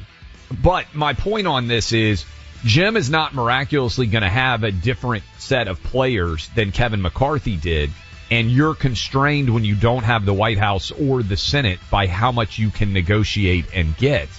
But 0.61 0.93
my 0.93 1.13
point 1.13 1.47
on 1.47 1.67
this 1.67 1.91
is 1.91 2.23
Jim 2.63 2.97
is 2.97 3.09
not 3.09 3.33
miraculously 3.33 4.05
going 4.05 4.21
to 4.21 4.29
have 4.29 4.63
a 4.63 4.71
different 4.71 5.23
set 5.39 5.67
of 5.67 5.81
players 5.81 6.49
than 6.49 6.71
Kevin 6.71 7.01
McCarthy 7.01 7.57
did. 7.57 7.89
And 8.29 8.49
you're 8.51 8.75
constrained 8.75 9.53
when 9.53 9.65
you 9.65 9.73
don't 9.75 10.03
have 10.03 10.23
the 10.23 10.33
White 10.33 10.59
House 10.59 10.91
or 10.91 11.23
the 11.23 11.35
Senate 11.35 11.79
by 11.89 12.05
how 12.07 12.31
much 12.31 12.59
you 12.59 12.69
can 12.69 12.93
negotiate 12.93 13.65
and 13.73 13.97
get. 13.97 14.29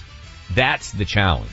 That's 0.53 0.91
the 0.91 1.05
challenge. 1.05 1.51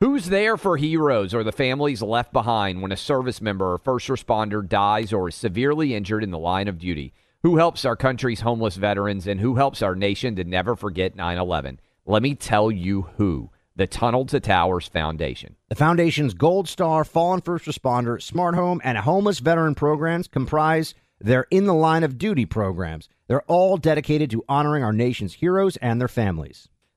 Who's 0.00 0.26
there 0.26 0.56
for 0.56 0.76
heroes 0.76 1.34
or 1.34 1.42
the 1.42 1.50
families 1.50 2.02
left 2.02 2.32
behind 2.32 2.82
when 2.82 2.92
a 2.92 2.96
service 2.96 3.40
member 3.40 3.72
or 3.72 3.78
first 3.78 4.08
responder 4.08 4.66
dies 4.66 5.12
or 5.12 5.28
is 5.28 5.34
severely 5.34 5.94
injured 5.94 6.22
in 6.22 6.30
the 6.30 6.38
line 6.38 6.68
of 6.68 6.78
duty? 6.78 7.12
Who 7.42 7.56
helps 7.56 7.84
our 7.84 7.96
country's 7.96 8.40
homeless 8.40 8.76
veterans 8.76 9.26
and 9.26 9.40
who 9.40 9.56
helps 9.56 9.82
our 9.82 9.96
nation 9.96 10.36
to 10.36 10.44
never 10.44 10.76
forget 10.76 11.16
9 11.16 11.38
11? 11.38 11.80
Let 12.06 12.22
me 12.22 12.34
tell 12.34 12.70
you 12.70 13.02
who 13.16 13.50
the 13.74 13.86
Tunnel 13.86 14.24
to 14.26 14.40
Towers 14.40 14.88
Foundation. 14.88 15.54
The 15.68 15.76
Foundation's 15.76 16.34
Gold 16.34 16.68
Star, 16.68 17.04
Fallen 17.04 17.40
First 17.40 17.66
Responder, 17.66 18.20
Smart 18.20 18.56
Home, 18.56 18.80
and 18.82 18.98
Homeless 18.98 19.38
Veteran 19.38 19.76
programs 19.76 20.26
comprise 20.26 20.94
their 21.20 21.46
In 21.50 21.66
the 21.66 21.74
Line 21.74 22.02
of 22.02 22.18
Duty 22.18 22.44
programs. 22.44 23.08
They're 23.28 23.42
all 23.42 23.76
dedicated 23.76 24.30
to 24.30 24.44
honoring 24.48 24.82
our 24.82 24.92
nation's 24.92 25.34
heroes 25.34 25.76
and 25.76 26.00
their 26.00 26.08
families. 26.08 26.68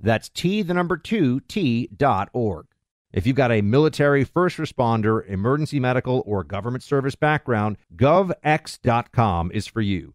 That's 0.00 0.28
T, 0.28 0.62
the 0.62 0.74
number 0.74 0.96
two, 0.96 1.40
T 1.40 1.88
dot 1.96 2.28
org. 2.32 2.66
If 3.12 3.26
you've 3.28 3.36
got 3.36 3.52
a 3.52 3.62
military, 3.62 4.24
first 4.24 4.56
responder, 4.56 5.24
emergency 5.28 5.78
medical, 5.78 6.24
or 6.26 6.42
government 6.42 6.82
service 6.82 7.14
background, 7.14 7.76
govx.com 7.94 9.52
is 9.52 9.68
for 9.68 9.80
you. 9.80 10.14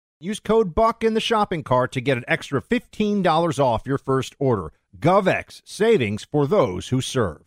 Use 0.23 0.39
code 0.39 0.75
BUCK 0.75 1.03
in 1.03 1.15
the 1.15 1.19
shopping 1.19 1.63
cart 1.63 1.91
to 1.93 1.99
get 1.99 2.15
an 2.15 2.23
extra 2.27 2.61
$15 2.61 3.57
off 3.57 3.87
your 3.87 3.97
first 3.97 4.35
order. 4.37 4.71
GovX, 4.99 5.63
savings 5.65 6.27
for 6.31 6.45
those 6.45 6.89
who 6.89 7.01
serve. 7.01 7.41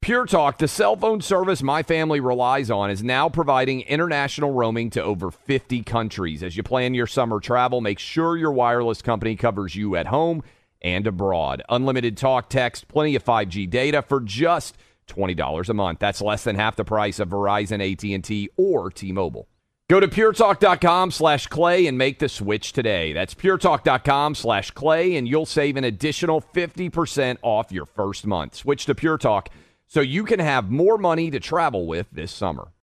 Pure 0.00 0.24
Talk, 0.24 0.56
the 0.56 0.66
cell 0.66 0.96
phone 0.96 1.20
service 1.20 1.62
my 1.62 1.82
family 1.82 2.18
relies 2.18 2.70
on, 2.70 2.90
is 2.90 3.02
now 3.02 3.28
providing 3.28 3.82
international 3.82 4.52
roaming 4.52 4.88
to 4.88 5.02
over 5.02 5.30
50 5.30 5.82
countries. 5.82 6.42
As 6.42 6.56
you 6.56 6.62
plan 6.62 6.94
your 6.94 7.06
summer 7.06 7.38
travel, 7.38 7.82
make 7.82 7.98
sure 7.98 8.34
your 8.34 8.52
wireless 8.52 9.02
company 9.02 9.36
covers 9.36 9.76
you 9.76 9.94
at 9.94 10.06
home 10.06 10.42
and 10.80 11.06
abroad. 11.06 11.62
Unlimited 11.68 12.16
talk, 12.16 12.48
text, 12.48 12.88
plenty 12.88 13.14
of 13.14 13.24
5G 13.24 13.68
data 13.68 14.00
for 14.00 14.20
just 14.22 14.78
$20 15.08 15.68
a 15.68 15.74
month. 15.74 15.98
That's 15.98 16.22
less 16.22 16.44
than 16.44 16.56
half 16.56 16.76
the 16.76 16.84
price 16.84 17.18
of 17.18 17.28
Verizon, 17.28 17.82
AT&T, 17.82 18.48
or 18.56 18.90
T-Mobile. 18.90 19.48
Go 19.88 20.00
to 20.00 20.08
puretalk.com 20.08 21.12
slash 21.12 21.46
clay 21.46 21.86
and 21.86 21.96
make 21.96 22.18
the 22.18 22.28
switch 22.28 22.72
today. 22.72 23.12
That's 23.12 23.34
puretalk.com 23.34 24.34
slash 24.34 24.72
clay, 24.72 25.14
and 25.14 25.28
you'll 25.28 25.46
save 25.46 25.76
an 25.76 25.84
additional 25.84 26.40
50% 26.40 27.38
off 27.40 27.70
your 27.70 27.86
first 27.86 28.26
month. 28.26 28.56
Switch 28.56 28.84
to 28.86 28.96
Pure 28.96 29.18
Talk 29.18 29.48
so 29.86 30.00
you 30.00 30.24
can 30.24 30.40
have 30.40 30.72
more 30.72 30.98
money 30.98 31.30
to 31.30 31.38
travel 31.38 31.86
with 31.86 32.08
this 32.10 32.32
summer. 32.32 32.72